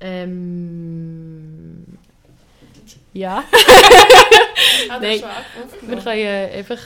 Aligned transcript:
Ähm. 0.00 1.84
Ja. 3.12 3.44
Ah, 4.90 4.98
Nein. 5.00 5.22
Wir 5.82 5.96
können 5.98 6.50
einfach. 6.52 6.78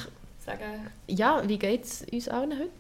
Sagen, 0.45 0.91
Ja, 1.07 1.43
wie 1.47 1.59
geht 1.59 1.85
es 1.85 2.05
uns 2.11 2.29
allen 2.29 2.53
heute? 2.53 2.71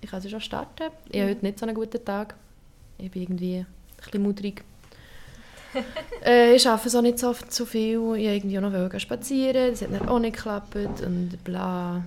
Ich 0.00 0.10
kann 0.10 0.20
sie 0.20 0.30
schon 0.30 0.40
starten. 0.40 0.90
Ich 1.10 1.20
habe 1.20 1.30
heute 1.30 1.44
nicht 1.44 1.58
so 1.58 1.66
einen 1.66 1.74
guten 1.74 2.04
Tag. 2.04 2.34
Ich 2.98 3.10
bin 3.10 3.22
irgendwie 3.22 3.56
ein 3.56 3.66
bisschen 3.96 4.22
mudrig. 4.22 4.62
äh, 6.24 6.54
ich 6.54 6.66
arbeite 6.68 6.90
so 6.90 7.00
nicht 7.00 7.18
so, 7.18 7.34
so 7.48 7.66
viel. 7.66 7.94
Ich 7.94 7.98
wollte 7.98 8.22
irgendwie 8.22 8.58
auch 8.58 8.62
noch 8.62 9.00
spazieren. 9.00 9.70
Das 9.70 9.82
hat 9.82 9.92
dann 9.92 10.08
auch 10.08 10.18
nicht 10.18 10.36
geklappt. 10.36 10.76
Und 10.76 11.42
bla. 11.44 12.02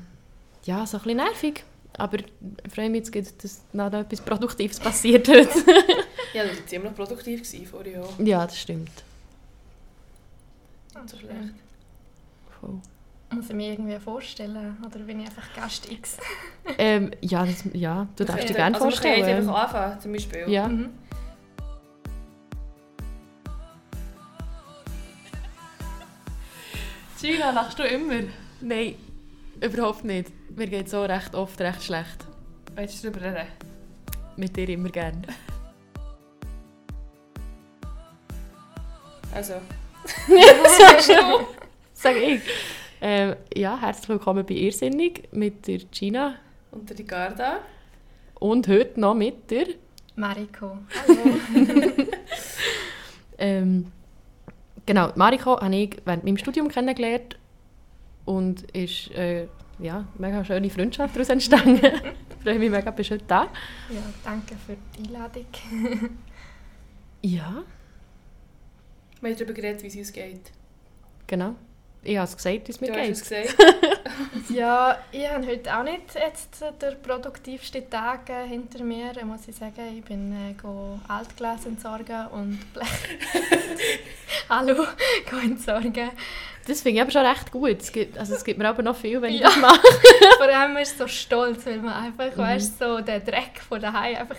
Ja, 0.63 0.85
so 0.85 0.97
ein 0.97 1.03
bisschen 1.03 1.17
nervig. 1.17 1.63
Aber 1.97 2.19
ich 2.19 2.25
freue 2.73 2.89
mich 2.89 3.09
jetzt, 3.13 3.43
dass 3.43 3.61
noch 3.73 3.91
etwas 3.91 4.21
Produktives 4.21 4.79
passiert 4.79 5.27
hat. 5.27 5.49
ja, 6.33 6.43
du 6.43 6.49
warst 6.49 6.69
ziemlich 6.69 6.93
produktiv 6.95 7.69
vor 7.69 7.85
Jahr. 7.85 8.07
ja, 8.19 8.45
das 8.45 8.57
stimmt. 8.59 8.91
Nicht 10.95 11.09
so 11.09 11.17
schlecht. 11.17 11.35
Voll. 12.59 12.79
Muss 13.33 13.49
ich 13.49 13.55
mir 13.55 13.71
irgendwie 13.71 13.97
vorstellen? 13.97 14.77
Oder 14.85 14.99
bin 14.99 15.21
ich 15.21 15.27
einfach 15.27 15.53
Gast 15.53 15.89
X? 15.89 16.17
Ähm, 16.77 17.11
ja, 17.21 17.45
das, 17.45 17.63
ja, 17.73 18.07
du 18.17 18.25
darfst 18.25 18.49
dir 18.49 18.53
gerne 18.55 18.75
also 18.75 18.89
Wir 18.89 18.97
können 18.97 19.15
jetzt 19.15 19.25
vorstellen. 19.25 19.49
einfach 19.49 19.63
anfangen, 19.63 20.01
zum 20.01 20.11
Beispiel. 20.13 20.49
Ja. 20.49 20.67
Mhm. 20.67 20.89
Gina, 27.21 27.51
lachst 27.51 27.77
du 27.77 27.83
immer? 27.83 28.23
Nein, 28.61 28.95
überhaupt 29.61 30.03
nicht. 30.03 30.31
Mir 30.57 30.67
geht 30.67 30.89
so 30.89 31.03
recht 31.03 31.35
oft 31.35 31.59
recht 31.61 31.83
schlecht. 31.83 32.25
Willst 32.75 33.03
du 33.03 33.11
darüber 33.11 33.27
reden? 33.39 33.47
Mit 34.37 34.55
dir 34.57 34.69
immer 34.69 34.89
gern. 34.89 35.25
Also, 39.33 39.53
Sagst 40.77 41.09
du? 41.09 41.45
Sag 41.93 42.15
ich. 42.17 42.41
Ähm, 43.01 43.35
ja, 43.55 43.79
herzlich 43.79 44.09
willkommen 44.09 44.45
bei 44.45 44.53
Irrsinnig 44.55 45.27
mit 45.31 45.67
der 45.67 45.79
Gina 45.91 46.35
und 46.71 46.89
der 46.89 46.97
Ricarda. 46.99 47.59
und 48.39 48.67
heute 48.67 48.99
noch 48.99 49.13
mit 49.15 49.49
der. 49.49 49.67
Mariko. 50.15 50.77
Hallo. 51.07 52.05
Ähm, 53.43 53.91
genau, 54.85 55.11
Mariko 55.15 55.59
habe 55.59 55.75
ich 55.75 55.97
während 56.05 56.23
meinem 56.23 56.37
Studium 56.37 56.67
kennengelernt 56.67 57.39
und 58.25 58.69
ist 58.69 59.09
äh, 59.15 59.47
ja, 59.79 59.95
eine 59.95 60.05
mega 60.19 60.45
schöne 60.45 60.69
Freundschaft 60.69 61.15
daraus 61.15 61.29
entstanden. 61.29 61.83
ich 61.83 62.43
freue 62.43 62.59
mich 62.59 62.69
mega, 62.69 62.91
bist 62.91 63.09
du 63.09 63.15
heute 63.15 63.25
da. 63.27 63.41
ja, 63.89 64.03
danke 64.23 64.55
für 64.63 64.77
die 64.95 65.07
Einladung. 65.07 65.45
Ja, 67.23 67.63
Wir 69.21 69.29
haben 69.29 69.37
darüber 69.37 69.53
geredet, 69.53 69.83
wie 69.83 69.87
es 69.87 69.95
uns 69.95 70.11
geht. 70.11 70.51
genau. 71.27 71.55
Ich 72.03 72.17
habe 72.17 72.27
es 72.27 72.35
gesagt, 72.35 72.67
wie 72.67 72.71
es 72.71 72.81
mir 72.81 72.87
du 72.87 72.93
hast 72.95 73.29
geht. 73.29 73.45
es 73.45 73.53
gesagt. 73.53 73.55
Ja, 74.49 74.97
ich 75.11 75.27
habe 75.29 75.45
heute 75.47 75.77
auch 75.77 75.83
nicht 75.83 76.15
jetzt 76.15 76.61
den 76.81 77.01
produktivsten 77.01 77.89
Tag 77.89 78.27
äh, 78.29 78.47
hinter 78.47 78.83
mir, 78.83 79.13
muss 79.23 79.47
ich 79.47 79.55
sagen. 79.55 79.97
Ich 79.97 80.03
bin 80.03 80.33
äh, 80.33 80.55
Altglas 81.11 81.65
entsorgen 81.67 82.27
und 82.31 82.59
Blech... 82.73 82.87
Hallo, 84.49 84.85
entsorgen. 85.43 86.09
Das 86.67 86.81
finde 86.81 86.97
ich 86.97 87.01
aber 87.01 87.11
schon 87.11 87.25
recht 87.25 87.51
gut. 87.51 87.81
Es 87.81 87.91
gibt, 87.91 88.17
also 88.17 88.33
es 88.35 88.43
gibt 88.43 88.57
mir 88.59 88.67
aber 88.67 88.83
noch 88.83 88.95
viel, 88.95 89.21
wenn 89.21 89.33
ich 89.33 89.41
Ja. 89.41 89.47
das 89.49 89.57
mache. 89.57 89.81
Vor 90.37 90.47
allem 90.47 90.77
ist 90.77 90.97
so 90.97 91.07
stolz, 91.07 91.65
weil 91.65 91.77
man 91.79 91.93
einfach, 91.93 92.35
Mhm. 92.35 92.41
weißt, 92.41 92.79
so 92.79 92.99
den 92.99 93.23
Dreck 93.23 93.59
von 93.67 93.79
daheim 93.81 94.17
einfach 94.17 94.37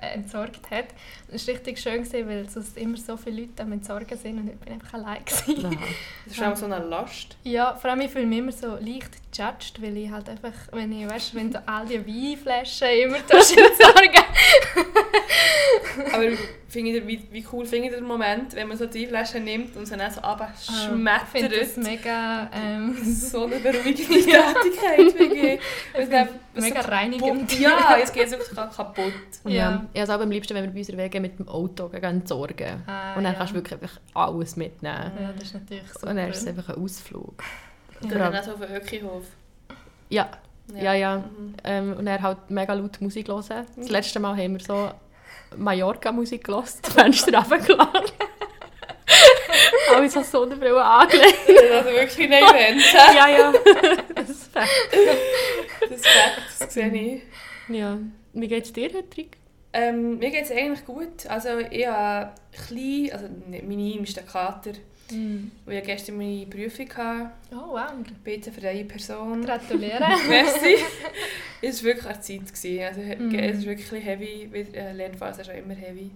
entsorgt 0.00 0.70
hat. 0.70 0.86
Es 1.28 1.46
war 1.46 1.54
richtig 1.54 1.78
schön, 1.78 2.02
gewesen, 2.02 2.28
weil 2.28 2.48
sonst 2.48 2.76
immer 2.76 2.96
so 2.96 3.16
viele 3.16 3.42
Leute 3.42 3.62
am 3.62 3.72
Entsorgen 3.72 4.18
sind 4.18 4.38
und 4.38 4.48
ich 4.48 4.56
bin 4.56 4.74
einfach 4.74 4.94
allein. 4.94 5.24
Gewesen. 5.24 5.78
Das 6.24 6.34
ist 6.34 6.42
auch 6.42 6.56
so 6.56 6.66
eine 6.66 6.78
Last. 6.84 7.36
Ja, 7.44 7.74
vor 7.74 7.90
allem 7.90 8.00
ich 8.02 8.10
fühle 8.10 8.26
mich 8.26 8.38
immer 8.38 8.52
so 8.52 8.76
leicht 8.76 9.10
judged, 9.36 9.82
weil 9.82 9.96
ich 9.96 10.10
halt 10.10 10.28
einfach, 10.28 10.52
wenn 10.72 10.92
ich, 10.92 11.08
weißt, 11.08 11.34
wenn 11.34 11.50
du 11.50 11.62
all 11.66 11.84
die 11.86 12.04
Weinflaschen 12.06 12.88
immer 12.88 13.26
tust 13.26 13.56
entsorgen. 13.56 14.22
Aber 16.12 16.24
findet 16.68 16.94
ihr, 16.94 17.06
wie, 17.06 17.22
wie 17.30 17.46
cool 17.52 17.64
findet 17.66 17.92
ihr 17.92 17.98
den 17.98 18.06
Moment, 18.06 18.54
wenn 18.54 18.68
man 18.68 18.76
so 18.76 18.86
die 18.86 19.06
Flasche 19.06 19.38
nimmt 19.40 19.76
und 19.76 19.86
sie 19.86 19.96
dann 19.96 20.10
so 20.10 20.20
Ich 20.22 21.28
finde 21.30 21.58
das 21.58 21.76
mega, 21.76 22.50
ähm, 22.52 22.96
so 23.04 23.44
eine 23.46 23.56
beruhigende 23.56 24.14
Tätigkeit. 24.22 25.18
wirklich. 25.18 25.60
Es 25.92 26.08
geht- 26.10 26.28
es 26.56 26.62
mega 26.62 26.82
so 26.82 26.88
reinigend. 26.88 27.50
kaputt- 27.50 27.58
Ja, 27.60 27.96
es 28.02 28.12
geht 28.12 28.30
wirklich 28.30 28.54
kaputt. 28.54 29.12
Ja. 29.44 29.50
Ja. 29.50 29.84
Ich 29.92 30.00
habe 30.00 30.12
es 30.12 30.18
auch 30.18 30.22
am 30.22 30.30
liebsten, 30.30 30.54
wenn 30.54 30.64
wir 30.64 30.70
bei 30.70 30.78
uns 30.78 30.88
Wege 30.96 31.20
mit 31.20 31.38
dem 31.38 31.48
Auto 31.48 31.88
gehen 31.88 32.02
entsorgen. 32.04 32.82
Ah, 32.86 33.14
und 33.16 33.24
dann 33.24 33.32
ja. 33.32 33.38
kannst 33.38 33.52
du 33.52 33.56
wirklich 33.56 33.80
einfach 33.80 34.00
alles 34.14 34.56
mitnehmen. 34.56 35.12
Ja, 35.20 35.32
das 35.32 35.42
ist 35.44 35.54
natürlich 35.54 35.92
super. 35.92 36.10
Und 36.10 36.16
dann 36.16 36.30
ist 36.30 36.42
es 36.42 36.46
einfach 36.46 36.68
ein 36.76 36.82
Ausflug. 36.82 37.42
Dann 38.00 38.34
auch 38.34 38.42
so 38.42 38.52
auf 38.52 38.60
den 38.60 38.76
Ökihof. 38.76 39.24
Ja, 40.08 40.30
ja, 40.74 40.94
ja. 40.94 41.18
Mhm. 41.18 41.54
Ähm, 41.64 41.96
und 41.96 42.06
er 42.06 42.22
halt 42.22 42.50
mega 42.50 42.72
laut 42.74 43.00
Musik 43.00 43.28
hören. 43.28 43.66
Das 43.76 43.88
letzte 43.88 44.20
Mal 44.20 44.36
haben 44.36 44.54
wir 44.54 44.64
so 44.64 44.90
Mallorca-Musik 45.56 46.44
gehört, 46.44 46.68
das 46.82 46.92
Fenster 46.92 47.38
runtergelassen. 47.38 48.16
Alle 49.94 50.08
so 50.08 50.22
Sonnenbrillen 50.22 50.78
angelegt. 50.78 51.36
Das 51.46 51.56
ist 51.56 51.72
also 51.72 51.90
wirklich 51.90 52.26
ein 52.26 52.32
Event. 52.32 52.82
ja, 53.14 53.28
ja. 53.28 53.52
Das 54.14 54.30
ist 54.30 54.52
fett. 54.52 54.68
Das 55.80 55.90
ist 55.90 56.06
Fakt, 56.06 56.60
das 56.60 56.74
sehe 56.74 56.92
ich. 56.92 57.22
Ja. 57.68 57.98
Wie 58.32 58.48
geht 58.48 58.64
es 58.64 58.72
dir 58.72 58.88
heute, 58.92 59.16
Rick? 59.16 59.36
Ähm, 59.72 60.18
mir 60.18 60.30
geht 60.30 60.44
es 60.44 60.50
eigentlich 60.50 60.84
gut. 60.84 61.26
Also 61.28 61.58
ich 61.58 61.86
habe 61.86 62.32
klein, 62.52 63.10
also 63.12 63.26
nicht 63.48 63.66
meine 63.66 64.00
ist 64.00 64.16
der 64.16 64.24
Kater, 64.24 64.72
Mm. 65.10 65.50
weil 65.66 65.78
ich 65.78 65.84
gestern 65.84 66.16
meine 66.16 66.46
Prüfung 66.46 66.88
hatte. 66.96 67.30
Oh, 67.52 67.72
wow. 67.74 67.92
Ich 68.06 68.12
bin 68.18 68.34
jetzt 68.34 68.48
eine 68.48 68.56
freie 68.58 68.84
Person. 68.84 69.44
Gratuliere. 69.44 69.98
Merci. 70.28 70.76
Es 71.60 71.82
war 71.82 71.88
wirklich 71.94 72.06
eine 72.06 72.20
Zeit. 72.20 72.46
Gewesen. 72.54 72.82
Also, 72.82 73.00
Mhm. 73.24 73.34
Es 73.38 73.58
ist 73.58 73.66
wirklich 73.66 74.04
heavy. 74.04 74.48
weil, 74.52 74.66
äh, 74.74 74.92
Lernphase 74.92 75.42
ist 75.42 75.50
auch 75.50 75.54
immer 75.54 75.74
heavy. 75.74 76.10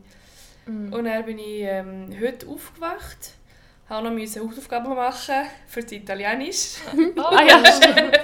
Mm. 0.66 0.92
Und 0.92 1.04
dann 1.04 1.24
bin 1.24 1.38
ich 1.38 1.60
ähm, 1.62 2.08
heute 2.20 2.46
aufgewacht. 2.46 3.32
Habe 3.88 4.06
noch 4.06 4.14
müssen 4.14 4.46
Hausaufgaben 4.46 4.94
machen 4.94 5.46
für 5.66 5.80
das 5.80 5.92
Italienisch. 5.92 6.76
Oh, 7.16 7.22
Ah 7.22 7.42
ja, 7.42 7.64
stimmt. 7.64 8.20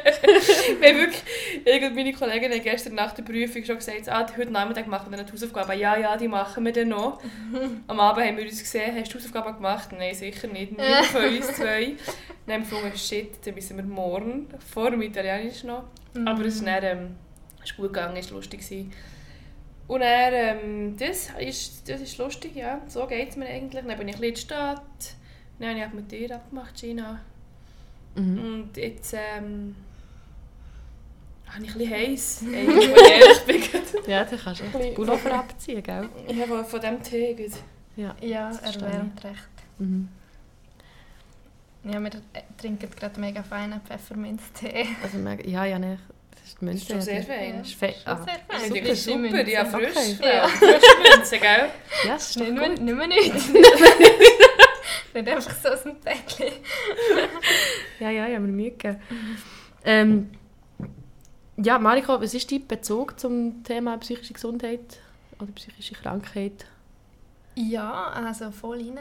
Weil 0.81 0.97
wirklich, 0.99 1.95
meine 1.95 2.13
Kollegen 2.13 2.53
haben 2.53 2.63
gestern 2.63 2.95
nach 2.95 3.13
der 3.13 3.23
Prüfung 3.23 3.65
schon 3.65 3.77
gesagt, 3.77 4.09
ah, 4.09 4.27
heute 4.37 4.51
Nachmittag 4.51 4.87
machen 4.87 5.11
wir 5.11 5.17
dann 5.17 5.27
die 5.27 5.33
Hausaufgaben. 5.33 5.79
Ja, 5.79 5.97
ja, 5.97 6.17
die 6.17 6.29
machen 6.29 6.65
wir 6.65 6.73
dann 6.73 6.89
noch. 6.89 7.21
Am 7.87 7.99
Abend 7.99 8.27
haben 8.27 8.37
wir 8.37 8.45
uns 8.45 8.59
gesehen, 8.59 8.95
hast 8.95 9.13
du 9.13 9.19
Hausaufgaben 9.19 9.55
gemacht? 9.55 9.89
Nein, 9.93 10.15
sicher 10.15 10.49
nicht. 10.49 10.73
Niemand 10.73 11.07
von 11.07 11.25
uns 11.25 11.53
zwei. 11.55 11.95
Dann 12.47 12.57
haben 12.57 12.71
wir 12.71 12.77
gefunden, 12.77 12.99
shit, 12.99 13.47
dann 13.47 13.55
müssen 13.55 13.77
wir 13.79 13.85
morgen, 13.85 14.49
vor 14.73 14.91
dem 14.91 15.01
Italienisch 15.01 15.65
noch. 15.65 15.85
Mm. 16.13 16.29
Aber 16.29 16.45
es 16.45 16.57
ist 16.57 16.67
dann, 16.67 16.85
ähm, 16.85 17.17
ist 17.63 17.77
gut 17.77 17.95
gegangen, 17.95 18.17
es 18.19 18.31
war 18.31 18.37
lustig. 18.37 18.61
Gewesen. 18.61 18.93
Und 19.87 20.01
dann, 20.01 20.33
ähm, 20.35 20.97
das, 20.99 21.31
ist, 21.39 21.89
das 21.89 22.03
ist 22.03 22.19
lustig, 22.19 22.55
ja. 22.55 22.83
So 22.87 23.07
geht 23.07 23.31
es 23.31 23.37
mir 23.37 23.47
eigentlich. 23.47 23.83
Dann 23.83 23.99
bin 23.99 24.09
ich 24.09 24.17
ein 24.17 24.21
bisschen 24.21 24.25
in 24.25 24.35
die 24.35 24.41
Stadt. 24.41 25.17
Dann 25.59 25.69
habe 25.71 25.79
ich 25.79 25.85
auch 25.87 25.93
mit 25.93 26.11
dir 26.11 26.35
abgemacht, 26.35 26.75
Gina. 26.81 27.21
Mhm. 28.17 28.39
Und 28.39 28.77
jetzt 28.77 29.15
ähm, 29.15 29.77
habe 31.47 31.65
ich 31.65 31.73
ein 31.73 31.79
bisschen 31.79 31.91
heiß, 31.93 32.43
wenn 32.47 32.79
ich 32.79 32.89
ehrlich 32.89 33.41
bin. 33.47 33.63
Ja, 34.07 34.25
dann 34.25 34.39
kannst 34.39 34.61
du 34.61 34.65
echt 34.65 34.73
Bisschen- 34.73 34.95
Pullover 34.95 35.33
abziehen, 35.35 35.83
gell? 35.83 36.09
Ich 36.29 36.41
habe 36.41 36.65
von 36.65 36.81
diesem 36.81 37.03
Tee 37.03 37.35
gut. 37.35 37.53
Ja. 37.97 38.15
Ja, 38.21 38.51
erwärmt 38.63 39.23
recht. 39.25 39.49
Mhm. 39.79 40.09
Ja, 41.85 42.01
wir 42.01 42.11
trinken 42.57 42.89
gerade 42.99 43.21
mega 43.21 43.43
feinen 43.43 43.81
Pfefferminztee. 43.83 44.87
Also, 45.03 45.19
mega- 45.19 45.47
ja, 45.49 45.65
ja, 45.67 45.79
ne. 45.79 45.99
Das 46.31 46.43
ist 46.53 46.61
die 46.61 46.67
Das 46.67 46.75
Münze. 46.75 46.83
ist 46.83 46.91
schon 46.91 47.01
sehr 47.03 47.15
ja. 47.21 47.23
fein. 47.23 47.59
Das 47.59 47.69
ist 47.69 47.75
fe 47.79 47.95
ah, 48.05 48.17
sehr 48.17 48.25
fein. 48.27 48.41
Das 48.49 48.63
ist 48.63 48.69
So 48.69 48.75
wirklich 48.75 48.89
frische 49.05 49.19
super, 49.19 49.19
Münze. 49.37 49.51
ja, 49.53 49.65
frisch. 49.65 49.97
Okay. 49.97 50.29
Ja. 50.37 50.49
Frische 50.49 51.17
Münze, 51.17 51.39
gell? 51.39 51.69
Ja, 52.07 52.13
das 52.15 52.31
ist 52.31 52.37
nicht 52.39 52.53
mehr 52.53 53.07
nichts. 53.07 53.49
Nicht 55.15 55.29
einfach 55.29 55.55
so 55.55 55.69
aus 55.69 55.83
dem 55.85 55.97
Päckchen. 56.01 56.53
Ja, 58.01 58.11
ja, 58.11 58.27
ich 58.27 58.35
habe 58.35 58.47
mir 58.47 58.53
Mühe 58.53 58.71
gegeben. 58.73 59.01
Ähm, 59.85 60.31
ja, 61.57 61.79
Mariko, 61.79 62.21
was 62.21 62.35
ist 62.35 62.51
dein 62.51 62.67
Bezug 62.67 63.19
zum 63.21 63.63
Thema 63.63 63.97
psychische 63.99 64.35
Gesundheit 64.35 64.99
oder 65.39 65.53
psychische 65.53 65.95
Krankheit? 65.95 66.67
Ja, 67.55 68.09
also 68.09 68.51
voll 68.51 68.79
rein 68.79 68.99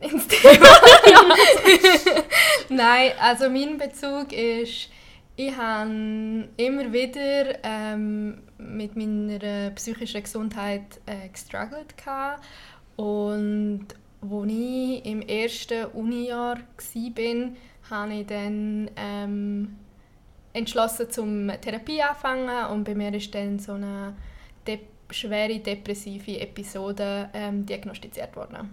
ins, 0.00 0.12
ins 0.12 0.26
Thema. 0.28 0.66
Nein, 2.68 3.12
also 3.20 3.48
mein 3.48 3.78
Bezug 3.78 4.32
ist, 4.32 4.90
ich 5.36 5.56
habe 5.56 6.48
immer 6.56 6.92
wieder 6.92 7.62
ähm, 7.62 8.42
mit 8.58 8.96
meiner 8.96 9.70
psychischen 9.70 10.22
Gesundheit 10.22 11.00
äh, 11.06 11.28
gestruggelt 11.28 11.94
und 12.96 13.86
als 14.30 14.52
ich 14.52 15.04
im 15.06 15.22
ersten 15.22 15.86
Unijahr 15.86 16.58
war, 16.58 17.50
habe 17.90 18.14
ich 18.14 18.26
dann 18.26 18.90
ähm, 18.96 19.76
entschlossen 20.52 21.10
zum 21.10 21.50
Therapie 21.60 22.02
anfangen 22.02 22.66
und 22.72 22.84
bei 22.84 22.94
mir 22.94 23.12
ist 23.14 23.34
dann 23.34 23.58
so 23.58 23.72
eine 23.72 24.14
schwere 25.10 25.60
depressive 25.60 26.40
Episode 26.40 27.30
ähm, 27.32 27.64
diagnostiziert 27.64 28.34
worden. 28.36 28.70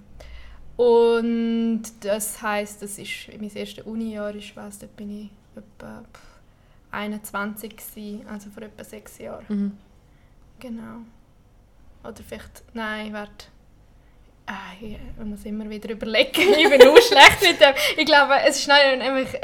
Und 0.76 1.84
das 2.02 2.42
heißt, 2.42 2.82
das 2.82 2.98
ist 2.98 3.30
mein 3.40 3.56
erstes 3.56 3.86
Unijahr, 3.86 4.34
ich 4.34 4.56
weiß, 4.56 4.80
da 4.80 4.88
bin 4.88 5.26
ich 5.26 5.30
etwa 5.56 6.04
21 6.92 7.78
gewesen, 7.78 8.28
also 8.28 8.50
vor 8.50 8.64
etwa 8.64 8.84
sechs 8.84 9.20
Jahren. 9.20 9.46
Mhm. 9.48 9.78
Genau. 10.60 11.02
Oder 12.04 12.24
vielleicht, 12.24 12.64
nein, 12.74 13.14
warte. 13.14 13.48
Ah, 14.45 14.74
ich 14.81 14.98
muss 15.24 15.45
immer 15.45 15.69
wieder 15.69 15.90
überlegen. 15.92 16.31
ich 16.57 16.69
bin 16.69 16.88
auch 16.88 16.98
schlecht 16.98 17.42
mit 17.42 17.62
dem. 17.62 17.74
Ich 17.98 18.06
glaube, 18.06 18.34
es 18.45 18.60
ist 18.60 18.68
nein, 18.68 19.01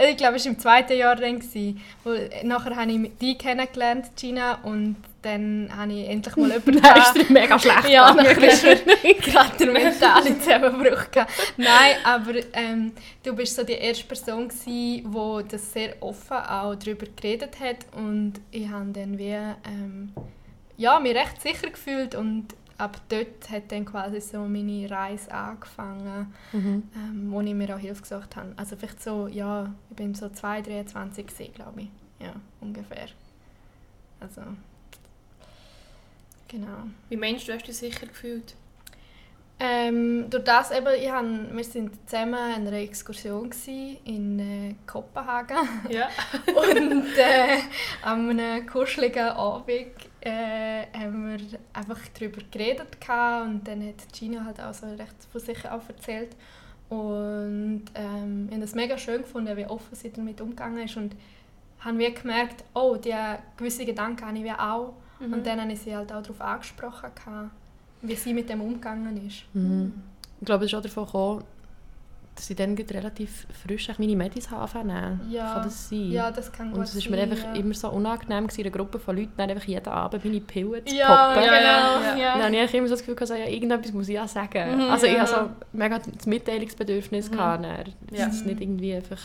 ich 0.10 0.18
glaube, 0.18 0.36
es 0.36 0.46
war 0.46 0.52
im 0.52 0.60
zweiten 0.60 0.98
Jahr 0.98 1.16
dann. 1.16 1.40
Gewesen, 1.40 1.82
wo, 2.04 2.12
nachher 2.44 2.76
habe 2.76 2.92
ich 2.92 3.12
die 3.22 3.38
kennengelernt, 3.38 4.08
Gina, 4.20 4.60
und 4.64 4.98
dann 5.22 5.70
habe 5.76 5.94
ich 5.94 6.10
endlich 6.10 6.36
mal 6.36 6.52
jemanden 6.52 6.82
Dann 6.82 6.98
ist 6.98 7.16
dir 7.16 7.26
mega 7.32 7.60
schlecht 7.60 7.90
Ja, 7.90 8.14
nachher 8.14 8.44
ist 8.44 8.64
gerade 9.22 9.58
der 9.58 9.72
mentale 9.72 10.40
Zusammenbruch 10.40 11.12
gehabt. 11.12 11.32
Nein, 11.58 11.96
aber 12.04 12.34
ähm, 12.54 12.94
du 13.24 13.34
bist 13.34 13.56
so 13.56 13.64
die 13.64 13.74
erste 13.74 14.06
Person 14.06 14.50
die 14.66 15.04
das 15.50 15.74
sehr 15.74 15.96
offen 16.02 16.38
auch 16.38 16.76
darüber 16.76 17.06
geredet 17.16 17.60
hat 17.60 17.86
und 17.96 18.34
ich 18.52 18.68
habe 18.68 18.92
dann 18.92 19.18
wie 19.18 19.32
ähm, 19.32 20.14
ja 20.78 21.00
mich 21.00 21.16
recht 21.16 21.42
sicher 21.42 21.70
gefühlt 21.70 22.16
und 22.16 22.48
ab 22.80 23.00
dort 23.10 23.50
hat 23.52 23.72
dann 23.72 23.86
quasi 23.86 24.20
so 24.22 24.40
meine 24.46 24.90
Reise 24.90 25.32
angefangen, 25.34 26.34
Mhm. 26.54 26.84
ähm, 26.96 27.28
wo 27.32 27.42
ich 27.42 27.54
mir 27.54 27.76
auch 27.76 27.80
Hilfe 27.80 28.02
gesucht 28.02 28.36
habe. 28.36 28.54
Also 28.56 28.76
vielleicht 28.76 29.04
so, 29.04 29.28
ja, 29.28 29.72
ich 29.90 29.96
bin 29.96 30.16
so 30.16 30.30
2, 30.30 30.62
23 30.62 31.28
gewesen, 31.28 31.54
glaube 31.54 31.82
ich. 31.82 31.90
Ja, 32.20 32.34
ungefähr. 32.62 33.08
Also, 34.20 34.42
genau. 36.48 36.88
Wie 37.10 37.18
meinst 37.18 37.48
du, 37.48 37.54
hast 37.54 37.62
du 37.64 37.68
dich 37.68 37.78
sicher 37.78 38.08
gefühlt? 38.08 38.56
Ähm, 39.62 40.30
durch 40.30 40.46
das 40.46 40.72
eben, 40.72 40.88
ich 40.98 41.10
hab, 41.12 41.26
wir 41.26 41.64
sind 41.66 41.92
zusammen 42.10 42.36
an 42.36 42.66
einer 42.68 42.78
Exkursion 42.78 43.52
in 44.06 44.40
äh, 44.40 44.76
Kopenhagen 44.88 45.58
Ja. 45.90 46.08
und 46.48 47.18
äh, 47.18 47.58
an 48.02 48.30
einem 48.30 48.66
kuscheligen 48.66 49.28
Abend 49.28 49.88
äh, 50.22 50.86
haben 50.94 51.30
wir 51.32 51.60
einfach 51.74 52.00
darüber 52.18 52.42
geredet 52.52 53.00
gehabt 53.00 53.48
und 53.48 53.68
dann 53.68 53.86
hat 53.88 54.12
Gina 54.14 54.44
halt 54.46 54.60
auch 54.62 54.74
so 54.74 54.88
recht 54.88 55.16
von 55.32 55.42
sich 55.42 55.66
auch 55.70 55.88
erzählt 55.88 56.36
und 56.90 57.84
ähm, 57.96 58.48
ich 58.50 58.56
habe 58.56 58.64
es 58.64 58.76
mega 58.76 58.98
schön 58.98 59.22
gefunden, 59.22 59.56
wie 59.56 59.66
offen 59.66 59.96
sie 59.96 60.12
damit 60.12 60.42
umgegangen 60.42 60.84
ist 60.86 60.98
und 60.98 61.16
habe 61.82 61.98
wie 62.00 62.14
gemerkt, 62.14 62.64
oh, 62.74 62.96
die 62.96 63.16
gewisse 63.58 63.86
Gedanken 63.86 64.26
habe 64.26 64.38
ich 64.38 64.52
auch 64.54 64.94
Mhm. 65.20 65.34
und 65.34 65.46
dann 65.46 65.60
habe 65.62 65.72
ich 65.74 65.82
sie 65.82 65.96
halt 65.96 66.12
auch 66.14 66.22
darauf 66.22 66.42
angesprochen 66.42 67.10
gehabt, 67.14 67.50
wie 68.02 68.16
sie 68.16 68.34
mit 68.34 68.50
dem 68.50 68.62
umgegangen 68.62 69.28
ist. 69.28 69.44
Mhm. 69.54 69.94
Ich 70.40 70.46
glaube, 70.46 70.64
es 70.66 70.72
ist 70.72 70.78
auch 70.78 70.82
davon 70.82 71.06
gekommen, 71.06 71.44
dass 72.40 72.50
ich 72.50 72.56
dann 72.56 72.74
relativ 72.78 73.46
frisch 73.68 73.90
meine 73.98 74.16
Medis 74.16 74.50
habe 74.50 74.62
anfangen 74.62 75.20
Ja. 75.30 75.56
Kann 75.56 75.64
das 75.64 75.90
sein? 75.90 76.10
Ja, 76.12 76.32
das 76.32 76.50
kann 76.50 76.70
gut 76.70 76.78
Und 76.78 76.84
es 76.86 76.96
ist 76.96 77.10
mir 77.10 77.18
sein, 77.18 77.32
einfach 77.32 77.44
ja. 77.44 77.54
immer 77.60 77.74
so 77.74 77.90
unangenehm 77.90 78.48
in 78.56 78.62
einer 78.66 78.72
Gruppe 78.72 78.98
von 78.98 79.18
Leuten, 79.18 79.34
dann 79.36 79.50
einfach 79.50 79.66
jeden 79.68 79.86
Abend 79.90 80.24
meine 80.24 80.40
Pillen 80.40 80.86
zu 80.88 80.96
Ja, 80.96 81.34
poppen. 81.34 81.44
genau. 81.44 81.54
Ja, 81.54 82.02
ja, 82.02 82.12
Ja, 82.12 82.18
ja. 82.18 82.34
Dann 82.38 82.54
habe 82.56 82.64
ich 82.64 82.74
immer 82.74 82.88
so 82.88 82.94
das 82.94 83.02
Gefühl, 83.02 83.16
gehabt, 83.16 83.28
so, 83.28 83.34
ja, 83.36 83.46
irgendetwas 83.46 83.92
muss 83.92 84.08
ich 84.08 84.16
ja 84.16 84.26
sagen. 84.26 84.76
Mhm, 84.78 84.90
also 84.90 85.06
ich 85.06 85.12
ja. 85.14 85.20
hatte 85.20 85.32
so 85.32 85.50
mega 85.74 86.00
das 86.00 86.26
Mitteilungsbedürfnis. 86.26 87.30
Mhm. 87.30 87.36
Gehabt. 87.36 87.66
Ja. 88.12 88.26
Das 88.28 88.36
ist 88.36 88.46
nicht 88.46 88.62
irgendwie 88.62 88.96
einfach 88.96 89.20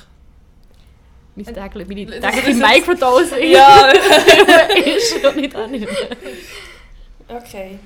mein 1.37 1.45
täglich, 1.47 1.87
meine 1.89 2.21
Das- 2.21 2.35
tägliche 2.35 2.59
Microdose 2.59 3.45
Ja. 3.45 3.93
ist 4.87 5.21
schon 5.23 5.37
nicht 5.37 5.55
annehmen. 5.55 5.87
okay. 7.29 7.79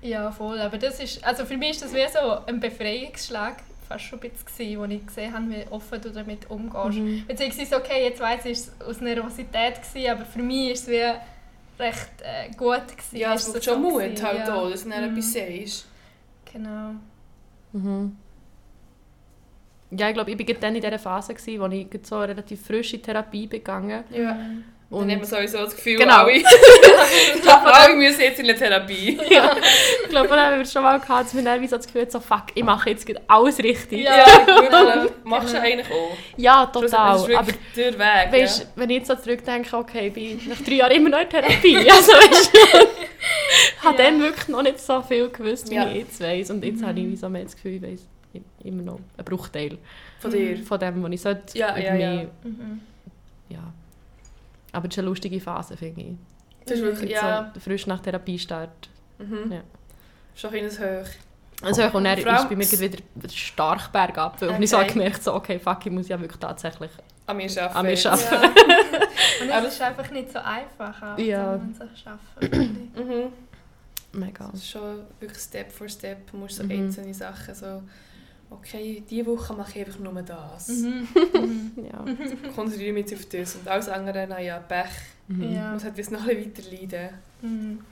Ja, 0.00 0.30
voll. 0.32 0.58
Aber 0.58 0.78
das 0.78 0.98
ist, 1.00 1.22
also 1.22 1.44
für 1.44 1.56
mich 1.56 1.70
ist 1.72 1.82
das 1.82 1.94
wie 1.94 2.06
so 2.12 2.38
ein 2.46 2.58
Befreiungsschlag 2.60 3.56
fast 3.92 4.04
schon 4.04 4.20
ein 4.20 4.30
bisschen 4.30 4.78
wo 4.80 4.84
ich 4.84 5.06
gesehen 5.06 5.32
habe, 5.32 5.50
wie 5.50 5.64
offen 5.70 6.00
du 6.00 6.10
damit 6.10 6.50
umgehst. 6.50 6.98
Mhm. 6.98 7.24
Beziehungsweise, 7.26 7.76
okay, 7.76 8.04
jetzt 8.04 8.20
weiss 8.20 8.44
ich, 8.44 8.52
es 8.52 8.72
war 8.80 8.88
aus 8.88 9.00
Nervosität, 9.00 9.74
gewesen, 9.82 10.10
aber 10.10 10.24
für 10.24 10.42
mich 10.42 10.70
ist 10.72 10.82
es 10.82 10.88
wie 10.88 11.82
recht 11.82 12.10
äh, 12.22 12.50
gut 12.56 12.88
gewesen. 12.88 13.16
Ja, 13.16 13.34
es 13.34 13.42
Ist 13.46 13.52
braucht 13.52 13.64
so 13.64 13.72
schon 13.72 13.82
Mut 13.82 14.02
gewesen, 14.02 14.26
halt 14.26 14.38
ja. 14.48 14.54
auch, 14.54 14.70
dass 14.70 14.82
du 14.82 14.88
Mhm. 14.88 14.94
etwas 14.94 15.32
sagst. 15.32 15.86
Genau. 16.52 16.90
Mhm. 17.72 18.16
Ja, 19.94 20.08
ich 20.08 20.14
glaube, 20.14 20.30
ich 20.30 20.48
war 20.48 20.54
dann 20.54 20.74
in 20.74 20.80
dieser 20.80 20.98
Phase, 20.98 21.34
gewesen, 21.34 21.60
wo 21.60 21.66
ich 21.66 21.86
so 22.06 22.20
relativ 22.20 22.64
frisch 22.64 22.94
in 22.94 23.02
Therapie 23.02 23.46
begangen 23.46 24.04
Ja. 24.10 24.36
Mhm. 24.92 24.98
Und 24.98 25.08
dann 25.08 25.20
hat 25.20 25.30
man 25.30 25.30
sowieso 25.40 25.58
das 25.58 25.74
Gefühl, 25.74 25.96
Genau. 25.98 26.24
alle, 26.24 26.42
alle 27.64 27.94
müssen 27.96 28.20
jetzt 28.20 28.38
in 28.38 28.44
eine 28.44 28.54
Therapie. 28.58 29.18
ja, 29.30 29.56
ich 30.04 30.08
glaube, 30.10 30.28
dann 30.28 30.38
haben 30.40 30.58
wir 30.58 30.66
schon 30.66 30.82
mal 30.82 31.00
gehabt, 31.00 31.24
dass 31.26 31.34
wir 31.34 31.42
dann 31.42 31.66
so 31.66 31.76
das 31.76 31.86
Gefühl 31.86 32.10
so, 32.10 32.20
fuck, 32.20 32.44
ich 32.54 32.62
mache 32.62 32.90
jetzt 32.90 33.06
alles 33.26 33.58
richtig. 33.58 34.00
Ja. 34.04 34.26
Wirklich. 34.46 35.12
Machst 35.24 35.54
du 35.54 35.60
eigentlich 35.60 35.86
auch. 35.90 36.16
Ja, 36.36 36.66
Das 36.66 36.82
total. 36.90 37.16
ist 37.30 37.36
Aber 37.38 37.52
der 37.76 37.98
Weg. 37.98 38.32
weißt, 38.32 38.60
ja. 38.60 38.66
wenn 38.76 38.90
ich 38.90 38.96
jetzt 38.98 39.08
so 39.08 39.14
zurückdenke, 39.14 39.76
okay, 39.76 40.08
ich 40.08 40.12
bin 40.12 40.40
nach 40.48 40.60
drei 40.60 40.74
Jahren 40.74 40.92
immer 40.92 41.08
noch 41.08 41.20
in 41.20 41.28
Therapie. 41.30 41.76
Also, 41.90 42.12
weißt 42.12 42.50
ich 42.54 43.84
habe 43.84 43.96
Ja. 44.02 44.04
dann 44.10 44.20
wirklich 44.20 44.48
noch 44.48 44.62
nicht 44.62 44.78
so 44.78 45.00
viel 45.02 45.28
gewusst, 45.30 45.70
wie 45.70 45.74
Ja. 45.76 45.88
ich 45.88 45.96
jetzt 45.98 46.20
weiss. 46.20 46.50
Und 46.50 46.64
jetzt 46.64 46.80
Mhm. 46.82 46.86
habe 46.86 47.00
ich 47.00 47.06
wie 47.06 47.16
so 47.16 47.28
mehr 47.28 47.44
das 47.44 47.54
Gefühl, 47.54 47.76
ich 47.76 47.82
weiss 47.82 48.06
immer 48.64 48.82
noch 48.82 48.98
einen 49.16 49.24
Bruchteil 49.24 49.78
Von 50.20 50.30
dir. 50.30 50.58
von 50.58 50.78
dem, 50.78 51.02
was 51.02 51.10
ich 51.12 51.20
sollte. 51.20 51.58
Ja, 51.58 51.76
ja, 51.78 51.94
ja. 51.94 52.22
Mhm. 52.44 52.80
ja. 53.48 53.58
Aber 54.72 54.88
es 54.88 54.94
ist 54.94 54.98
eine 54.98 55.08
lustige 55.08 55.40
Phase, 55.40 55.76
finde 55.76 56.00
ich. 56.00 56.14
Das 56.66 56.78
ist 56.78 56.82
wirklich, 56.84 57.10
ja. 57.10 57.50
So 57.54 57.60
frisch 57.60 57.86
nach 57.86 58.00
Therapiestart. 58.00 58.88
Mhm. 59.18 59.52
Ja. 59.52 59.60
Schon 60.34 60.54
ein 60.54 60.62
bisschen 60.64 60.84
hoch. 61.02 61.08
Also, 61.64 61.82
und 61.84 62.04
dann 62.04 62.18
ist 62.18 62.24
bei 62.48 62.56
mir 62.56 62.70
wieder 62.80 62.98
stark 63.32 63.92
bergab. 63.92 64.40
Und 64.42 64.48
Okay. 64.48 64.64
ich 64.64 64.70
so 64.70 64.78
gemerkt, 64.84 65.22
so, 65.22 65.34
okay, 65.34 65.58
fuck, 65.60 65.86
ich 65.86 65.92
muss 65.92 66.08
ja 66.08 66.18
wirklich 66.20 66.40
tatsächlich 66.40 66.90
An 67.26 67.36
mir 67.36 67.44
arbeiten. 67.44 67.76
an 67.76 67.86
mir 67.86 68.10
arbeiten. 68.10 68.52
Ja. 69.40 69.44
Und 69.46 69.50
Aber- 69.52 69.66
es 69.68 69.74
ist 69.74 69.82
einfach 69.82 70.10
nicht 70.10 70.32
so 70.32 70.38
einfach, 70.38 71.02
auch, 71.14 71.18
Ja. 71.18 71.52
wenn 71.52 71.60
man 71.60 71.74
sich 71.74 72.00
schaffen 72.02 72.90
Mhm. 72.96 74.20
Mega. 74.20 74.48
Das 74.52 74.60
ist 74.60 74.70
schon 74.70 75.00
wirklich 75.20 75.38
Step 75.42 75.70
for 75.72 75.88
Step. 75.88 76.30
Du 76.30 76.36
musst 76.36 76.56
so 76.56 76.64
Mhm. 76.64 76.70
einzelne 76.70 77.14
Sachen 77.14 77.54
so... 77.54 77.82
Okay, 78.58 79.02
diese 79.08 79.26
Woche 79.26 79.54
mache 79.54 79.78
ich 79.78 79.86
einfach 79.86 80.00
nur 80.00 80.22
das. 80.22 80.68
mhm. 80.68 81.08
Mhm. 81.32 81.72
Ja. 81.84 82.04
Konzentriere 82.54 82.92
mich 82.92 83.10
jetzt 83.10 83.20
auf 83.20 83.28
das. 83.28 83.56
Und 83.56 83.68
alles 83.68 83.88
andere, 83.88 84.26
naja, 84.26 84.58
Pech. 84.58 84.90
Mhm. 85.28 85.52
Ja. 85.52 85.72
muss 85.72 85.84
halt 85.84 85.96
jetzt 85.96 86.10
noch 86.10 86.26
ein 86.26 86.36
bisschen 86.36 86.52
weiter 86.52 86.70
leiden. 86.70 87.10
Mhm. 87.40 87.84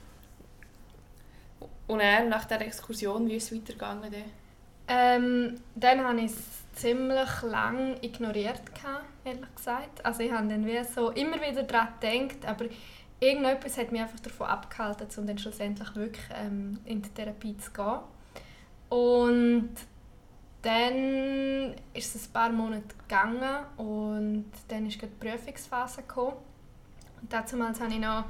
Und 1.87 1.99
dann, 1.99 2.29
nach 2.29 2.45
dieser 2.45 2.61
Exkursion, 2.61 3.27
wie 3.27 3.35
ist 3.35 3.51
es 3.51 3.57
weitergegangen? 3.57 4.11
Dann? 4.11 4.23
Ähm, 4.87 5.55
dann 5.75 6.03
habe 6.03 6.19
ich 6.19 6.31
es 6.31 6.37
ziemlich 6.73 7.41
lang 7.43 7.97
ignoriert, 8.01 8.61
ehrlich 9.23 9.55
gesagt. 9.55 10.03
Also 10.05 10.21
ich 10.23 10.31
habe 10.31 10.47
dann 10.47 10.65
wie 10.65 10.83
so 10.83 11.09
immer 11.11 11.37
wieder 11.41 11.63
daran 11.63 11.89
gedacht, 12.01 12.45
aber 12.45 12.65
irgendetwas 13.19 13.77
hat 13.77 13.91
mich 13.91 14.01
einfach 14.01 14.19
davon 14.19 14.47
abgehalten, 14.47 15.07
um 15.17 15.27
dann 15.27 15.37
schlussendlich 15.37 15.95
wirklich 15.95 16.25
ähm, 16.35 16.79
in 16.85 17.01
die 17.01 17.09
Therapie 17.09 17.57
zu 17.57 17.71
gehen. 17.71 17.99
Und 18.89 19.69
dann 20.61 21.75
ist 21.93 22.15
es 22.15 22.27
ein 22.27 22.33
paar 22.33 22.49
Monate 22.49 22.95
gegangen 23.07 23.65
und 23.77 24.51
dann 24.67 24.85
ist 24.87 25.01
die 25.01 25.07
Prüfungsphase 25.07 26.01
gekommen. 26.03 26.37
Und 27.21 27.33
damals 27.33 27.79
hatte 27.79 27.93
ich 27.93 27.99
noch 27.99 28.25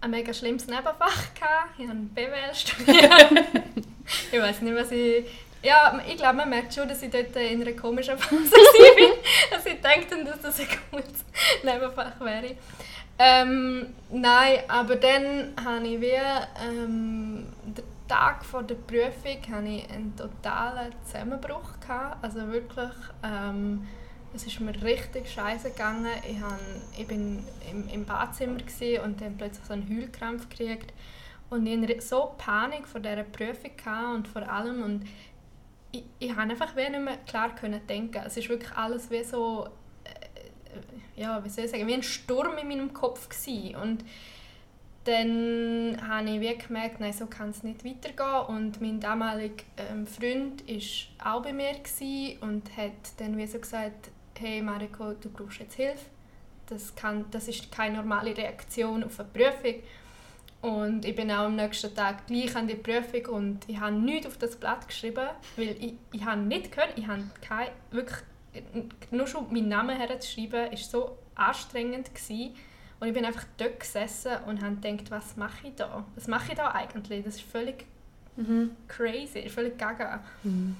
ein 0.00 0.10
mega 0.10 0.32
schlimmes 0.32 0.66
Nebenfach. 0.66 1.34
Gehabt. 1.34 1.78
Ich 1.78 1.88
habe 1.88 1.98
BWL 1.98 2.54
studiert. 2.54 3.10
ich 4.32 4.40
weiß 4.40 4.60
nicht, 4.60 4.76
was 4.76 4.92
ich... 4.92 5.24
Ja, 5.62 5.98
ich 6.06 6.18
glaube, 6.18 6.36
man 6.36 6.50
merkt 6.50 6.74
schon, 6.74 6.86
dass 6.86 7.02
ich 7.02 7.10
dort 7.10 7.34
in 7.36 7.62
einer 7.62 7.72
komischen 7.72 8.18
Phase 8.18 8.36
war. 8.36 9.16
dass 9.50 9.64
ich 9.64 9.80
dachte, 9.80 10.22
dass 10.22 10.40
das 10.42 10.60
ein 10.60 10.66
gutes 10.90 11.24
Nebenfach 11.62 12.20
wäre. 12.20 12.54
Ähm, 13.18 13.94
nein, 14.10 14.58
aber 14.68 14.96
dann 14.96 15.54
habe 15.64 15.86
ich 15.86 16.00
wie 16.00 16.20
ähm, 16.68 17.23
Tag 18.08 18.44
vor 18.44 18.62
der 18.62 18.74
Prüfung 18.74 19.40
hatte 19.50 19.68
ich 19.68 19.90
einen 19.90 20.14
totalen 20.16 20.92
Zusammenbruch. 21.04 21.80
Gehabt. 21.80 22.22
Also 22.22 22.46
wirklich, 22.48 22.92
ähm, 23.22 23.86
es 24.34 24.46
ist 24.46 24.60
mir 24.60 24.80
richtig 24.82 25.30
scheiße 25.30 25.70
gegangen. 25.70 26.08
Ich, 26.28 26.40
han, 26.40 26.58
ich 26.96 27.08
im, 27.10 27.88
im 27.88 28.04
Badzimmer 28.04 28.58
und 29.04 29.20
dann 29.20 29.36
plötzlich 29.36 29.64
so 29.64 29.72
einen 29.72 29.88
Heulkrampf 29.88 30.48
gekriegt. 30.48 30.92
Und 31.50 31.66
ich 31.66 31.80
hatte 31.80 32.00
so 32.00 32.34
Panik 32.36 32.86
vor 32.86 33.00
dieser 33.00 33.22
Prüfung 33.22 33.70
und 34.14 34.28
vor 34.28 34.42
allem. 34.50 34.82
Und 34.82 35.04
ich, 35.92 36.04
ich 36.18 36.34
konnte 36.34 36.52
einfach 36.52 36.74
nicht 36.74 36.90
mehr 36.90 37.16
klar 37.26 37.54
denken. 37.88 38.22
Es 38.26 38.36
ist 38.36 38.48
wirklich 38.48 38.72
alles 38.72 39.10
wie 39.10 39.24
so, 39.24 39.68
äh, 40.04 41.20
ja, 41.20 41.42
wie 41.44 41.48
soll 41.48 41.64
ich 41.64 41.70
sagen, 41.70 41.86
wie 41.86 41.94
ein 41.94 42.02
Sturm 42.02 42.58
in 42.58 42.68
meinem 42.68 42.92
Kopf 42.92 43.28
gewesen. 43.28 43.76
Und 43.76 44.04
dann 45.04 45.98
habe 46.08 46.30
ich 46.30 46.40
wie 46.40 46.56
gemerkt, 46.56 47.00
nein, 47.00 47.12
so 47.12 47.26
kann 47.26 47.50
es 47.50 47.62
nicht 47.62 47.84
weitergehen. 47.84 48.56
Und 48.56 48.80
mein 48.80 49.00
damaliger 49.00 49.64
ähm, 49.76 50.06
Freund 50.06 50.64
war 50.66 51.36
auch 51.36 51.42
bei 51.42 51.52
mir 51.52 51.74
und 52.40 52.76
hat 52.76 52.92
dann 53.18 53.36
wie 53.36 53.46
so 53.46 53.58
gesagt, 53.58 54.10
hey 54.38 54.62
Mariko, 54.62 55.12
du 55.12 55.30
brauchst 55.30 55.60
jetzt 55.60 55.74
Hilfe. 55.74 56.06
Das, 56.66 56.94
kann, 56.94 57.26
das 57.30 57.48
ist 57.48 57.70
keine 57.70 57.96
normale 57.98 58.36
Reaktion 58.36 59.04
auf 59.04 59.20
eine 59.20 59.28
Prüfung. 59.28 59.82
Und 60.62 61.04
ich 61.04 61.14
bin 61.14 61.30
auch 61.30 61.44
am 61.44 61.56
nächsten 61.56 61.94
Tag 61.94 62.26
gleich 62.26 62.56
an 62.56 62.66
die 62.66 62.74
Prüfung 62.74 63.26
und 63.34 63.68
ich 63.68 63.78
habe 63.78 63.94
nichts 63.94 64.26
auf 64.26 64.38
das 64.38 64.56
Blatt 64.56 64.88
geschrieben, 64.88 65.28
weil 65.56 65.76
ich, 65.78 65.92
ich 66.10 66.24
habe 66.24 66.40
nicht 66.40 66.72
gehört, 66.72 66.94
ich 66.96 67.06
habe 67.06 67.24
kein, 67.46 67.68
wirklich, 67.90 68.20
nur 69.10 69.26
schon 69.26 69.52
meinen 69.52 69.68
Namen 69.68 69.94
herzuschreiben, 69.98 70.70
war 70.70 70.76
so 70.78 71.18
anstrengend. 71.34 72.14
Gewesen. 72.14 72.54
Und 73.00 73.08
ich 73.08 73.14
bin 73.14 73.24
einfach 73.24 73.44
dort 73.56 73.80
gesessen 73.80 74.32
und 74.46 74.62
habe 74.62 74.76
gedacht, 74.76 75.10
was 75.10 75.36
mache 75.36 75.68
ich 75.68 75.74
da? 75.74 76.04
Was 76.14 76.28
mache 76.28 76.52
ich 76.52 76.56
da 76.56 76.70
eigentlich? 76.70 77.24
Das 77.24 77.36
ist 77.36 77.42
völlig 77.42 77.84
mhm. 78.36 78.70
crazy, 78.88 79.48
völlig 79.48 79.78
gaga. 79.78 80.22
Mhm. 80.42 80.76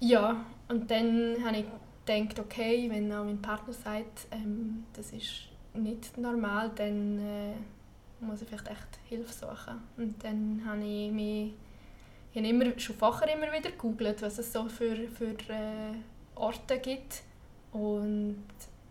Ja, 0.00 0.44
und 0.68 0.90
dann 0.90 1.36
habe 1.44 1.58
ich 1.58 1.64
gedacht, 2.06 2.38
okay, 2.38 2.88
wenn 2.90 3.12
auch 3.12 3.24
mein 3.24 3.40
Partner 3.42 3.72
sagt, 3.72 4.26
ähm, 4.30 4.84
das 4.94 5.12
ist 5.12 5.48
nicht 5.74 6.16
normal, 6.18 6.70
dann... 6.74 7.18
Äh, 7.18 7.52
muss 8.20 8.42
ich 8.42 8.48
vielleicht 8.48 8.68
echt 8.68 8.98
Hilfe 9.08 9.32
suchen. 9.32 9.80
Und 9.96 10.22
dann 10.24 10.62
habe 10.66 10.82
ich 10.82 11.12
mich 11.12 11.52
ich 12.32 12.38
habe 12.38 12.48
immer, 12.48 12.78
schon 12.78 12.96
vorher 12.96 13.34
immer 13.34 13.50
wieder 13.52 13.70
gegoogelt, 13.70 14.20
was 14.20 14.38
es 14.38 14.52
so 14.52 14.68
für, 14.68 15.08
für 15.08 15.30
äh, 15.48 15.94
Orte 16.34 16.78
gibt 16.78 17.22
und 17.72 18.44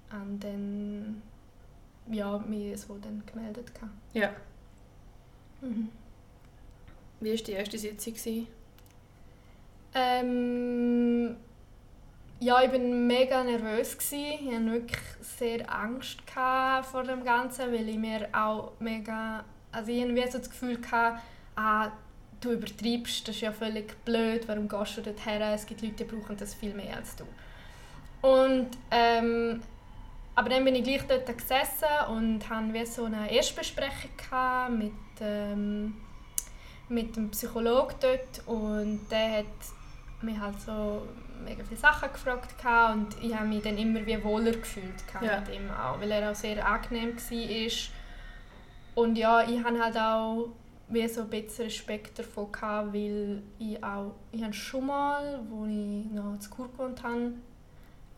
habe 0.10 0.38
dann 0.40 1.22
ja, 2.12 2.38
mich 2.40 2.80
so 2.80 2.98
dann 2.98 3.24
gemeldet. 3.26 3.72
Ja. 4.14 4.32
Mhm. 5.62 5.90
Wie 7.20 7.30
war 7.32 7.38
die 7.38 7.52
erste 7.52 7.78
Sitzung? 7.78 8.48
Ähm, 9.94 11.36
ja, 12.40 12.62
ich 12.62 12.72
war 12.72 12.80
mega 12.80 13.44
nervös. 13.44 13.98
Ich 14.12 14.52
hatte 14.52 14.66
wirklich 14.72 15.02
sehr 15.22 15.74
Angst 15.74 16.20
vor 16.92 17.04
dem 17.04 17.24
Ganzen, 17.24 17.72
weil 17.72 17.90
ich 17.90 17.98
mir 17.98 18.28
auch 18.32 18.74
mega... 18.80 19.44
Also 19.72 19.92
ich 19.92 20.04
hatte 20.04 20.32
so 20.32 20.38
das 20.38 20.50
Gefühl, 20.50 20.80
hatte, 20.92 21.20
ah, 21.56 21.92
du 22.40 22.52
übertreibst, 22.52 23.28
das 23.28 23.36
ist 23.36 23.42
ja 23.42 23.52
völlig 23.52 23.96
blöd, 24.06 24.48
warum 24.48 24.68
gehst 24.68 24.98
du 24.98 25.02
dort 25.02 25.26
her? 25.26 25.54
Es 25.54 25.66
gibt 25.66 25.82
Leute, 25.82 25.96
die 25.96 26.04
brauchen 26.04 26.38
das 26.38 26.54
viel 26.54 26.74
mehr 26.74 26.98
als 26.98 27.16
du. 27.16 27.26
Und, 28.22 28.70
ähm, 28.92 29.62
aber 30.38 30.50
dann 30.50 30.64
bin 30.64 30.76
ich 30.76 30.84
gleich 30.84 31.02
dort 31.08 31.36
gesessen 31.36 31.88
und 32.10 32.48
hatte 32.48 32.86
so 32.86 33.06
eine 33.06 33.32
Erstbesprechung 33.32 34.12
mit, 34.78 34.94
ähm, 35.20 35.96
mit 36.90 37.16
dem 37.16 37.32
Psychologen 37.32 37.96
dort 38.00 38.46
und 38.46 39.00
der 39.10 39.40
hat 39.40 39.46
mich 40.22 40.38
halt 40.40 40.62
so 40.62 41.08
mega 41.44 41.64
viele 41.64 41.80
Sachen 41.80 42.14
gefragt 42.14 42.54
und 42.94 43.08
ich 43.24 43.34
habe 43.34 43.48
mich 43.48 43.64
dann 43.64 43.80
immer 43.80 44.06
wie 44.06 44.24
wohler 44.24 44.52
gefühlt 44.52 45.04
ja. 45.24 45.40
mit 45.40 45.56
ihm 45.56 45.72
auch, 45.72 46.00
weil 46.00 46.12
er 46.12 46.30
auch 46.30 46.36
sehr 46.36 46.64
angenehm 46.64 47.18
war. 47.18 49.04
Und 49.04 49.18
ja, 49.18 49.42
ich 49.42 49.64
habe 49.64 49.80
halt 49.80 49.98
auch 49.98 50.50
wie 50.90 51.08
so 51.08 51.22
ein 51.22 51.30
bisschen 51.32 51.66
Respekt 51.66 52.20
davon 52.20 52.52
gehabt, 52.52 52.94
weil 52.94 53.42
ich 53.58 53.84
auch, 53.84 54.14
ich 54.32 54.44
habe 54.44 54.54
schon 54.54 54.86
mal, 54.86 55.40
als 55.40 55.70
ich 55.72 56.12
noch 56.12 56.38
zu 56.38 56.50
Kur 56.52 56.72
gewohnt 56.72 57.02
habe, 57.02 57.34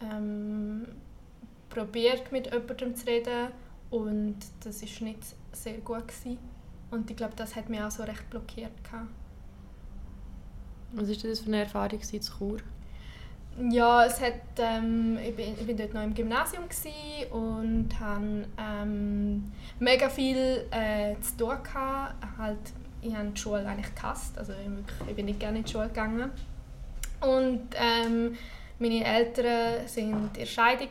ähm, 0.01 0.85
probiert 1.69 2.31
mit 2.31 2.51
jemandem 2.51 2.95
zu 2.95 3.07
reden 3.07 3.49
und 3.89 4.37
das 4.63 4.81
war 4.81 5.07
nicht 5.07 5.19
sehr 5.51 5.77
gut 5.77 6.07
gewesen. 6.07 6.37
Und 6.91 7.09
ich 7.09 7.17
glaube, 7.17 7.33
das 7.35 7.55
hat 7.55 7.69
mich 7.69 7.81
auch 7.81 7.91
so 7.91 8.03
recht 8.03 8.29
blockiert 8.29 8.83
gehabt. 8.83 9.09
Was 10.93 11.07
war 11.07 11.29
das 11.29 11.39
für 11.39 11.47
eine 11.47 11.59
Erfahrung 11.61 12.01
zu 12.01 12.19
Chur? 12.19 12.57
Ja, 13.69 14.05
es 14.05 14.21
hat, 14.21 14.33
ähm, 14.57 15.17
ich, 15.21 15.35
bin, 15.35 15.53
ich 15.59 15.67
bin 15.67 15.75
dort 15.75 15.93
noch 15.93 16.03
im 16.03 16.13
Gymnasium 16.13 16.63
und 17.31 17.99
hatte 17.99 18.47
ähm, 18.57 19.51
mega 19.79 20.09
viel 20.09 20.65
äh, 20.71 21.19
zu 21.19 21.37
tun. 21.37 21.57
Gehabt. 21.63 22.15
Halt, 22.37 22.57
ich 23.01 23.13
habe 23.13 23.29
die 23.29 23.39
Schule 23.39 23.67
eigentlich 23.67 23.93
gehasst, 23.93 24.37
also 24.37 24.53
ich, 24.53 25.09
ich 25.09 25.15
bin 25.15 25.25
nicht 25.25 25.39
gerne 25.39 25.59
in 25.59 25.63
die 25.65 25.71
Schule 25.71 25.87
gegangen. 25.87 26.31
Und 27.21 27.67
ähm, 27.75 28.37
meine 28.79 29.03
Eltern 29.03 29.45
waren 29.45 30.23
in 30.27 30.33
der 30.33 30.45
Scheidung 30.45 30.89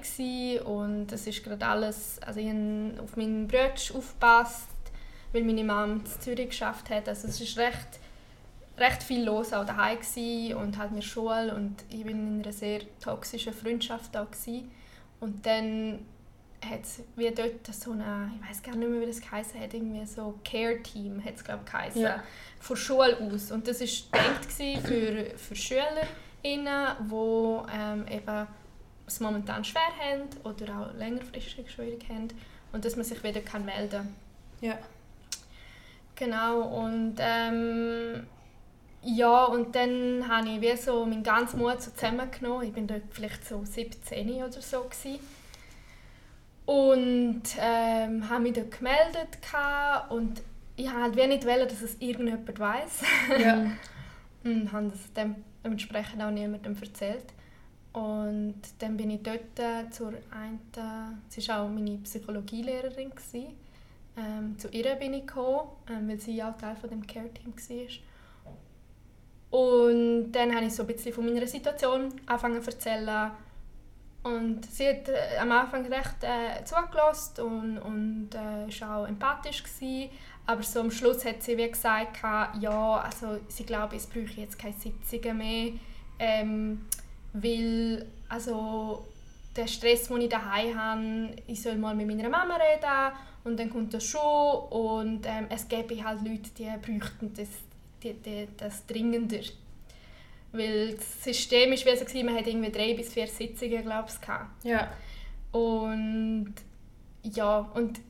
und 0.64 1.12
es 1.12 1.26
ist 1.26 1.42
gerade 1.42 1.66
alles, 1.66 2.18
also 2.24 2.38
ich 2.38 2.48
habe 2.48 2.94
auf 3.02 3.16
meinen 3.16 3.48
Bruder 3.48 3.72
aufgepasst, 3.94 4.68
weil 5.32 5.42
meine 5.42 5.64
Mama 5.64 5.94
in 5.94 6.06
Zürich 6.06 6.50
geschafft 6.50 6.90
hat. 6.90 7.08
Also 7.08 7.28
es 7.28 7.40
ist 7.40 7.58
recht 7.58 7.98
recht 8.78 9.02
viel 9.02 9.24
los 9.24 9.52
auch 9.52 9.66
daheim 9.66 9.98
und 10.56 10.78
halt 10.78 10.92
mir 10.92 11.02
Schule 11.02 11.54
und 11.54 11.76
ich 11.90 12.04
bin 12.04 12.36
in 12.36 12.42
einer 12.42 12.52
sehr 12.52 12.80
toxischen 13.00 13.52
Freundschaft 13.52 14.16
auch 14.16 14.30
gewesen. 14.30 14.70
und 15.20 15.44
dann 15.44 16.00
hat 16.64 16.82
es 16.82 17.02
wie 17.14 17.30
dort 17.30 17.66
so 17.72 17.92
eine, 17.92 18.32
ich 18.34 18.50
weiß 18.50 18.62
gar 18.62 18.74
nicht 18.74 18.88
mehr, 18.88 19.00
wie 19.00 19.06
das 19.06 19.20
geheißen 19.20 19.60
hat, 19.60 19.74
irgendwie 19.74 20.04
so 20.06 20.38
Care-Team 20.44 21.24
hat 21.24 21.36
es 21.36 21.44
glaube 21.44 21.62
ich 21.64 21.72
geheißen, 21.72 22.02
ja. 22.02 22.22
von 22.60 22.76
Schule 22.76 23.16
aus 23.20 23.50
und 23.52 23.66
das 23.66 23.80
war 23.80 24.20
gedacht 24.20 24.52
für, 24.86 25.36
für 25.36 25.54
SchülerInnen, 26.42 26.96
die 27.10 27.72
ähm, 27.72 28.06
eben 28.08 28.46
es 29.06 29.20
momentan 29.20 29.64
schwer 29.64 29.90
haben 29.98 30.28
oder 30.44 30.78
auch 30.78 30.94
längerfristig 30.94 31.70
schwierig 31.70 32.06
haben 32.08 32.28
und 32.72 32.84
dass 32.84 32.96
man 32.96 33.04
sich 33.04 33.22
wieder 33.24 33.40
kann 33.40 33.64
melden 33.64 33.90
kann. 33.90 34.14
Ja. 34.60 34.78
Genau, 36.14 36.62
und 36.62 37.16
ähm, 37.18 38.26
ja, 39.02 39.44
und 39.44 39.74
dann 39.74 40.26
habe 40.28 40.48
ich 40.48 40.60
wie 40.60 40.76
so 40.76 41.06
meinen 41.06 41.22
ganzen 41.22 41.60
Mut 41.60 41.80
so 41.80 41.90
zusammengenommen. 41.92 42.68
Ich 42.68 42.76
war 42.76 42.82
dort 42.82 43.02
vielleicht 43.10 43.46
so 43.46 43.64
17 43.64 44.42
oder 44.42 44.50
so. 44.60 44.82
Gewesen. 44.82 45.20
Und 46.66 47.42
ähm, 47.58 48.28
habe 48.28 48.42
mich 48.42 48.52
dort 48.52 48.72
gemeldet 48.72 49.38
und 50.10 50.42
ich 50.76 50.86
wollte 50.86 51.00
halt 51.00 51.16
wie 51.16 51.26
nicht 51.28 51.46
wollen, 51.46 51.68
dass 51.68 51.80
es 51.82 51.96
irgendjemand 52.00 52.58
weiß. 52.58 53.02
Ja. 53.38 53.70
und 54.44 54.72
habe 54.72 54.88
das 54.88 55.12
dementsprechend 55.68 56.22
auch 56.22 56.30
niemandem 56.30 56.76
erzählt. 56.80 57.26
Und 57.92 58.60
dann 58.78 58.96
bin 58.96 59.10
ich 59.10 59.22
dort 59.22 59.58
äh, 59.58 59.90
zur 59.90 60.12
einen, 60.30 60.60
sie 61.28 61.48
war 61.48 61.62
auch 61.62 61.68
meine 61.68 61.98
Psychologielehrerin. 61.98 63.12
Ähm, 64.16 64.58
zu 64.58 64.68
ihr 64.68 64.94
bin 64.96 65.14
ich 65.14 65.26
gekommen, 65.26 65.68
ähm, 65.88 66.08
weil 66.08 66.18
sie 66.18 66.42
auch 66.42 66.56
Teil 66.56 66.76
von 66.76 66.90
dem 66.90 67.06
Care-Team 67.06 67.54
war. 67.54 67.86
Und 69.50 70.32
dann 70.32 70.54
habe 70.54 70.66
ich 70.66 70.74
so 70.74 70.82
ein 70.82 70.86
bisschen 70.88 71.12
von 71.12 71.24
meiner 71.24 71.46
Situation 71.46 72.12
angefangen 72.26 72.62
zu 72.62 72.70
erzählen. 72.70 73.30
Und 74.24 74.64
sie 74.66 74.88
hat 74.88 75.08
äh, 75.08 75.38
am 75.40 75.52
Anfang 75.52 75.86
recht 75.86 76.22
äh, 76.22 76.64
zugelassen 76.64 77.40
und, 77.42 77.78
und 77.78 78.30
äh, 78.34 78.80
war 78.80 78.98
auch 78.98 79.08
empathisch. 79.08 79.62
Gewesen. 79.62 80.10
Aber 80.48 80.62
so 80.62 80.80
am 80.80 80.90
Schluss 80.90 81.26
hat 81.26 81.42
sie 81.42 81.58
wie 81.58 81.70
gesagt, 81.70 82.22
ja, 82.58 82.96
also 83.00 83.38
sie 83.48 83.64
glaube, 83.64 83.96
es 83.96 84.06
bräuchte 84.06 84.40
jetzt 84.40 84.58
keine 84.58 84.72
Sitzungen 84.72 85.36
mehr, 85.36 85.72
ähm, 86.18 86.86
weil 87.34 88.06
also 88.30 89.06
der 89.54 89.66
Stress, 89.66 90.08
den 90.08 90.22
ich 90.22 90.30
daheim 90.30 90.74
habe, 90.74 91.36
ich 91.46 91.60
soll 91.60 91.76
mal 91.76 91.94
mit 91.94 92.06
meiner 92.06 92.30
Mama 92.30 92.56
reden 92.56 93.14
und 93.44 93.60
dann 93.60 93.68
kommt 93.68 93.92
das 93.92 94.04
schon 94.04 94.20
und 94.70 95.26
ähm, 95.26 95.48
es 95.50 95.68
gäbe 95.68 96.02
halt 96.02 96.22
Leute, 96.22 96.48
die 96.56 96.70
bräuchten 96.80 97.34
das 97.34 97.48
die, 98.02 98.14
die, 98.14 98.48
das 98.56 98.86
dringender. 98.86 99.40
Weil 100.52 100.94
das 100.94 101.24
System 101.24 101.72
war 101.72 101.76
wie 101.76 101.96
so, 101.96 102.24
man 102.24 102.36
hatte 102.36 102.48
irgendwie 102.48 102.72
drei 102.72 102.94
bis 102.94 103.12
vier 103.12 103.26
Sitzungen, 103.26 103.82
glaube 103.82 104.08
ich, 104.08 104.14
Ja. 104.62 104.92
Und 105.52 106.54
ja, 107.22 107.70
und 107.74 108.00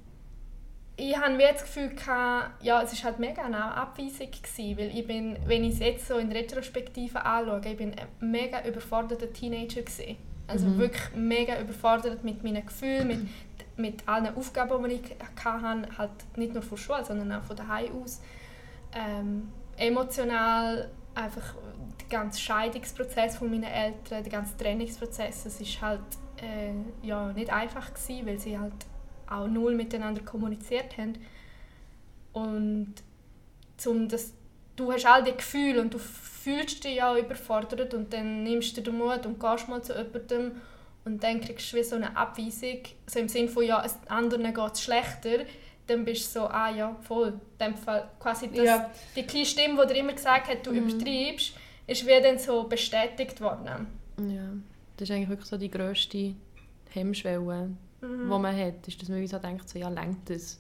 ich 0.99 1.17
hatte 1.17 1.39
das 1.39 1.63
Gefühl, 1.63 1.91
gehabt, 1.91 2.63
ja, 2.63 2.83
es 2.83 2.93
war 2.93 3.11
halt 3.11 3.21
mega 3.21 3.43
eine 3.43 3.63
Abweisung, 3.63 4.31
gewesen, 4.31 4.77
weil 4.77 4.89
ich 4.89 5.07
bin, 5.07 5.39
wenn 5.47 5.63
ich 5.63 5.75
es 5.75 5.79
jetzt 5.79 6.09
so 6.09 6.19
in 6.19 6.33
Retrospektive 6.33 7.25
anschaue, 7.25 7.61
ich 7.65 7.77
bin 7.77 7.95
ein 7.95 8.09
mega 8.29 8.65
überforderter 8.65 9.33
Teenager 9.33 9.83
gewesen. 9.83 10.17
Also 10.49 10.67
mhm. 10.67 10.79
wirklich 10.79 11.15
mega 11.15 11.61
überfordert 11.61 12.25
mit 12.25 12.43
meinen 12.43 12.67
Gefühlen, 12.67 13.07
mit, 13.07 13.19
mit 13.77 14.09
allen 14.09 14.35
Aufgaben, 14.35 14.89
die 14.89 14.95
ich 14.97 15.45
hatte, 15.45 15.99
halt 15.99 16.11
nicht 16.37 16.53
nur 16.53 16.63
von 16.63 16.77
der 16.77 16.83
Schule, 16.83 17.05
sondern 17.05 17.33
auch 17.33 17.45
von 17.45 17.55
daheim 17.55 18.03
aus. 18.03 18.21
Ähm, 18.93 19.53
emotional 19.77 20.91
einfach 21.15 21.55
der 22.01 22.09
ganze 22.19 22.41
Scheidungsprozess 22.41 23.37
von 23.37 23.51
meinen 23.51 23.65
Eltern, 23.65 24.25
der 24.25 24.33
ganze 24.33 24.57
Trennungsprozess, 24.57 25.47
es 25.47 25.61
ist 25.61 25.81
halt 25.81 26.01
äh, 26.43 27.07
ja, 27.07 27.33
nicht 27.33 27.53
einfach 27.53 27.95
gewesen, 27.95 28.27
weil 28.27 28.39
sie 28.41 28.59
halt 28.59 28.73
auch 29.31 29.47
null 29.47 29.75
miteinander 29.75 30.23
kommuniziert 30.23 30.97
haben. 30.99 31.15
Und 32.33 32.95
zum 33.77 34.09
das, 34.09 34.33
du 34.77 34.93
hast 34.93 35.07
all 35.07 35.25
die 35.25 35.33
Gefühle 35.33 35.81
und 35.81 35.95
du 35.95 35.99
fühlst 35.99 36.85
dich 36.85 36.97
ja 36.97 37.17
überfordert 37.17 37.95
und 37.95 38.13
dann 38.13 38.43
nimmst 38.43 38.77
du 38.77 38.81
den 38.81 38.99
Mut 38.99 39.27
und 39.27 39.41
gehst 39.41 39.69
mal 39.69 39.83
zu 39.83 39.93
jemandem 39.95 40.53
und 41.05 41.23
dann 41.23 41.41
kriegst 41.41 41.73
du 41.73 41.79
wie 41.79 41.83
so 41.83 41.97
eine 41.97 42.17
Abweisung, 42.17 42.81
so 43.07 43.19
im 43.19 43.29
Sinne 43.29 43.49
von, 43.49 43.65
ja, 43.65 43.85
anderen 44.09 44.53
geht 44.53 44.73
es 44.73 44.83
schlechter, 44.83 45.45
dann 45.87 46.05
bist 46.05 46.35
du 46.35 46.41
so, 46.41 46.47
ah 46.47 46.71
ja, 46.71 46.95
voll. 47.01 47.29
In 47.29 47.67
dem 47.67 47.77
Fall 47.77 48.11
quasi 48.21 48.49
das, 48.49 48.65
ja. 48.65 48.91
die 49.17 49.23
kleine 49.23 49.47
Stimme, 49.47 49.87
die 49.87 49.95
dir 49.95 50.01
immer 50.01 50.13
gesagt 50.13 50.49
hat, 50.49 50.67
du 50.67 50.71
mhm. 50.71 50.89
übertreibst, 50.89 51.55
ist 51.87 52.07
wie 52.07 52.21
dann 52.23 52.39
so 52.39 52.65
bestätigt 52.65 53.41
worden. 53.41 53.87
Ja, 54.19 54.53
das 54.97 55.09
ist 55.09 55.15
eigentlich 55.15 55.31
wirklich 55.31 55.49
so 55.49 55.57
die 55.57 55.71
grösste 55.71 56.35
Hemmschwelle, 56.91 57.71
mhm. 58.01 58.31
die 58.31 58.39
man 58.39 58.57
hat, 58.57 58.87
ist, 58.87 59.01
dass 59.03 59.09
man 59.09 59.27
so 59.27 59.39
denkt, 59.39 59.69
so, 59.69 59.79
ja, 59.79 59.89
lenkt 59.89 60.31
das, 60.31 60.59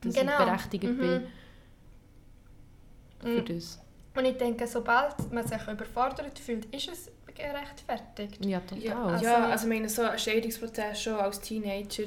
dass 0.00 0.14
genau. 0.14 0.32
ich 0.32 0.38
berechtigt 0.44 0.84
mhm. 0.84 0.98
bin. 0.98 1.26
für 3.20 3.28
Mhm. 3.28 3.44
das. 3.46 3.78
Und 4.16 4.24
ich 4.24 4.36
denke, 4.36 4.66
sobald 4.66 5.32
man 5.32 5.46
sich 5.46 5.60
überfordert 5.68 6.38
fühlt, 6.38 6.64
ist 6.74 6.88
es 6.88 7.10
gerechtfertigt. 7.34 8.44
Ja, 8.44 8.60
total. 8.60 8.84
Ja, 8.84 9.04
Also- 9.04 9.24
ja, 9.24 9.48
also 9.48 9.66
ich 9.66 9.72
meine, 9.72 9.88
so 9.88 10.02
ein 10.02 10.18
Scheidungsprozess 10.18 11.02
schon 11.02 11.14
als 11.14 11.40
Teenager, 11.40 12.04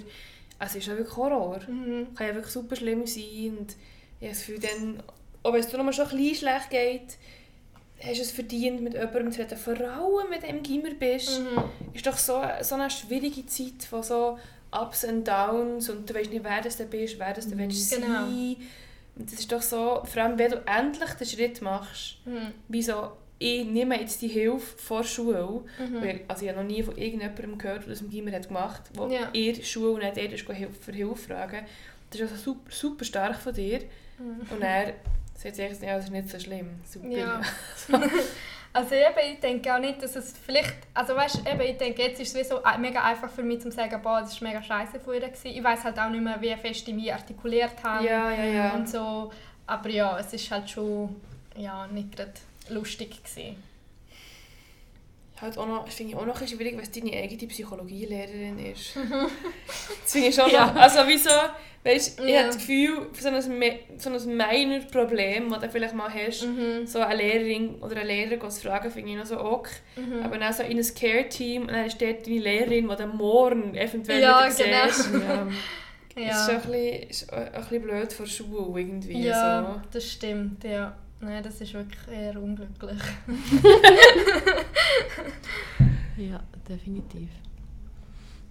also 0.60 0.78
ist 0.78 0.88
ja 0.88 0.98
wirklich 0.98 1.16
Horror. 1.16 1.60
Mhm. 1.68 2.14
Kann 2.16 2.28
ja 2.28 2.36
wirklich 2.36 2.54
super 2.54 2.76
schlimm 2.76 3.06
sein 3.08 3.58
und 3.60 3.76
ich 4.20 4.28
habe 4.28 4.30
das 4.30 4.40
Gefühl, 4.46 4.60
dann, 4.60 5.04
auch 5.44 5.54
wenn 5.54 5.60
es 5.62 5.68
dir 5.68 5.82
nur 5.82 5.92
schon 5.94 6.06
ein 6.08 6.18
bisschen 6.18 6.36
schlecht 6.36 6.70
geht, 6.70 7.18
hast 8.04 8.18
du 8.18 8.22
es 8.22 8.32
verdient, 8.32 8.82
mit 8.82 8.94
jemandem 8.94 9.32
zu 9.32 9.40
reden. 9.42 9.58
Vor 9.58 9.74
allem, 9.80 10.28
wenn 10.32 10.42
du 10.42 10.48
im 10.48 10.64
Gimmer 10.64 10.94
bist, 11.00 11.40
Mhm. 11.40 11.64
ist 11.94 12.06
doch 12.06 12.18
so, 12.18 12.42
so 12.62 12.76
eine 12.76 12.90
schwierige 12.90 13.46
Zeit 13.46 13.84
von 13.90 14.04
so 14.04 14.38
Ups 14.72 15.04
und 15.04 15.28
Downs 15.28 15.90
und 15.90 16.10
du 16.10 16.14
weißt 16.14 16.32
nicht, 16.32 16.44
wer 16.44 16.62
das 16.62 16.78
du 16.78 16.86
bist, 16.86 17.20
wer 17.20 17.34
das 17.34 17.48
du 17.48 17.58
willst 17.58 17.94
Genau. 17.94 18.08
sein. 18.26 18.56
Und 19.16 19.32
das 19.32 19.40
ist 19.40 19.52
doch 19.52 19.62
so, 19.62 20.02
vor 20.06 20.24
allem 20.24 20.38
wenn 20.40 20.52
du 20.52 20.58
endlich 20.66 21.10
den 21.12 21.28
Schritt 21.28 21.62
machst, 21.62 22.18
Mhm. 22.26 22.54
wie 22.70 22.82
so, 22.82 23.12
ich 23.40 23.66
nehme 23.66 24.00
jetzt 24.00 24.22
die 24.22 24.28
Hilfe 24.28 24.78
vor 24.78 25.04
Schule, 25.04 25.62
Mhm. 25.80 26.02
weil, 26.02 26.22
also 26.28 26.44
ich 26.46 26.50
habe 26.52 26.62
noch 26.62 26.68
nie 26.68 26.82
von 26.84 26.96
irgendjemandem 26.98 27.58
gehört, 27.58 27.84
der 27.84 27.90
das 27.90 28.02
im 28.02 28.10
Gimmer 28.10 28.32
hat 28.32 28.48
gemacht 28.48 28.84
hat, 28.96 29.12
der 29.12 29.20
Ja. 29.34 29.54
der 29.54 29.64
Schule 29.64 30.04
nicht 30.06 30.18
er 30.18 30.32
ist 30.32 30.46
für 30.46 30.54
Hilfe 30.94 31.16
fragen. 31.16 31.66
Das 32.10 32.20
ist 32.22 32.32
also 32.32 32.44
super, 32.44 32.72
super 32.72 33.04
stark 33.06 33.36
von 33.38 33.54
dir. 33.54 33.80
Mhm. 34.20 34.42
Und 34.50 34.62
er 34.62 34.94
sagt 35.36 35.56
sich, 35.56 35.82
ja, 35.82 35.96
das 35.96 36.06
ist 36.06 36.12
nicht 36.12 36.30
so 36.30 36.40
schlimm. 36.40 36.70
Super. 36.86 37.08
Ja. 37.10 37.42
Also 38.74 38.96
eben, 38.96 39.34
ich 39.34 39.40
denke 39.40 39.74
auch 39.74 39.80
nicht, 39.80 40.02
dass 40.02 40.16
es 40.16 40.34
vielleicht, 40.46 40.76
also 40.94 41.16
weißt, 41.16 41.42
eben, 41.46 41.62
ich 41.62 41.78
denke, 41.78 42.04
jetzt 42.04 42.22
ist 42.22 42.36
es 42.36 42.48
so 42.48 42.62
mega 42.80 43.04
einfach 43.04 43.30
für 43.30 43.44
mich 43.44 43.62
zu 43.62 43.70
sagen, 43.70 44.02
boah, 44.02 44.22
das 44.22 44.34
ist 44.34 44.42
mega 44.42 44.64
scheiße 44.64 45.00
von 45.00 45.14
ihr 45.14 45.22
gewesen. 45.22 45.48
Ich 45.48 45.64
weiß 45.64 45.84
halt 45.84 46.00
auch 46.00 46.10
nicht 46.10 46.24
mehr, 46.24 46.40
wie 46.40 46.56
fest 46.56 46.88
ich 46.88 46.94
mich 46.94 47.14
artikuliert 47.14 47.84
habe 47.84 48.06
Ja, 48.06 48.32
ja, 48.32 48.46
ja. 48.46 48.74
und 48.74 48.88
so. 48.88 49.32
Aber 49.68 49.90
ja, 49.90 50.18
es 50.20 50.34
ist 50.34 50.50
halt 50.52 50.70
schon 50.70 51.16
ja, 51.58 51.86
nicht 51.88 52.16
gerade 52.16 52.34
lustig 52.70 53.22
gewesen. 53.24 53.62
Halt 55.42 55.58
auch 55.58 55.68
noch, 55.68 55.86
das 55.86 55.96
finde 55.96 56.12
ich 56.14 56.18
auch 56.18 56.26
noch 56.26 56.40
ein 56.40 56.48
schwierig, 56.48 56.78
was 56.80 56.92
deine 56.92 57.12
eigene 57.14 57.48
Psychologielehrerin 57.48 58.60
ist. 58.72 58.96
das 60.04 60.12
finde 60.12 60.28
ich 60.28 60.36
schon 60.36 60.50
Ja. 60.52 60.68
noch, 60.68 60.76
also 60.76 61.00
wieso, 61.08 61.32
weißt, 61.84 62.20
ich 62.20 62.30
Ja. 62.30 62.38
habe 62.42 62.48
das 62.48 62.58
Gefühl, 62.58 63.08
für 63.12 63.22
so 63.24 63.30
ein, 63.30 63.42
so 63.98 64.10
ein 64.30 64.38
Minor-Problem, 64.38 65.50
das 65.50 65.60
du 65.62 65.70
vielleicht 65.70 65.96
mal 65.96 66.14
hast, 66.14 66.44
Mhm. 66.46 66.86
so 66.86 67.00
eine 67.00 67.16
Lehrerin 67.16 67.76
oder 67.82 67.96
einen 67.98 68.08
Lehrer 68.08 68.50
zu 68.50 68.62
fragen, 68.62 68.92
finde 68.92 69.12
ich 69.12 69.18
noch 69.18 69.26
so 69.26 69.40
ok. 69.40 69.70
Mhm. 69.96 70.22
Aber 70.24 70.38
dann 70.38 70.54
so 70.54 70.64
in 70.64 70.78
ein 70.78 70.86
Care-Team 70.96 71.64
und 71.64 71.72
dann 71.72 71.86
ist 71.86 72.00
dort 72.02 72.26
deine 72.28 72.40
Lehrerin, 72.40 72.88
die 72.88 72.96
dann 72.96 73.18
morgen 73.18 73.74
eventuell 73.76 74.22
Ja, 74.22 74.46
wieder 74.48 74.64
genau. 74.64 74.86
siehst. 74.92 75.10
ja. 75.14 75.48
Das 76.14 76.40
ist 76.42 76.48
Ja, 76.48 76.56
ein 76.56 76.62
bisschen, 76.62 77.10
ist 77.10 77.34
ein 77.34 77.52
bisschen 77.54 77.82
blöd 77.82 78.14
vor 78.14 78.28
Schule 78.28 78.80
irgendwie. 78.82 79.24
ja 79.28 79.82
das 79.92 80.06
stimmt, 80.12 80.64
ja. 80.66 80.96
Nein, 81.22 81.44
das 81.44 81.62
ist 81.62 81.74
wirklich 81.74 82.08
eher 82.08 82.42
unglücklich. 82.42 83.02
ja, 86.18 86.42
definitiv. 86.68 87.30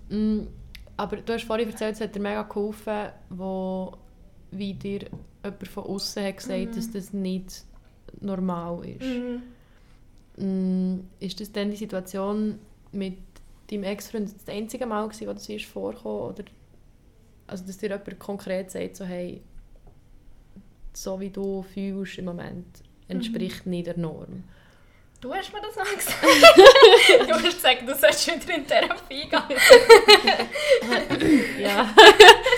Mm, 0.09 0.41
aber 0.97 1.17
du 1.17 1.33
hast 1.33 1.45
vorhin 1.45 1.69
erzählt, 1.69 1.95
es 1.95 2.01
hat 2.01 2.15
dir 2.15 2.21
mega 2.21 2.43
geholfen, 2.43 3.09
wo 3.31 3.93
wie 4.53 4.75
dir 4.75 5.07
jemand 5.45 5.69
von 5.69 5.85
außen 5.85 6.25
hat 6.25 6.37
gesagt, 6.39 6.59
Mhm. 6.61 6.73
dass 6.75 6.91
das 6.91 7.13
nicht 7.13 7.65
normal 8.21 8.85
ist. 8.87 9.03
Mhm. 9.03 9.43
Mm, 10.37 11.01
ist 11.21 11.41
das 11.41 11.53
dann 11.53 11.71
die 11.71 11.77
Situation 11.77 12.59
mit 12.93 13.19
deinem 13.71 13.85
Ex-Freund 13.85 14.33
das 14.35 14.49
einzige 14.55 14.87
Mal 14.87 15.07
gewesen, 15.09 15.29
wo 15.29 15.33
das 15.33 15.49
ist 15.49 15.67
vorgekommen 15.67 16.23
oder 16.31 16.45
also 17.47 17.65
dass 17.67 17.79
dir 17.79 17.91
jemand 17.91 18.19
konkret 18.19 18.71
sagt 18.71 18.97
so 18.97 19.05
hey 19.05 19.43
so 20.93 21.19
wie 21.21 21.31
du 21.31 21.65
fühlst 21.75 22.19
im 22.19 22.25
Moment 22.27 22.67
entspricht 23.09 23.67
nicht 23.67 23.87
der 23.87 23.99
Norm. 23.99 24.45
Du 25.21 25.35
hast 25.35 25.53
mir 25.53 25.61
das 25.61 25.77
mal 25.77 25.85
gesagt. 25.95 27.29
du 27.29 27.35
hast 27.35 27.43
gesagt, 27.43 27.83
du 27.87 27.95
sollst 27.95 28.27
wieder 28.27 28.55
in 28.55 28.67
Therapie 28.67 29.29
gehen. 29.29 29.43
Ja. 31.61 31.95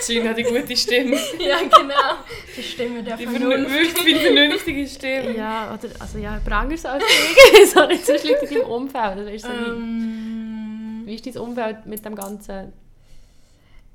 Gina 0.05 0.29
hat 0.29 0.37
die 0.37 0.43
gute 0.43 0.75
Stimme. 0.77 1.17
ja, 1.39 1.57
genau. 1.59 2.15
Die 2.55 2.63
Stimme 2.63 3.03
der 3.03 3.17
Die 3.17 3.25
Vernunft. 3.27 3.69
vernünftige, 3.69 4.13
die 4.13 4.19
vernünftige 4.25 4.87
Stimme. 4.87 5.35
ja, 5.37 5.73
oder 5.73 5.89
also 5.99 6.17
ja, 6.19 6.39
Prangers 6.45 6.85
als 6.85 7.03
ich, 7.03 7.69
so 7.69 7.85
nicht 7.85 8.05
so 8.05 8.17
schlimm 8.17 8.35
in 8.41 8.49
deinem 8.55 8.69
Umfeld. 8.69 9.17
Oder 9.17 9.31
ist 9.31 9.45
so 9.45 9.51
wie, 9.51 9.69
Ähm, 9.69 11.01
wie 11.05 11.15
ist 11.15 11.25
dein 11.25 11.37
Umfeld 11.37 11.85
mit 11.85 12.05
dem 12.05 12.15
Ganzen 12.15 12.71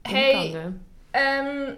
Hey, 0.06 0.54
ähm, 1.14 1.76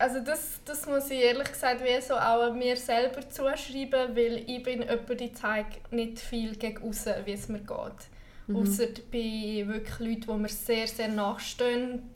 also 0.00 0.20
das, 0.20 0.60
das 0.64 0.86
muss 0.86 1.10
ich 1.10 1.20
ehrlich 1.20 1.52
gesagt 1.52 1.84
wie 1.84 2.00
so 2.00 2.14
auch 2.14 2.54
mir 2.54 2.76
selber 2.76 3.28
zuschreiben, 3.28 4.16
weil 4.16 4.44
ich 4.46 4.62
bin 4.62 4.80
jemand, 4.80 5.20
die 5.20 5.32
zeigt 5.32 5.92
nicht 5.92 6.18
viel 6.18 6.56
gegen 6.56 6.88
außen, 6.88 7.14
wie 7.26 7.32
es 7.32 7.48
mir 7.48 7.58
geht. 7.58 7.68
Mhm. 8.46 8.56
Außer 8.56 8.86
bei 9.12 9.64
wirklich 9.66 9.98
Leuten, 9.98 10.20
die 10.22 10.42
mir 10.42 10.48
sehr, 10.48 10.86
sehr 10.88 11.08
nachstehen, 11.08 12.10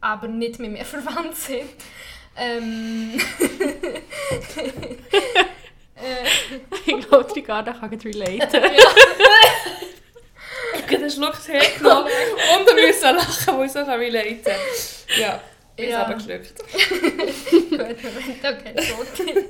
aber 0.00 0.26
nicht 0.26 0.58
mit 0.58 0.72
mir 0.72 0.84
verwandt 0.86 1.36
sind. 1.36 1.68
Ähm, 2.34 3.20
äh, 5.96 6.26
ich 6.86 7.08
glaube, 7.08 7.34
Ricarda 7.36 7.72
kann 7.74 7.90
nicht 7.90 8.06
relaten. 8.06 8.62
Ich 10.74 10.92
habe 10.92 10.96
einen 10.96 11.10
Schluck 11.10 11.34
Tee 11.44 11.58
genommen 11.78 12.06
und 12.06 12.68
dann 12.68 12.76
müssen 12.76 13.16
lachen, 13.16 13.58
weil 13.58 13.66
ich 13.66 13.72
so 13.72 13.80
relaten 13.80 14.42
kann. 14.42 14.54
Ja, 15.18 15.40
ich 15.76 15.90
Ja. 15.90 15.98
habe 16.06 16.14
es 16.14 16.26
geschluckt. 16.26 16.54
Gut, 17.70 17.70
wir 18.02 18.14
wollen 18.14 18.38
da 18.42 18.52
kein 18.52 18.76
Tod. 18.76 19.06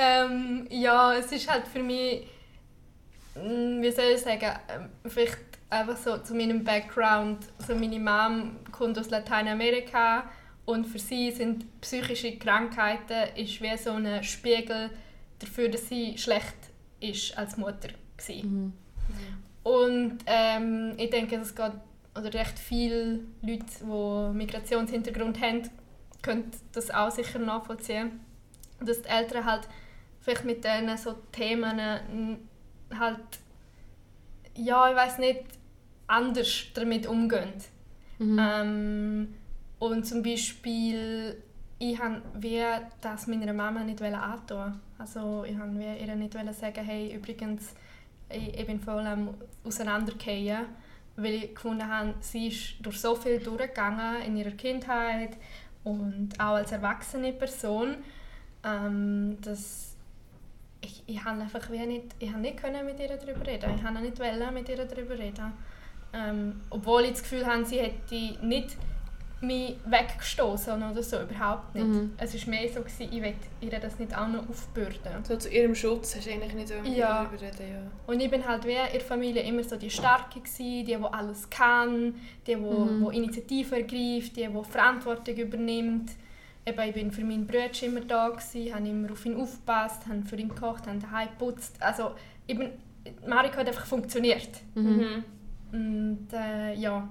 ähm, 0.00 0.66
Ja, 0.70 1.14
es 1.16 1.30
ist 1.32 1.50
halt 1.50 1.66
für 1.68 1.82
mich, 1.82 2.26
mm, 3.34 3.82
wie 3.82 3.90
soll 3.90 4.12
ich 4.14 4.20
sagen, 4.20 4.52
ähm, 4.68 4.88
vielleicht 5.10 5.38
einfach 5.70 5.96
so 5.96 6.18
zu 6.18 6.34
meinem 6.34 6.64
Background. 6.64 7.46
Also 7.58 7.74
meine 7.74 7.98
Mom 7.98 8.56
kommt 8.70 8.98
aus 8.98 9.10
Lateinamerika 9.10 10.30
und 10.64 10.86
für 10.86 10.98
sie 10.98 11.30
sind 11.30 11.80
psychische 11.80 12.36
Krankheiten 12.38 13.36
ist 13.36 13.60
wie 13.62 13.76
so 13.76 13.90
ein 13.92 14.22
Spiegel 14.22 14.90
dafür, 15.38 15.68
dass 15.68 15.88
sie 15.88 16.16
schlecht 16.18 16.54
ist 17.00 17.36
als 17.36 17.56
Mutter. 17.56 17.88
Mhm. 18.28 18.72
Und 19.64 20.18
ähm, 20.26 20.94
ich 20.96 21.10
denke, 21.10 21.36
es 21.36 21.54
geht, 21.54 21.72
oder 22.16 22.32
recht 22.34 22.58
viele 22.58 23.20
Leute, 23.40 23.64
die 23.80 24.36
Migrationshintergrund 24.36 25.40
haben, 25.40 25.70
können 26.20 26.50
das 26.72 26.90
auch 26.90 27.10
sicher 27.10 27.38
nachvollziehen. 27.38 28.20
Dass 28.80 29.02
die 29.02 29.08
Eltern 29.08 29.44
halt 29.44 29.68
vielleicht 30.20 30.44
mit 30.44 30.64
diesen 30.64 30.96
so 30.96 31.14
Themen 31.32 31.76
mm, 31.76 32.98
halt, 32.98 33.20
ja, 34.56 34.90
ich 34.90 34.96
weiß 34.96 35.18
nicht, 35.18 35.42
anders 36.06 36.66
damit 36.74 37.06
umgehen. 37.06 37.52
Mhm. 38.18 38.38
Ähm, 38.40 39.34
und 39.78 40.06
zum 40.06 40.22
Beispiel, 40.22 41.42
ich 41.78 41.98
wie 42.34 42.62
das 43.00 43.26
meiner 43.26 43.52
Mama 43.52 43.82
nicht 43.82 44.00
antun. 44.02 44.80
Also 44.98 45.44
ich 45.44 45.56
wie 45.78 46.00
ihr 46.00 46.14
nicht 46.14 46.34
sagen, 46.54 46.84
hey, 46.84 47.14
übrigens, 47.14 47.74
ich, 48.28 48.56
ich 48.56 48.66
bin 48.66 48.78
voll 48.78 49.04
am 49.06 49.34
auseinandergehen, 49.64 50.66
weil 51.16 51.34
ich 51.34 51.54
gefunden 51.54 51.86
habe, 51.86 52.14
sie 52.20 52.48
ist 52.48 52.74
durch 52.80 53.00
so 53.00 53.14
viel 53.14 53.38
durchgegangen 53.38 54.22
in 54.22 54.36
ihrer 54.36 54.52
Kindheit 54.52 55.36
und 55.84 56.30
auch 56.38 56.54
als 56.54 56.72
erwachsene 56.72 57.32
Person, 57.32 57.96
ähm, 58.64 59.38
dass 59.42 59.96
ich, 60.80 61.02
ich 61.06 61.24
habe 61.24 61.40
einfach 61.40 61.70
wie 61.70 61.86
nicht, 61.86 62.14
ich 62.18 62.30
habe 62.30 62.40
nicht 62.40 62.56
können 62.56 62.84
mit 62.84 62.98
ihr 62.98 63.08
darüber 63.08 63.46
reden. 63.46 63.74
Ich 63.76 63.82
habe 63.82 64.00
nicht 64.00 64.18
mit 64.52 64.68
ihr 64.68 64.84
darüber 64.84 65.18
reden. 65.18 65.52
Ähm, 66.12 66.60
obwohl 66.70 67.02
ich 67.04 67.12
das 67.12 67.22
Gefühl 67.22 67.46
habe, 67.46 67.64
sie 67.64 67.78
hätte 67.78 68.46
nicht 68.46 68.76
mich 69.42 69.76
weggestoßen 69.84 70.74
oder 70.82 71.02
so, 71.02 71.20
überhaupt 71.20 71.74
nicht. 71.74 71.86
Mhm. 71.86 72.12
Es 72.16 72.34
war 72.34 72.50
mehr 72.54 72.68
so, 72.68 72.80
gewesen, 72.80 73.08
ich 73.10 73.22
will 73.22 73.34
ihr 73.60 73.80
das 73.80 73.98
nicht 73.98 74.16
auch 74.16 74.28
noch 74.28 74.48
aufbürden. 74.48 75.24
So 75.24 75.36
zu 75.36 75.48
ihrem 75.48 75.74
Schutz 75.74 76.14
hast 76.16 76.26
du 76.26 76.30
eigentlich 76.32 76.54
nicht 76.54 76.68
so 76.68 76.74
Ja. 76.74 76.82
ihr 76.84 77.00
darüber 77.28 77.42
reden. 77.42 77.72
Ja. 77.72 77.90
Und 78.06 78.20
ich 78.20 78.30
bin 78.30 78.46
halt 78.46 78.64
wie 78.64 78.70
in 78.72 78.92
der 78.92 79.00
Familie 79.00 79.42
immer 79.42 79.64
so 79.64 79.76
die 79.76 79.90
Starke 79.90 80.40
gewesen, 80.40 80.64
die, 80.64 80.84
die 80.84 80.96
alles 80.96 81.50
kann, 81.50 82.14
die, 82.46 82.54
die, 82.54 82.56
Mhm. 82.56 83.08
die 83.10 83.16
Initiative 83.16 83.76
ergreift, 83.76 84.36
die, 84.36 84.46
die 84.48 84.64
Verantwortung 84.70 85.34
übernimmt. 85.36 86.10
Eben, 86.64 86.80
ich 86.88 86.94
bin 86.94 87.10
für 87.10 87.24
meinen 87.24 87.46
Bruder 87.46 87.70
immer 87.82 88.00
da 88.02 88.28
gewesen, 88.28 88.72
habe 88.72 88.88
immer 88.88 89.10
auf 89.10 89.26
ihn 89.26 89.34
aufgepasst, 89.36 90.06
habe 90.08 90.22
für 90.24 90.36
ihn 90.36 90.48
gekocht, 90.48 90.86
habe 90.86 90.98
daheim 90.98 91.28
geputzt. 91.36 91.76
Also, 91.80 92.12
ich 92.46 92.56
bin, 92.56 92.70
Mariko 93.26 93.56
hat 93.56 93.66
einfach 93.66 93.86
funktioniert. 93.86 94.50
Mhm. 94.76 95.24
Und 95.72 96.28
äh, 96.32 96.74
ja, 96.74 97.08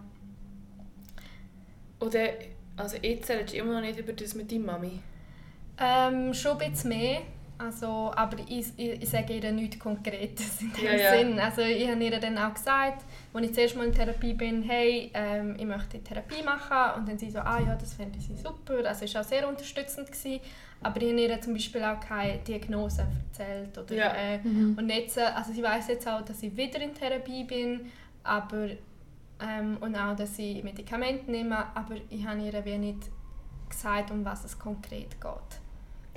Oder, 2.02 2.30
also 2.78 2.98
jetzt 3.02 3.30
redest 3.30 3.54
du 3.54 3.58
immer 3.58 3.74
noch 3.74 3.82
nicht 3.82 3.98
über 4.00 4.14
das 4.14 4.36
mit 4.36 4.52
deiner 4.52 4.66
Mami. 4.66 5.00
ähm, 5.80 6.34
schon 6.34 6.60
ein 6.60 6.72
bisschen 6.72 6.90
mehr, 6.90 7.22
Also, 7.58 8.12
aber 8.16 8.38
ich, 8.48 8.68
ich, 8.78 9.02
ich 9.04 9.10
sage 9.10 9.34
ihr 9.38 9.52
nichts 9.52 9.78
Konkretes 9.80 10.62
in 10.62 10.74
dem 10.74 10.84
Ja, 10.84 10.94
ja. 10.96 11.18
Sinn. 11.18 11.40
Also 11.40 11.62
ich 11.62 11.88
habe 11.88 12.04
ihr 12.04 12.20
dann 12.20 12.38
auch 12.38 12.54
gesagt, 12.54 13.04
als 13.34 13.46
ich 13.46 13.54
zuerst 13.54 13.76
mal 13.76 13.86
in 13.86 13.94
Therapie 13.94 14.34
bin, 14.34 14.64
hey, 14.64 15.12
ähm, 15.14 15.56
ich 15.60 15.66
möchte 15.66 16.00
Therapie 16.04 16.44
machen. 16.44 17.00
Und 17.00 17.08
dann 17.08 17.18
sie 17.20 17.30
so, 17.30 17.40
ah 17.40 17.60
ja, 17.60 17.76
das 17.76 17.94
fände 17.94 18.20
sie 18.20 18.36
super. 18.36 18.84
Also 18.88 19.06
es 19.06 19.14
war 19.14 19.22
auch 19.22 19.26
sehr 19.26 19.48
unterstützend. 19.48 20.08
Gewesen. 20.12 20.40
Aber 20.84 21.00
ich 21.02 21.10
habe 21.12 21.22
ihr 21.22 21.40
zum 21.42 21.54
Beispiel 21.54 21.84
auch 21.84 22.00
keine 22.00 22.40
Diagnose 22.40 23.06
erzählt. 23.30 23.78
Oder, 23.78 23.96
Ja. 23.96 24.16
äh, 24.16 24.40
Und 24.44 24.90
jetzt, 24.90 25.18
äh, 25.18 25.22
also 25.22 25.54
sie 25.54 25.62
weiß 25.62 25.88
jetzt 25.90 26.08
auch, 26.08 26.22
dass 26.26 26.42
ich 26.42 26.58
wieder 26.58 26.82
in 26.82 26.96
Therapie 26.96 27.44
bin, 27.44 27.92
aber 28.24 28.70
ähm, 29.42 29.78
und 29.82 29.96
auch, 29.96 30.16
dass 30.16 30.38
ich 30.40 30.64
Medikamente 30.64 31.30
nehme, 31.32 31.58
aber 31.76 31.96
ich 32.10 32.26
habe 32.26 32.42
ihr 32.42 32.66
wie 32.66 32.78
nicht 32.78 33.10
gesagt, 33.70 34.12
um 34.12 34.24
was 34.26 34.44
es 34.46 34.58
konkret 34.60 35.20
geht. 35.20 35.22
Aber 35.22 35.42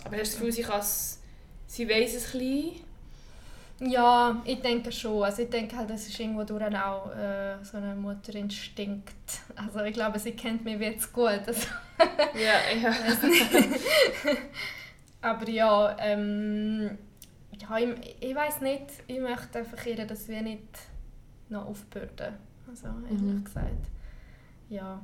hast 0.05 0.13
du 0.13 0.17
das 0.19 0.33
Gefühl, 0.35 0.53
sie, 0.53 0.63
kann's- 0.63 1.21
sie 1.67 1.89
weiss 1.89 2.15
es 2.15 2.35
ein 2.35 2.39
bisschen? 2.41 2.81
Ja, 3.81 4.41
ich 4.45 4.61
denke 4.61 4.93
schon. 4.93 5.25
Also 5.25 5.43
ich 5.43 5.51
denke 5.51 5.77
halt, 5.77 5.91
das 5.91 6.07
ist 6.07 6.19
irgendwo 6.21 6.45
durch 6.45 6.63
auch 6.77 7.11
äh, 7.17 7.57
so 7.65 7.77
ein 7.77 8.01
Mutterinstinkt. 8.01 9.13
Also 9.57 9.81
ich 9.81 9.93
glaube, 9.93 10.19
sie 10.19 10.33
kennt 10.33 10.65
mich 10.65 10.79
jetzt 10.79 11.13
gut. 11.13 11.27
Also, 11.47 11.67
Ja, 12.35 12.77
ja. 12.81 12.95
aber 15.23 15.49
ja, 15.49 15.97
ähm, 15.99 16.99
ja 17.61 17.79
ich, 17.79 18.17
ich 18.21 18.35
weiß 18.35 18.61
nicht. 18.61 18.85
Ich 19.07 19.19
möchte 19.21 19.59
einfach 19.59 19.85
ihr 19.87 20.07
das 20.07 20.29
wie 20.29 20.41
nicht 20.41 20.69
noch 21.49 21.67
aufbürden. 21.67 22.35
Also 22.75 22.89
ehrlich 23.09 23.21
Mhm. 23.23 23.45
gesagt. 23.45 23.87
Ja. 24.69 25.01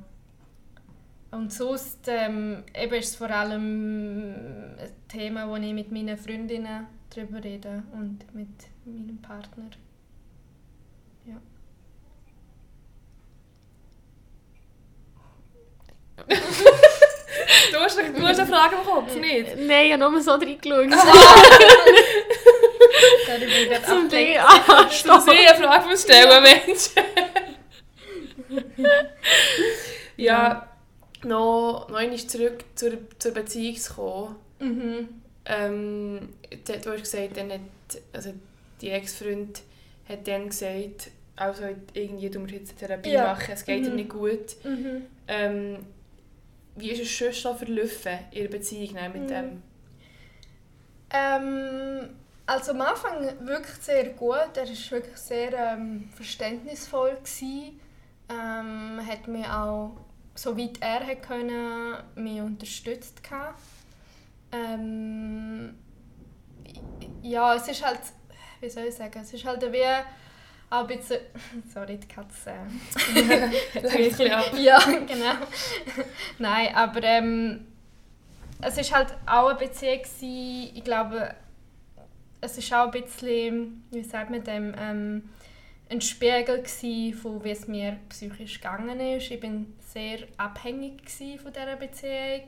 Und 1.31 1.53
sonst 1.53 2.07
ähm, 2.07 2.63
eben 2.75 2.93
ist 2.95 3.09
es 3.11 3.15
vor 3.15 3.29
allem 3.29 4.75
ein 4.77 4.91
Thema, 5.07 5.47
wo 5.47 5.55
ich 5.55 5.71
mit 5.73 5.89
meinen 5.89 6.17
Freundinnen 6.17 6.87
darüber 7.15 7.41
rede 7.41 7.83
und 7.93 8.19
mit 8.35 8.49
meinem 8.85 9.17
Partner. 9.21 9.69
Ja. 11.25 11.37
Du 17.71 17.77
hast, 17.79 17.97
du 17.97 18.21
hast 18.27 18.39
eine 18.39 18.49
Frage 18.49 18.75
im 18.75 18.83
Kopf, 18.85 19.15
nicht? 19.15 19.55
Nein, 19.57 19.85
ich 19.87 19.93
habe 19.93 20.11
nur 20.11 20.21
so 20.21 20.31
reingeschaut. 20.31 20.85
Ich 23.23 23.69
gerade 23.69 23.83
Zum. 23.85 24.09
Ding. 24.09 24.37
Ah, 24.37 24.59
Du 24.67 24.83
musst 24.83 24.95
stopp. 24.99 25.27
eh 25.33 25.47
eine 25.47 25.57
Frage 25.63 25.97
stellen, 25.97 26.43
Mensch. 26.43 26.89
ja, 30.17 30.67
noch, 31.23 31.87
noch 31.89 31.97
einmal 31.97 32.17
zurück 32.17 32.63
zur, 32.75 32.97
zur 33.19 33.31
Beziehung 33.33 33.75
zu 33.77 33.93
kommen. 33.93 34.35
Mhm. 34.59 35.09
Ähm, 35.45 36.29
du 36.49 36.73
du 36.79 36.91
hast 36.91 37.01
gesagt, 37.01 37.37
dann 37.37 37.51
hat, 37.51 37.59
also 38.13 38.33
die 38.81 38.89
Ex-Freund 38.89 39.61
hat 40.07 40.27
dann 40.27 40.49
gesagt, 40.49 41.09
also 41.35 41.63
irgendwie 41.93 42.29
du 42.29 42.39
musst 42.39 42.53
jetzt 42.53 42.71
eine 42.71 42.79
Therapie 42.79 43.11
Ja. 43.13 43.23
machen, 43.33 43.51
es 43.53 43.65
geht 43.65 43.87
Mhm. 43.87 43.95
nicht 43.95 44.09
gut. 44.09 44.55
Mhm. 44.63 45.05
Ähm, 45.27 45.77
wie 46.75 46.91
ist 46.91 47.01
es 47.01 47.09
schon 47.09 47.31
so 47.33 47.53
verlaufen 47.53 48.19
in 48.31 48.43
der 48.43 48.49
Beziehung 48.49 48.93
mit 49.13 49.23
Mhm. 49.23 49.27
dem? 49.27 49.63
Ähm, 51.13 52.09
also 52.45 52.71
am 52.71 52.81
Anfang 52.81 53.45
wirklich 53.45 53.75
sehr 53.81 54.05
gut. 54.09 54.55
Er 54.55 54.67
war 54.67 54.91
wirklich 54.91 55.17
sehr 55.17 55.53
ähm, 55.53 56.09
verständnisvoll. 56.15 57.17
Gewesen. 57.21 57.79
Ähm, 58.31 59.01
hat 59.05 59.27
mich 59.27 59.45
auch, 59.45 59.97
soweit 60.35 60.77
er 60.79 61.05
hat 61.05 61.23
können, 61.23 61.97
mich 62.15 62.39
unterstützt. 62.39 63.23
gehabt. 63.23 63.59
Ähm, 64.51 65.75
ja, 67.21 67.55
es 67.55 67.67
ist 67.67 67.85
halt, 67.85 67.99
wie 68.59 68.69
soll 68.69 68.85
ich 68.85 68.95
sagen, 68.95 69.19
es 69.21 69.33
ist 69.33 69.45
halt 69.45 69.61
wie 69.71 69.85
auch 70.69 70.81
ein 70.81 70.87
bisschen, 70.87 71.19
sorry, 71.73 71.97
die 71.97 72.07
Katze. 72.07 72.53
Ein 73.75 74.31
ab. 74.31 74.51
Ja, 74.57 74.79
genau. 74.85 75.33
Nein, 76.39 76.73
aber 76.73 77.03
ähm, 77.03 77.67
es 78.61 78.77
ist 78.77 78.93
halt 78.93 79.15
auch 79.25 79.49
eine 79.49 79.59
Beziehung 79.59 80.01
gewesen, 80.01 80.71
ich 80.75 80.83
glaube, 80.83 81.35
es 82.39 82.57
ist 82.57 82.73
auch 82.73 82.85
ein 82.85 82.91
bisschen, 82.91 83.83
wie 83.91 84.03
sagt 84.03 84.31
man 84.31 84.43
dem, 84.43 84.73
ähm, 84.77 85.29
ein 85.91 86.01
Spiegel 86.01 86.63
von 87.13 87.43
wie 87.43 87.49
es 87.51 87.67
mir 87.67 87.97
psychisch 88.09 88.61
gegangen 88.61 88.99
ist. 88.99 89.29
Ich 89.29 89.39
bin 89.39 89.73
sehr 89.79 90.19
abhängig 90.37 91.01
von 91.41 91.51
dieser 91.51 91.75
Beziehung, 91.75 92.43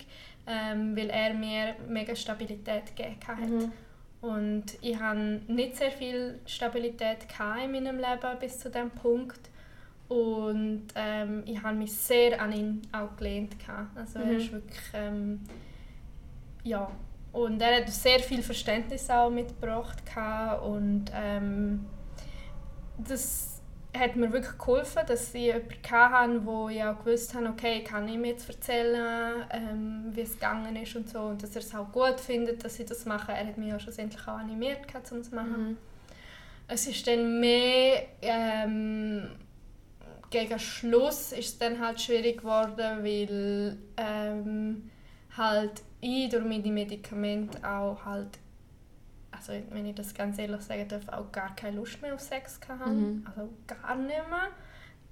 ähm, 0.47 0.95
weil 0.95 1.09
er 1.09 1.33
mir 1.33 1.75
mega 1.87 2.15
Stabilität 2.15 2.95
gegeben 2.95 3.19
hat. 3.27 3.49
Mhm. 3.49 3.71
Und 4.21 4.65
ich 4.81 4.97
hatte 4.97 5.41
nicht 5.47 5.75
sehr 5.75 5.91
viel 5.91 6.39
Stabilität 6.45 7.27
in 7.39 7.71
meinem 7.71 7.97
Leben 7.97 8.39
bis 8.39 8.57
zu 8.59 8.69
diesem 8.69 8.89
Punkt. 8.91 9.49
Und 10.07 10.87
ähm, 10.95 11.43
ich 11.45 11.61
habe 11.61 11.75
mich 11.75 11.91
sehr 11.91 12.41
an 12.41 12.53
ihn 12.53 12.81
auch 12.93 13.15
gelehnt. 13.17 13.55
Also 13.95 14.19
er 14.19 14.25
Mhm. 14.25 14.37
ist 14.37 14.51
wirklich... 14.53 14.79
Ähm, 14.93 15.41
ja. 16.63 16.89
Und 17.33 17.61
er 17.61 17.77
hat 17.81 17.89
sehr 17.89 18.19
viel 18.19 18.43
Verständnis 18.43 19.09
auch 19.09 19.29
mitgebracht. 19.29 19.97
Und 20.63 21.05
ähm, 21.13 21.85
das 22.97 23.61
hat 23.95 24.15
mir 24.15 24.31
wirklich 24.33 24.57
geholfen, 24.57 25.01
dass 25.07 25.33
ich 25.33 25.41
jemanden 25.41 25.91
hatte, 25.91 26.45
wo 26.45 26.69
ich 26.69 26.83
auch 26.83 26.97
gewusst 27.03 27.33
habe, 27.35 27.49
okay, 27.49 27.83
kann 27.83 28.07
ich 28.07 28.15
ihm 28.15 28.25
jetzt 28.25 28.49
erzählen, 28.49 29.45
ähm, 29.51 30.05
wie 30.11 30.21
es 30.21 30.33
gegangen 30.33 30.75
ist 30.75 30.95
und 30.95 31.09
so. 31.09 31.19
Und 31.19 31.43
dass 31.43 31.55
er 31.55 31.61
es 31.61 31.75
auch 31.75 31.91
gut 31.91 32.19
findet, 32.19 32.63
dass 32.63 32.79
ich 32.79 32.87
das 32.87 33.05
mache. 33.05 33.31
Er 33.31 33.47
hat 33.47 33.57
mich 33.57 33.69
ja 33.69 33.79
schlussendlich 33.79 34.21
auch 34.23 34.39
animiert, 34.39 34.87
gehabt, 34.87 35.11
um 35.11 35.19
es 35.19 35.29
zu 35.29 35.35
machen. 35.35 35.69
Mhm. 35.69 35.77
Es 36.67 36.87
ist 36.87 37.05
dann 37.05 37.39
mehr 37.39 38.03
ähm, 38.21 39.29
gegen 40.33 40.57
Schluss 40.57 41.31
ist 41.31 41.47
es 41.47 41.57
dann 41.59 41.79
halt 41.79 42.01
schwierig 42.01 42.39
geworden, 42.39 43.03
weil 43.03 43.77
ähm, 43.97 44.89
halt 45.37 45.83
ich 46.01 46.29
durch 46.29 46.43
meine 46.43 46.71
Medikamente 46.71 47.57
auch 47.67 48.03
halt 48.03 48.39
also 49.49 49.61
wenn 49.71 49.85
ich 49.85 49.95
das 49.95 50.13
ganz 50.13 50.37
ehrlich 50.39 50.61
sagen 50.61 50.87
darf, 50.87 51.07
auch 51.09 51.31
gar 51.31 51.55
keine 51.55 51.77
Lust 51.77 52.01
mehr 52.01 52.13
auf 52.13 52.19
Sex 52.19 52.59
hatte. 52.67 52.89
Mhm. 52.89 53.25
Also 53.27 53.49
gar 53.67 53.95
nicht 53.95 54.29
mehr. 54.29 54.49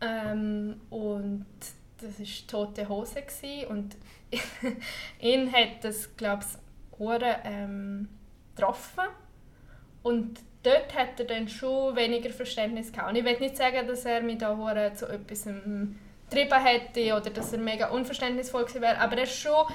Ähm, 0.01 0.81
und 0.89 1.45
das 1.99 2.19
war 2.19 2.47
tote 2.47 2.87
Hose. 2.87 3.21
Gewesen. 3.21 3.67
Und 3.67 3.97
ihn 5.19 5.51
hat 5.51 5.83
das, 5.83 6.15
glaube 6.15 6.43
ich, 6.43 7.11
ähm, 7.43 8.07
getroffen. 8.55 9.03
Und 10.03 10.39
dort 10.63 10.95
hat 10.95 11.19
er 11.19 11.25
dann 11.25 11.47
schon 11.47 11.95
weniger 11.95 12.29
Verständnis 12.29 12.91
gehabt. 12.91 13.09
Und 13.09 13.17
ich 13.17 13.25
will 13.25 13.39
nicht 13.39 13.57
sagen, 13.57 13.85
dass 13.87 14.05
er 14.05 14.21
mich 14.21 14.37
da 14.37 14.55
hure 14.55 14.93
zu 14.95 15.07
etwas 15.07 15.47
getrieben 16.31 16.63
hätte 16.63 17.15
oder 17.15 17.29
dass 17.29 17.53
er 17.53 17.59
mega 17.59 17.89
unverständnisvoll 17.89 18.63
gewesen 18.63 18.81
wäre, 18.81 18.97
aber 18.99 19.17
er 19.17 19.19
war 19.19 19.25
schon 19.25 19.65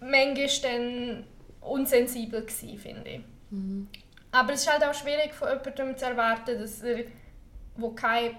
manchmal 0.00 0.48
dann 0.62 1.24
unsensibel 1.60 2.42
gewesen, 2.42 2.78
finde 2.78 3.10
ich. 3.10 3.20
Mhm. 3.50 3.88
Aber 4.32 4.52
es 4.52 4.60
ist 4.60 4.72
halt 4.72 4.84
auch 4.84 4.94
schwierig 4.94 5.34
von 5.34 5.48
jemandem 5.48 5.96
zu 5.96 6.04
erwarten, 6.04 6.58
dass 6.60 6.82
er, 6.82 7.04
wo 7.76 7.90
keinen 7.90 8.36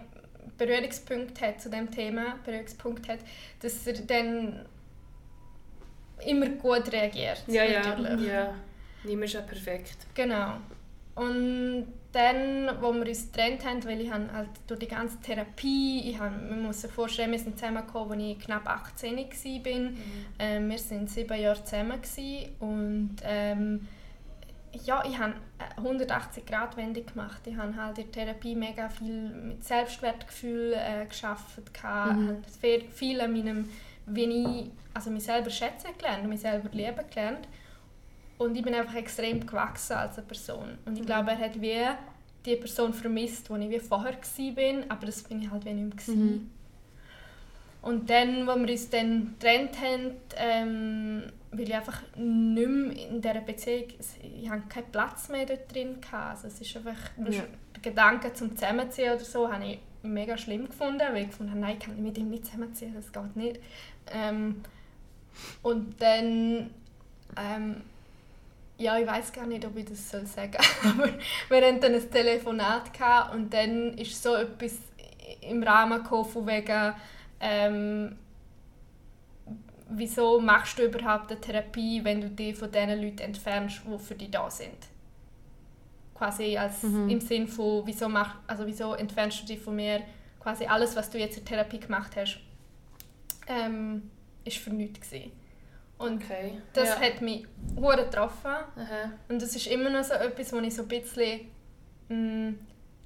Berührungspunkt 0.57 1.41
hat 1.41 1.61
zu 1.61 1.69
dem 1.69 1.91
Thema, 1.91 2.37
Berührungspunkt 2.45 3.07
hat, 3.09 3.19
dass 3.59 3.85
er 3.87 3.93
dann 3.93 4.65
immer 6.25 6.47
gut 6.49 6.91
reagiert. 6.91 7.43
Ja, 7.47 7.63
ja, 7.63 7.95
natürlich. 7.95 8.27
ja. 8.27 8.53
Niemand 9.03 9.25
ist 9.25 9.33
ja 9.33 9.41
perfekt. 9.41 9.97
Genau. 10.13 10.57
Und 11.15 11.87
dann, 12.11 12.69
wo 12.81 12.93
wir 12.93 13.07
uns 13.07 13.31
getrennt 13.31 13.65
haben, 13.65 13.83
weil 13.85 14.01
ich 14.01 14.11
habe 14.11 14.31
halt 14.31 14.49
durch 14.67 14.79
die 14.79 14.87
ganze 14.87 15.19
Therapie, 15.21 16.09
ich 16.09 16.19
habe, 16.19 16.35
man 16.35 16.61
muss 16.61 16.81
sich 16.81 16.91
vorstellen, 16.91 17.31
wir 17.31 17.39
sind 17.39 17.57
zusammengekommen, 17.57 18.19
als 18.19 18.37
ich 18.37 18.39
knapp 18.39 18.67
18 18.67 19.17
war. 19.17 19.25
Ähm, 20.39 20.69
wir 20.69 20.79
waren 20.79 21.07
sieben 21.07 21.39
Jahre 21.39 21.63
zusammen 21.63 22.01
gewesen 22.01 22.55
und 22.59 23.15
ähm, 23.23 23.87
ja, 24.85 25.03
ich 25.05 25.17
habe 25.17 25.33
eine 25.77 26.05
180-Grad-Wende 26.05 27.03
gemacht. 27.03 27.41
Ich 27.45 27.55
habe 27.55 27.75
halt 27.75 27.97
in 27.97 28.11
der 28.11 28.25
Therapie 28.25 28.55
mega 28.55 28.89
viel 28.89 29.29
mit 29.29 29.63
Selbstwertgefühl 29.63 30.73
äh, 30.73 31.05
geschafft, 31.05 31.61
mhm. 31.83 32.37
viel, 32.59 32.81
viel 32.89 33.21
an 33.21 33.33
meinem, 33.33 33.69
wie 34.05 34.23
ich 34.23 34.71
also 34.93 35.09
mich 35.09 35.23
selber 35.23 35.49
schätzen 35.49 35.89
gelernt 35.97 36.23
und 36.23 36.29
mich 36.29 36.41
selber 36.41 36.69
lieben 36.71 37.03
gelernt. 37.09 37.47
Und 38.37 38.55
ich 38.55 38.63
bin 38.63 38.73
einfach 38.73 38.95
extrem 38.95 39.45
gewachsen 39.45 39.93
als 39.93 40.17
eine 40.17 40.25
Person. 40.25 40.77
Und 40.85 40.97
ich 40.97 41.05
glaube, 41.05 41.31
er 41.31 41.37
hat 41.37 41.61
wie 41.61 41.77
die 42.45 42.55
Person 42.55 42.93
vermisst, 42.93 43.49
die 43.49 43.63
ich 43.65 43.69
wie 43.69 43.79
vorher 43.79 44.13
war, 44.13 44.83
aber 44.89 45.05
das 45.05 45.23
bin 45.23 45.41
ich 45.41 45.51
halt 45.51 45.63
wie 45.65 45.73
nicht 45.73 46.07
mehr. 46.07 46.17
Mhm. 46.17 46.51
Und 47.83 48.09
dann, 48.09 48.47
als 48.47 48.59
wir 48.59 48.69
uns 48.69 48.89
dann 48.89 49.35
getrennt 49.39 49.77
haben, 49.81 50.11
ähm, 50.37 51.23
weil 51.51 51.61
ich 51.67 51.75
einfach 51.75 52.01
nicht 52.15 52.69
mehr 52.69 53.09
in 53.09 53.21
dieser 53.21 53.41
Beziehung, 53.41 53.85
ich 54.41 54.49
hatte 54.49 54.63
keinen 54.69 54.91
Platz 54.91 55.29
mehr 55.29 55.45
dort 55.45 55.73
drin. 55.73 55.97
Also 56.11 56.47
es 56.47 56.61
ist 56.61 56.75
einfach, 56.77 56.97
Ja. 57.17 57.43
der 57.75 57.81
Gedanke 57.81 58.33
zum 58.33 58.55
Zusammenziehen 58.55 59.13
oder 59.13 59.23
so, 59.23 59.51
habe 59.51 59.65
ich 59.65 59.79
mega 60.03 60.37
schlimm 60.37 60.67
gefunden, 60.67 61.01
weil 61.11 61.23
ich 61.23 61.29
gefunden 61.29 61.51
habe, 61.51 61.61
nein, 61.61 61.77
ich 61.79 61.85
kann 61.85 62.01
mit 62.01 62.17
ihm 62.17 62.29
nicht 62.29 62.45
zusammenziehen, 62.45 62.93
das 62.93 63.11
geht 63.11 63.35
nicht. 63.35 63.59
Ähm, 64.13 64.61
und 65.61 66.01
dann, 66.01 66.69
ähm, 67.37 67.81
ja, 68.77 68.97
ich 68.97 69.05
weiß 69.07 69.31
gar 69.33 69.45
nicht, 69.45 69.65
ob 69.65 69.77
ich 69.77 69.85
das 69.85 70.09
soll 70.09 70.25
sagen 70.25 70.53
soll, 70.81 70.91
aber 71.03 71.09
wir 71.49 71.67
hatten 71.67 71.79
dann 71.81 71.93
ein 71.95 72.11
Telefonat 72.11 72.93
gehabt 72.93 73.35
und 73.35 73.53
dann 73.53 73.97
ist 73.97 74.21
so 74.23 74.35
etwas 74.35 74.77
im 75.41 75.61
Rahmen 75.63 76.01
gekommen 76.01 76.25
von 76.29 76.47
wegen, 76.47 76.93
ähm, 77.39 78.15
wieso 79.91 80.39
machst 80.39 80.77
du 80.79 80.83
überhaupt 80.85 81.31
eine 81.31 81.39
Therapie, 81.41 82.03
wenn 82.03 82.21
du 82.21 82.29
dich 82.29 82.55
von 82.57 82.71
den 82.71 82.89
Leuten 83.01 83.19
entfernst, 83.19 83.81
die 83.85 83.99
für 83.99 84.15
dich 84.15 84.31
da 84.31 84.49
sind? 84.49 84.77
Quasi 86.15 86.57
als 86.57 86.83
Mhm. 86.83 87.09
im 87.09 87.21
Sinn 87.21 87.47
von, 87.47 87.81
wieso, 87.85 88.07
mach, 88.07 88.35
also 88.47 88.65
wieso 88.65 88.93
entfernst 88.93 89.41
du 89.41 89.45
dich 89.47 89.59
von 89.59 89.75
mir? 89.75 90.01
Quasi 90.39 90.65
alles, 90.65 90.95
was 90.95 91.09
du 91.09 91.17
jetzt 91.17 91.37
in 91.37 91.45
der 91.45 91.57
Therapie 91.57 91.79
gemacht 91.79 92.15
hast, 92.15 92.39
ähm, 93.47 94.09
ist 94.43 94.57
für 94.57 94.69
nichts 94.71 94.99
gewesen. 95.09 95.31
Und 95.97 96.23
Okay. 96.23 96.59
das 96.73 96.89
ja. 96.89 96.99
hat 96.99 97.21
mich 97.21 97.45
hure 97.75 98.05
getroffen. 98.05 98.47
Aha. 98.51 99.11
Und 99.29 99.41
das 99.41 99.55
ist 99.55 99.67
immer 99.67 99.89
noch 99.89 100.03
so 100.03 100.13
etwas, 100.13 100.51
wo 100.53 100.57
ich 100.59 100.73
so 100.75 100.83
ein 100.83 100.87
bisschen 100.87 101.41
mh, 102.09 102.53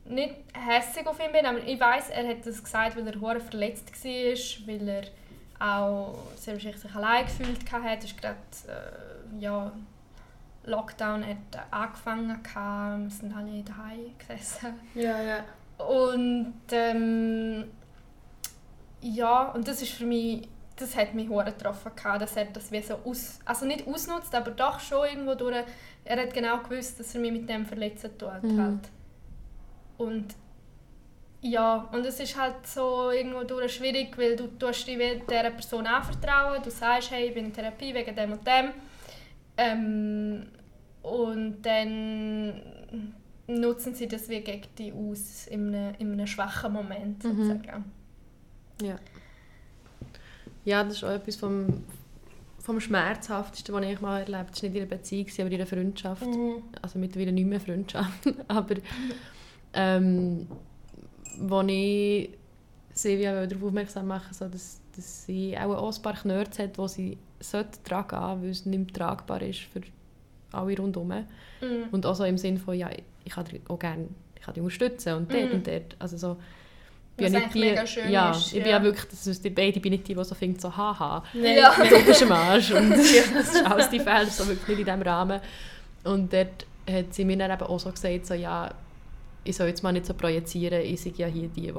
nicht 0.06 0.36
hässlich 0.54 1.06
auf 1.08 1.20
ihn 1.20 1.32
bin, 1.32 1.46
aber 1.46 1.60
ich 1.66 1.80
weiß, 1.80 2.10
er 2.10 2.28
hat 2.28 2.46
das 2.46 2.64
gesagt, 2.64 2.96
weil 2.96 3.08
er 3.08 3.20
hure 3.20 3.40
verletzt 3.40 3.92
war, 4.04 4.68
weil 4.68 4.88
er 4.90 5.04
auch 5.60 6.16
sehr 6.36 6.54
wahrscheinlich 6.56 6.82
sich 6.82 6.96
allein 6.96 7.26
gefühlt 7.26 7.72
hat. 7.72 8.00
Es 8.00 8.06
ist 8.06 8.22
gerade 8.22 8.36
äh, 8.68 9.40
ja, 9.40 9.72
Lockdown 10.66 11.26
hat 11.26 11.38
angefangen, 11.72 12.42
gehabt. 12.44 13.04
wir 13.04 13.10
sind 13.10 13.36
alle 13.36 13.64
daheim 13.64 14.00
gesessen. 14.18 14.74
Ja, 14.96 15.22
ja. 15.22 15.44
Und 15.78 16.54
ähm, 16.72 17.66
ja, 19.02 19.52
und 19.52 19.68
das 19.68 19.82
ist 19.82 19.92
für 19.94 20.06
mich, 20.06 20.48
das 20.78 20.96
hat 20.96 21.14
mich 21.14 21.30
hure 21.30 21.46
getroffen, 21.46 21.92
gehabt, 21.96 22.22
dass 22.22 22.36
er 22.36 22.46
das 22.46 22.72
wie 22.72 22.82
so 22.82 22.96
aus, 23.06 23.40
also 23.46 23.66
nicht 23.66 23.88
ausnutzt, 23.88 24.34
aber 24.34 24.52
doch 24.52 24.80
schon 24.80 25.06
irgendwo 25.08 25.36
durch, 25.36 25.64
er 26.06 26.22
hat 26.22 26.34
genau 26.34 26.58
gewusst, 26.60 27.00
dass 27.00 27.14
er 27.14 27.22
mich 27.22 27.32
mit 27.32 27.50
dem 27.50 27.66
verletzen 27.66 28.18
tut 28.18 28.44
Mhm. 28.44 28.62
halt. 28.62 28.90
Und 29.98 30.26
ja, 31.46 31.88
und 31.92 32.06
es 32.06 32.20
ist 32.20 32.40
halt 32.40 32.66
so 32.66 33.12
irgendwo 33.12 33.44
durch 33.44 33.76
schwierig, 33.76 34.18
weil 34.18 34.36
du 34.36 34.48
tust 34.58 34.88
dich 34.88 34.98
dieser 34.98 35.52
Person 35.52 35.86
anvertrauen, 35.86 36.62
du 36.64 36.72
sagst, 36.72 37.12
hey, 37.12 37.28
ich 37.28 37.34
bin 37.34 37.46
in 37.46 37.54
Therapie 37.54 37.94
wegen 37.94 38.16
dem 38.16 38.32
und 38.32 38.48
dem. 38.48 38.72
Ähm, 39.58 40.48
und 41.04 41.62
dann 41.62 42.54
nutzen 43.48 43.94
sie 43.94 44.08
das 44.08 44.28
wie 44.28 44.42
gegen 44.42 44.76
dich 44.76 44.92
aus, 44.92 45.46
in 45.48 45.68
einem, 45.74 45.94
in 46.00 46.14
einem 46.14 46.26
schwachen 46.28 46.74
Moment 46.74 47.24
Mhm. 47.24 47.30
sozusagen. 47.30 47.86
Ja. 48.82 48.96
Ja, 50.66 50.84
das 50.84 50.94
ist 50.96 51.04
auch 51.04 51.12
etwas 51.12 51.36
vom, 51.36 51.84
vom 52.60 52.80
Schmerzhaftesten, 52.80 53.74
was 53.76 53.86
ich 53.86 54.02
mal 54.02 54.22
erlebt 54.22 54.36
habe. 54.36 54.50
Es 54.52 54.64
war 54.64 54.70
nicht 54.70 54.76
in 54.76 54.82
einer 54.82 54.98
Beziehung, 54.98 55.28
aber 55.38 55.48
in 55.48 55.54
einer 55.56 55.66
Freundschaft. 55.68 56.26
Mhm. 56.26 56.64
Also 56.82 56.98
mittlerweile 56.98 57.32
nicht 57.32 57.48
mehr 57.48 57.60
Freundschaft. 57.60 58.34
aber 58.48 58.76
ähm, 59.74 60.48
wo 61.40 61.62
ich 61.62 62.30
Silvia 62.94 63.46
darauf 63.46 63.64
aufmerksam 63.64 64.08
machen 64.08 64.34
so 64.34 64.48
dass, 64.48 64.80
dass 64.96 65.26
sie 65.26 65.58
auch 65.58 65.94
ein 65.96 66.02
paar 66.02 66.14
Knörts 66.14 66.60
hat, 66.60 66.78
die 66.78 66.88
sie 66.88 67.18
sollte 67.40 67.84
tragen 67.84 68.10
sollte, 68.18 68.42
weil 68.44 68.50
es 68.50 68.66
nicht 68.66 68.80
mehr 68.80 68.94
tragbar 68.94 69.42
ist 69.42 69.60
für 69.60 69.82
alle 70.52 70.78
rundherum. 70.78 71.10
Mhm. 71.10 71.26
Und 71.92 72.06
auch 72.06 72.16
so 72.16 72.24
im 72.24 72.38
Sinne 72.38 72.60
von, 72.60 72.78
ja, 72.78 72.90
ich 73.24 73.34
kann 73.34 73.46
dich 73.46 73.60
auch 73.68 73.80
gerne 73.80 74.08
ich 74.38 74.42
kann 74.46 74.54
dich 74.54 74.64
unterstützen 74.64 75.14
und 75.16 75.34
dort 75.34 75.46
Mhm. 75.50 75.52
und 75.56 75.68
dort. 75.68 75.96
Also 76.00 76.18
so, 76.18 76.38
Was 77.18 77.32
ja 77.32 77.40
eigentlich 77.40 77.64
mega 77.72 77.88
schön 77.88 78.12
ja, 78.12 78.32
ist, 78.32 78.54
ich 78.54 78.62
bin 78.62 78.72
ja. 78.72 78.84
wirklich, 78.84 79.06
das 79.10 79.26
ist 79.28 79.44
die 79.44 79.50
beide, 79.50 79.76
ich 79.78 79.82
bin 79.82 79.92
nicht 79.92 80.08
die, 80.08 80.14
die 80.16 80.24
so 80.24 80.36
findet, 80.36 80.62
so 80.62 80.76
haha, 80.76 81.24
Nein, 81.34 81.58
Ja. 81.58 81.74
du 81.76 82.06
bist 82.06 82.24
am 82.24 82.32
Arsch. 82.32 82.72
Und 82.72 82.90
das 82.92 83.00
ist 83.56 83.66
alles 83.66 83.90
die 83.90 84.00
Fälle, 84.00 84.28
so 84.30 84.48
wirklich 84.48 84.68
nicht 84.78 84.80
in 84.80 84.86
diesem 84.86 85.02
Rahmen. 85.02 85.42
Und 86.04 86.32
dort 86.32 86.66
hat 86.90 87.14
sie 87.14 87.26
mir 87.26 87.38
dann 87.38 87.52
eben 87.52 87.64
auch 87.64 87.80
so 87.80 87.90
gesagt, 87.92 88.28
so, 88.28 88.34
ja, 88.36 88.72
ich 89.46 89.56
soll 89.56 89.68
jetzt 89.68 89.84
mal 89.84 89.92
nicht 89.94 90.06
so 90.06 90.14
projizieren, 90.14 90.82
ich 90.82 91.02
sei 91.02 91.14
ja 91.16 91.28
hier 91.28 91.48
die, 91.48 91.72
die 91.72 91.74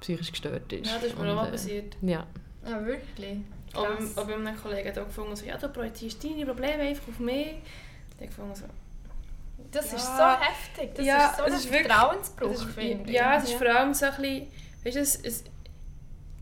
psychisch 0.00 0.30
gestört 0.30 0.72
ist. 0.72 0.86
Ja, 0.86 0.94
das 0.94 1.04
ist 1.04 1.16
mir 1.18 1.24
Und, 1.24 1.30
auch 1.30 1.34
mal 1.42 1.48
äh, 1.48 1.50
passiert. 1.50 1.96
Ja. 2.00 2.26
Ja, 2.66 2.86
wirklich. 2.86 3.38
Auch 3.74 3.84
Krass. 3.84 4.16
auch 4.16 4.26
bei 4.26 4.34
einem 4.34 4.56
Kollegen 4.62 4.88
hat 4.88 4.98
auch 4.98 5.06
gefunden, 5.06 5.36
so, 5.36 5.44
ja, 5.44 5.56
du 5.58 5.68
projizierst 5.68 6.24
deine 6.24 6.46
Probleme 6.46 6.82
einfach 6.84 7.08
auf 7.08 7.18
mich. 7.18 7.46
Ich 7.48 8.16
habe 8.16 8.26
gefunden, 8.26 8.54
so, 8.54 8.64
Das 9.70 9.92
ist 9.92 10.00
so 10.06 10.22
Ja. 10.22 10.40
heftig. 10.40 10.94
Das 10.94 11.04
Ja, 11.04 11.26
ist 11.28 11.36
so 11.38 11.42
ein 11.44 11.52
ist 11.52 11.70
wirklich- 11.72 11.86
Vertrauensbruch, 11.92 12.50
ist, 12.52 12.64
finde 12.74 13.04
ich. 13.10 13.16
ja, 13.16 13.36
es 13.36 13.44
ist 13.44 13.54
vor 13.54 13.66
allem 13.68 13.92
so 13.92 14.06
ein 14.06 14.12
bisschen, 14.16 14.46
weißt 14.84 14.96
du, 14.96 15.00
es, 15.00 15.16
es, 15.24 15.44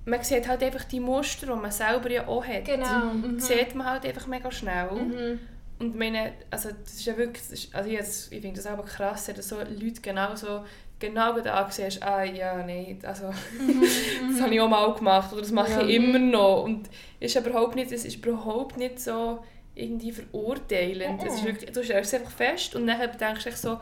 man 0.04 0.22
sieht 0.22 0.46
halt 0.46 0.62
einfach 0.62 0.84
die 0.84 1.00
Muster, 1.00 1.46
die 1.46 1.52
man 1.60 1.70
selber 1.72 2.10
ja 2.10 2.28
auch 2.28 2.44
hat. 2.46 2.64
Genau. 2.64 3.06
Mhm. 3.14 3.40
sieht 3.40 3.74
man 3.74 3.86
halt 3.90 4.04
einfach 4.06 4.26
mega 4.28 4.50
schnell. 4.52 4.90
Mhm. 4.92 5.40
Und 5.78 5.90
ich 5.90 5.94
meine, 5.96 6.32
also 6.50 6.70
das 6.84 6.94
ist 6.94 7.04
ja 7.06 7.16
wirklich, 7.16 7.68
also 7.72 7.90
jetzt- 7.90 8.32
ich 8.32 8.40
finde 8.40 8.56
das 8.56 8.66
aber 8.66 8.82
krass, 8.84 9.26
dass 9.26 9.48
so 9.48 9.56
Leute 9.58 10.00
genau 10.00 10.34
so, 10.34 10.64
genau 10.98 11.34
gut 11.34 11.46
ansiehst, 11.46 12.02
ah 12.02 12.24
ja, 12.24 12.56
nein, 12.64 12.98
also 13.02 13.24
das 14.32 14.40
habe 14.40 14.54
ich 14.54 14.60
auch 14.60 14.68
mal 14.68 14.94
gemacht 14.94 15.32
oder 15.32 15.42
das 15.42 15.52
mache 15.52 15.70
Ja. 15.72 15.82
ich 15.82 15.96
immer 15.96 16.18
noch. 16.18 16.62
Und 16.64 16.88
es 17.20 17.34
ist 17.36 17.46
überhaupt 17.46 17.74
nicht, 17.76 17.92
es 17.92 18.04
ist 18.06 18.16
überhaupt 18.16 18.78
nicht 18.78 18.98
so 19.00 19.40
irgendwie 19.74 20.12
verurteilend. 20.12 21.22
Es 21.22 21.34
ist 21.34 21.42
Mhm. 21.42 21.46
wirklich, 21.48 21.72
du 21.72 21.84
stellst 21.84 22.14
es 22.14 22.20
einfach 22.20 22.32
fest 22.34 22.74
und 22.74 22.86
dann 22.86 22.98
denkst 23.18 23.44
du 23.44 23.52
so, 23.52 23.78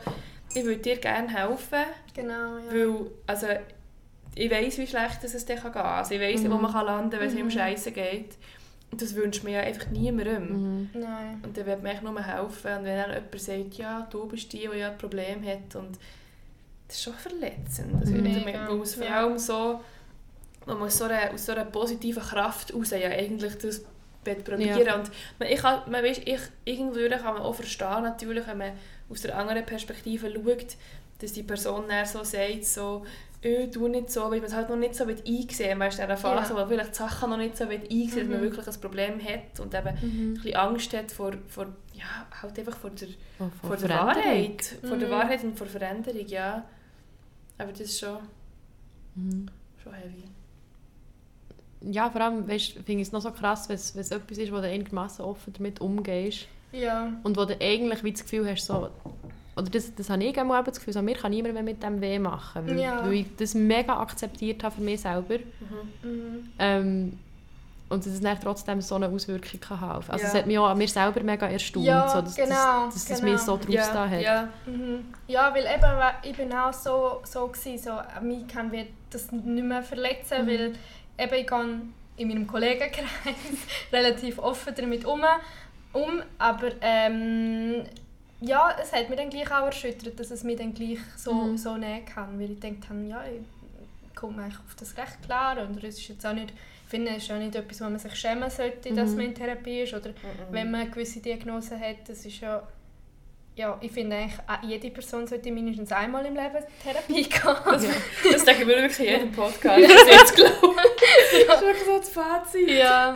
ich 0.53 0.63
würde 0.65 0.81
dir 0.81 0.97
gerne 0.97 1.29
helfen, 1.29 1.83
Genau, 2.13 2.57
ja. 2.57 2.71
weil, 2.71 3.11
also 3.27 3.47
ich 4.37 4.51
weiß 4.51 4.77
wie 4.79 4.87
schlecht 4.87 5.23
es 5.23 5.45
dir 5.45 5.55
gehen 5.55 5.71
kann. 5.71 5.85
Also 5.85 6.15
ich 6.15 6.19
weiß 6.21 6.41
Mhm. 6.43 6.51
wo 6.51 6.55
man 6.57 6.71
kann 6.73 6.85
landen 6.85 7.09
kann, 7.11 7.19
wenn 7.21 7.29
es 7.29 7.35
ihm 7.35 7.45
Mhm. 7.45 7.51
scheiße 7.51 7.91
geht. 7.93 8.35
Das 8.97 9.15
wünscht 9.15 9.43
mir 9.43 9.51
ja 9.51 9.59
einfach 9.61 9.87
niemandem. 9.87 10.49
Mhm. 10.49 10.89
Nein. 10.93 11.41
Und 11.43 11.57
dann 11.57 11.65
wird 11.65 11.83
mir 11.83 11.91
echt 11.91 12.03
nur 12.03 12.19
helfen. 12.21 12.77
Und 12.77 12.83
wenn 12.85 12.97
dann 12.97 13.11
jemand 13.11 13.39
sagt, 13.41 13.73
ja, 13.75 14.07
du 14.09 14.25
bist 14.27 14.51
die, 14.53 14.67
die 14.71 14.77
ja 14.77 14.91
ein 14.91 14.97
Problem 14.97 15.45
hat. 15.45 15.75
Und 15.75 15.97
das 16.87 16.97
ist 16.97 17.03
schon 17.03 17.13
verletzend. 17.13 18.01
Das 18.01 18.09
Mhm. 18.09 18.45
weil 18.45 18.81
es 18.81 18.95
vor 18.95 19.05
ja. 19.05 19.19
allem 19.19 19.37
so, 19.37 19.81
man 20.65 20.79
muss 20.79 20.97
so 20.97 21.05
eine, 21.05 21.31
aus 21.31 21.45
so 21.45 21.51
einer 21.51 21.65
positiven 21.65 22.23
Kraft 22.23 22.73
raus 22.73 22.91
ja 22.91 23.09
eigentlich 23.09 23.57
das 23.57 23.83
probieren. 24.23 24.99
Und 24.99 25.11
man, 25.39 25.49
ich 25.49 25.59
kann, 25.59 25.89
man 25.89 26.03
weiss, 26.03 26.19
ich, 26.25 26.39
irgendwo 26.63 26.99
kann 27.09 27.35
man 27.35 27.43
auch 27.43 27.53
verstehen, 27.53 28.03
natürlich, 28.03 28.47
wenn 28.47 28.57
man 28.57 28.71
aus 29.09 29.21
der 29.21 29.37
anderen 29.37 29.65
Perspektive 29.65 30.31
schaut, 30.31 30.75
dass 31.19 31.33
die 31.33 31.43
Person 31.43 31.85
dann 31.87 32.05
so 32.05 32.23
sagt, 32.23 32.65
so, 32.65 33.05
«Äh, 33.45 33.67
du 33.67 33.87
nicht 33.87 34.09
so, 34.09 34.21
weil 34.23 34.39
man 34.39 34.45
es 34.45 34.53
halt 34.55 34.69
noch 34.69 34.75
nicht 34.75 34.95
so 34.95 35.05
wird 35.07 35.27
einsehen 35.27 35.79
weißt, 35.79 35.99
in 35.99 36.05
dieser 36.05 36.17
Phase, 36.17 36.53
Ja. 36.55 36.63
wo 36.63 36.67
vielleicht 36.67 36.89
die 36.91 36.95
Sachen 36.95 37.29
noch 37.29 37.37
nicht 37.37 37.55
so 37.55 37.69
wird 37.69 37.83
einsehen 37.83 38.07
dass 38.07 38.27
man 38.27 38.39
Mhm. 38.39 38.41
wirklich 38.41 38.67
ein 38.67 38.81
Problem 38.81 39.23
hat 39.23 39.59
und 39.59 39.73
eben 39.75 39.87
ein 39.87 39.95
Mhm. 40.01 40.33
bisschen 40.33 40.55
Angst 40.55 40.93
hat 40.93 41.11
vor, 41.11 41.31
vor 41.47 41.67
ja, 41.93 42.25
halt 42.41 42.57
einfach 42.57 42.75
vor 42.77 42.89
der, 42.89 43.07
Oh, 43.39 43.49
vor 43.61 43.77
der 43.77 43.87
Veränderung. 43.89 44.15
Wahrheit. 44.25 44.75
Vor 44.83 44.97
der 44.97 45.07
Mhm. 45.07 45.11
Wahrheit 45.11 45.43
und 45.43 45.57
vor 45.57 45.67
Veränderung, 45.67 46.27
ja. 46.27 46.63
Aber 47.59 47.71
das 47.71 47.81
ist 47.81 47.99
schon, 47.99 48.17
Mhm. 49.15 49.45
schon 49.83 49.93
heavy. 49.93 50.23
Ja, 51.81 52.09
vor 52.09 52.21
allem 52.21 52.47
weißt, 52.47 52.71
finde 52.73 52.93
ich 53.01 53.07
es 53.09 53.11
noch 53.11 53.21
so 53.21 53.29
krass, 53.31 53.69
wenn 53.69 53.75
es 53.75 53.93
wenn 53.93 54.01
es 54.01 54.09
etwas 54.11 54.39
ist, 54.39 54.51
wo 54.51 54.55
du 54.57 54.67
einigermaßen 54.67 55.23
offen 55.23 55.53
damit 55.53 55.81
umgehst 55.81 56.47
Ja. 56.71 57.13
und 57.23 57.37
wo 57.37 57.45
du 57.45 57.55
eigentlich 57.61 58.03
wie 58.03 58.11
das 58.11 58.23
Gefühl 58.23 58.49
hast, 58.49 58.65
so, 58.65 58.89
oder 59.55 59.69
das, 59.69 59.93
das 59.95 60.09
habe 60.09 60.23
ich 60.23 60.37
einmal 60.39 60.63
das 60.63 60.77
Gefühl, 60.79 60.93
so, 60.93 61.01
mir 61.01 61.15
kann 61.15 61.31
niemand 61.31 61.53
mehr 61.53 61.63
mit 61.63 61.81
dem 61.81 62.01
weh 62.01 62.19
machen, 62.19 62.67
weil, 62.67 62.79
Ja. 62.79 63.03
weil 63.05 63.13
ich 63.13 63.35
das 63.37 63.53
mega 63.53 63.97
akzeptiert 63.99 64.63
habe 64.63 64.75
für 64.75 64.81
mich 64.81 64.99
selber 65.01 65.37
Mhm. 66.03 66.49
ähm, 66.59 67.19
und 67.87 68.05
dass 68.05 68.13
es 68.13 68.19
dann 68.19 68.37
trotzdem 68.41 68.81
so 68.81 68.95
eine 68.95 69.07
Auswirkung 69.07 69.59
kann 69.59 69.79
haben. 69.79 70.03
Also 70.09 70.23
Ja. 70.23 70.29
es 70.29 70.33
hat 70.35 70.47
mich 70.47 70.57
auch 70.57 70.67
an 70.69 70.77
mir 70.77 70.87
selber 70.87 71.21
mega 71.21 71.47
erstaunt, 71.47 71.85
Ja, 71.85 72.07
so, 72.09 72.21
dass, 72.21 72.35
genau, 72.35 72.85
dass, 72.85 72.95
dass 72.95 73.05
das 73.05 73.19
genau. 73.21 73.31
mich 73.31 73.41
so 73.41 73.55
draus 73.57 73.69
Ja, 73.73 73.93
da 73.93 74.09
hat. 74.09 74.21
ja. 74.21 74.49
Mhm. 74.65 75.05
Ja, 75.27 75.53
weil 75.53 75.65
eben, 75.65 76.29
ich 76.29 76.35
bin 76.35 76.51
auch 76.51 76.73
so, 76.73 77.21
so 77.23 77.47
gewesen, 77.47 77.77
so, 77.77 77.91
mich 78.25 78.47
kann 78.47 78.71
wir 78.71 78.87
das 79.11 79.31
nicht 79.31 79.45
mehr 79.45 79.83
verletzen, 79.83 80.43
Mhm. 80.43 80.47
weil 80.49 80.73
eben 81.19 81.33
ich 81.35 81.47
gehe 81.47 81.81
in 82.17 82.27
meinem 82.27 82.47
Kollegenkreis 82.47 83.05
relativ 83.93 84.39
offen 84.39 84.73
damit 84.75 85.05
um, 85.05 85.21
um 85.93 86.21
aber 86.39 86.71
ähm, 86.81 87.83
ja, 88.45 88.75
es 88.81 88.91
hat 88.93 89.09
mich 89.09 89.17
dann 89.17 89.29
gleich 89.29 89.51
auch 89.51 89.65
erschüttert, 89.65 90.19
dass 90.19 90.31
es 90.31 90.43
mich 90.43 90.57
dann 90.57 90.73
gleich 90.73 90.99
so, 91.17 91.33
Mhm. 91.33 91.57
so 91.57 91.77
nehmen 91.77 92.05
kann, 92.05 92.39
weil 92.39 92.51
ich 92.51 92.59
gedacht 92.59 92.89
habe, 92.89 93.01
ja, 93.07 93.23
ich 93.25 94.15
komme 94.15 94.43
eigentlich 94.43 94.59
auf 94.59 94.75
das 94.79 94.97
recht 94.97 95.21
klar 95.25 95.57
und 95.61 95.83
es 95.83 95.97
ist 95.99 96.07
jetzt 96.07 96.25
auch 96.25 96.33
nicht, 96.33 96.51
ich 96.51 96.89
finde, 96.89 97.11
es 97.11 97.23
ist 97.23 97.31
auch 97.31 97.37
nicht 97.37 97.55
etwas, 97.55 97.81
wo 97.81 97.85
man 97.85 97.99
sich 97.99 98.15
schämen 98.15 98.49
sollte, 98.49 98.93
dass 98.93 99.09
Mhm. 99.11 99.15
man 99.17 99.25
in 99.25 99.35
Therapie 99.35 99.81
ist 99.81 99.93
oder 99.93 100.11
wenn 100.51 100.71
man 100.71 100.81
eine 100.81 100.89
gewisse 100.89 101.19
Diagnose 101.19 101.77
hat, 101.79 102.07
das 102.07 102.25
ist 102.25 102.39
ja, 102.39 102.61
ja 103.55 103.77
ich 103.81 103.91
finde 103.91 104.15
eigentlich, 104.15 104.39
jede 104.63 104.89
Person 104.91 105.25
sollte 105.27 105.51
mindestens 105.51 105.91
einmal 105.91 106.25
im 106.25 106.35
Leben 106.35 106.63
Therapie 106.83 107.23
gehen. 107.29 107.55
Das, 107.65 107.85
das 108.31 108.45
denken 108.45 108.67
wir 108.67 108.77
wirklich 108.77 108.99
in 108.99 109.13
jedem 109.15 109.31
Podcast. 109.31 109.83
Das 109.83 109.91
ist 109.91 110.07
jetzt 110.11 110.35
glaube 110.35 110.75
ich. 110.77 111.45
Das 111.47 111.55
ist 111.57 111.61
wirklich 111.65 111.85
so 111.85 111.97
das 111.97 112.09
Fazit. 112.09 112.69
ja, 112.69 113.13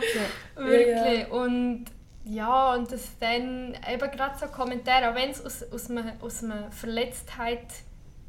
wirklich. 0.66 1.30
Und 1.30 1.84
ja, 2.30 2.74
und 2.74 2.90
das 2.92 3.18
dann 3.18 3.74
eben 3.92 4.10
gerade 4.10 4.38
so 4.38 4.46
Kommentare, 4.46 5.10
auch 5.10 5.14
wenn 5.14 5.30
es 5.30 5.44
aus, 5.44 5.62
aus 5.72 5.90
einer, 5.90 6.14
aus 6.20 6.42
einer 6.44 6.70
Verletztheit 6.70 7.66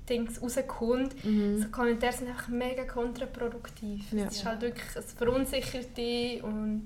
Dings 0.09 0.41
rauskommt, 0.41 1.23
Mhm. 1.23 1.61
so 1.61 1.69
Kommentare 1.69 2.11
sind 2.13 2.29
einfach 2.29 2.47
mega 2.49 2.83
kontraproduktiv. 2.85 4.11
Ja. 4.11 4.25
Es 4.25 4.37
ist 4.37 4.45
halt 4.45 4.61
wirklich, 4.61 4.83
es 4.95 5.13
verunsichert 5.13 5.95
dich 5.95 6.43
und 6.43 6.83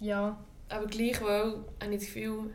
ja. 0.00 0.36
Aber 0.68 0.86
gleichwohl 0.86 1.64
habe 1.82 1.94
ich 1.94 2.00
das 2.00 2.06
Gefühl, 2.06 2.50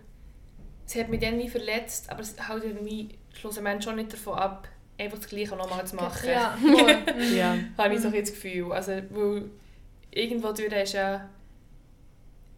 es 0.86 0.96
hat 0.96 1.10
mich 1.10 1.22
dann 1.22 1.38
nie 1.38 1.50
verletzt, 1.50 2.10
aber 2.12 2.22
es 2.22 2.36
hält 2.48 2.82
mich 2.84 3.18
schlussendlich 3.34 3.84
schon 3.84 3.96
nicht 3.96 4.12
davon 4.13 4.38
ab, 4.38 4.68
einfach 4.98 5.18
das 5.18 5.28
Gleiche 5.30 5.56
nochmal 5.56 5.86
zu 5.88 5.96
machen. 5.96 6.30
Ja. 6.30 6.58
Mhm. 6.62 7.36
Ja. 7.36 7.56
habe 7.78 7.94
ich 7.94 8.02
so 8.02 8.08
ein 8.08 8.12
bisschen 8.12 8.20
das 8.26 8.32
Gefühl. 8.34 8.72
Also, 8.74 8.92
weil 9.12 9.50
irgendwo 10.12 10.52
durch 10.52 10.74
ist 10.74 10.94
ja 10.94 11.30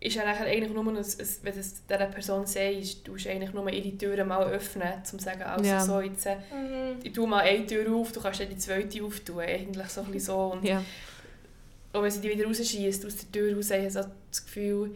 ist 0.03 0.15
ja 0.15 0.25
nachher 0.25 0.47
eigentlich 0.47 0.73
nur, 0.73 0.83
ein, 0.83 0.97
ein, 0.97 1.05
wenn 1.43 1.53
du 1.53 1.59
es 1.59 1.85
dieser 1.85 2.05
Person 2.07 2.45
sagst, 2.47 3.07
du 3.07 3.11
musst 3.11 3.27
eigentlich 3.27 3.53
nur 3.53 3.69
ihre 3.71 3.95
Türen 3.97 4.27
mal 4.27 4.43
öffnen, 4.51 4.91
um 4.97 5.03
zu 5.05 5.19
sagen, 5.19 5.43
also 5.43 5.63
Ja. 5.63 5.79
so, 5.79 6.01
jetzt, 6.01 6.25
äh, 6.25 6.35
Mhm. 6.51 6.97
ich 7.03 7.13
tue 7.13 7.27
mal 7.27 7.41
eine 7.41 7.65
Tür 7.67 7.93
auf, 7.95 8.11
du 8.11 8.19
kannst 8.19 8.39
dann 8.39 8.49
die 8.49 8.57
zweite 8.57 9.03
auftun. 9.03 9.39
Eigentlich 9.41 9.87
so 9.87 10.01
ein 10.01 10.07
bisschen 10.07 10.19
so. 10.25 10.37
Und 10.53 10.63
ja. 10.65 10.83
auch 11.93 12.01
wenn 12.01 12.09
sie 12.09 12.19
die 12.19 12.29
wieder 12.31 12.45
rausschießt, 12.47 13.05
aus 13.05 13.15
der 13.15 13.31
Tür 13.31 13.55
raus, 13.55 13.69
habe 13.71 13.85
ich 13.85 13.93
so 13.93 14.01
das 14.31 14.43
Gefühl, 14.43 14.95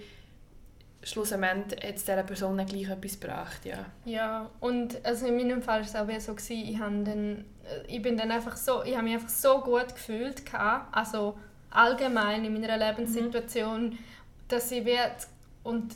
schlussendlich 1.03 1.83
hat 1.83 1.95
es 1.95 2.03
dieser 2.05 2.23
Person 2.23 2.57
dann 2.57 2.65
gleich 2.65 2.89
etwas 2.89 3.19
gebracht. 3.19 3.63
Ja. 3.65 3.85
Ja, 4.05 4.49
und 4.59 5.05
also 5.05 5.27
in 5.27 5.35
meinem 5.37 5.61
Fall 5.61 5.81
war 5.81 5.85
es 5.87 5.95
auch 5.95 6.19
so, 6.19 6.33
gewesen, 6.33 6.67
ich, 6.67 6.79
habe 6.79 7.03
dann, 7.03 7.45
äh, 7.63 7.85
ich 7.95 8.01
bin 8.01 8.17
dann 8.17 8.31
einfach 8.31 8.57
so, 8.57 8.83
ich 8.83 8.93
habe 8.95 9.03
mich 9.03 9.13
einfach 9.13 9.29
so 9.29 9.59
gut 9.61 9.89
gefühlt, 9.93 10.45
gehabt, 10.45 10.95
also 10.95 11.37
allgemein 11.69 12.43
in 12.45 12.53
meiner 12.59 12.77
Lebenssituation, 12.77 13.97
dass 14.47 14.71
ich 14.71 14.85
wie, 14.85 14.97
und 15.63 15.95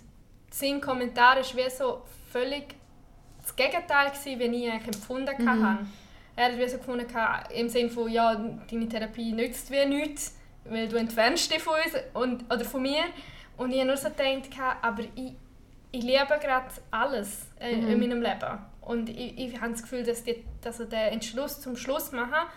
sein 0.51 0.81
Kommentar 0.81 1.37
war 1.37 1.43
wie 1.43 1.69
so 1.69 2.01
völlig 2.31 2.75
das 3.41 3.55
Gegenteil, 3.55 4.09
gewesen, 4.11 4.39
wie 4.39 4.65
ich 4.65 4.71
eigentlich 4.71 4.95
empfunden 4.95 5.43
Mhm. 5.43 5.63
habe. 5.63 5.85
Er 6.35 6.45
hat 6.51 6.57
wie 6.57 6.67
so 6.69 6.77
gefunden, 6.77 7.05
im 7.53 7.69
Sinne 7.69 7.89
von, 7.89 8.09
ja, 8.09 8.33
deine 8.35 8.87
Therapie 8.87 9.31
nützt 9.33 9.69
wie 9.71 9.85
nichts, 9.85 10.35
weil 10.65 10.87
du 10.87 10.95
entfernst 10.97 11.51
dich 11.51 11.61
von 11.61 11.73
uns 11.73 11.93
und, 12.13 12.43
oder 12.53 12.63
von 12.65 12.81
mir. 12.81 13.03
Und 13.57 13.71
ich 13.71 13.77
habe 13.79 13.87
nur 13.87 13.97
so 13.97 14.09
gedacht, 14.09 14.77
aber 14.81 15.03
ich, 15.15 15.33
ich 15.91 16.03
liebe 16.03 16.37
gerade 16.41 16.67
alles 16.91 17.47
äh, 17.59 17.75
Mhm. 17.75 17.87
in 17.89 17.99
meinem 17.99 18.21
Leben. 18.21 18.59
Und 18.81 19.09
ich, 19.09 19.37
ich 19.37 19.59
habe 19.61 19.71
das 19.71 19.81
Gefühl, 19.81 20.03
dass, 20.03 20.23
die, 20.23 20.43
dass 20.61 20.77
der 20.77 21.11
Entschluss 21.11 21.59
zum 21.61 21.75
Schluss 21.75 22.11
machen 22.11 22.47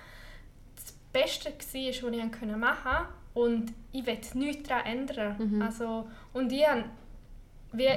das 0.77 0.93
Beste 1.13 1.51
war, 1.51 1.57
was 1.57 1.75
ich 1.75 2.03
machen 2.03 2.31
konnte. 2.39 3.09
Und 3.35 3.73
ich 3.92 4.05
will 4.07 4.18
nichts 4.35 4.68
daran 4.68 4.87
ändern. 4.87 5.37
Mhm. 5.38 5.62
Also, 5.62 6.07
und 6.33 6.53
ich, 6.53 6.66
habe, 6.66 6.85
wie, 7.73 7.88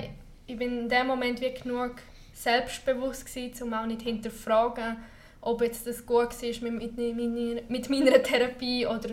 ich 0.48 0.58
bin 0.58 0.80
in 0.82 0.90
dem 0.90 1.08
Moment 1.08 1.42
wie 1.42 1.52
genug 1.54 1.96
selbstbewusst, 2.34 3.26
gewesen, 3.26 3.64
um 3.64 3.74
auch 3.74 3.86
nicht 3.86 4.02
zu 4.02 4.06
hinterfragen, 4.08 4.98
ob 5.42 5.62
jetzt 5.62 5.88
das 5.88 6.06
gut 6.06 6.30
war 6.42 6.72
mit, 6.72 6.98
mit, 6.98 7.16
meiner, 7.18 7.62
mit 7.68 7.90
meiner 7.90 8.22
Therapie 8.24 8.86
oder 8.86 9.10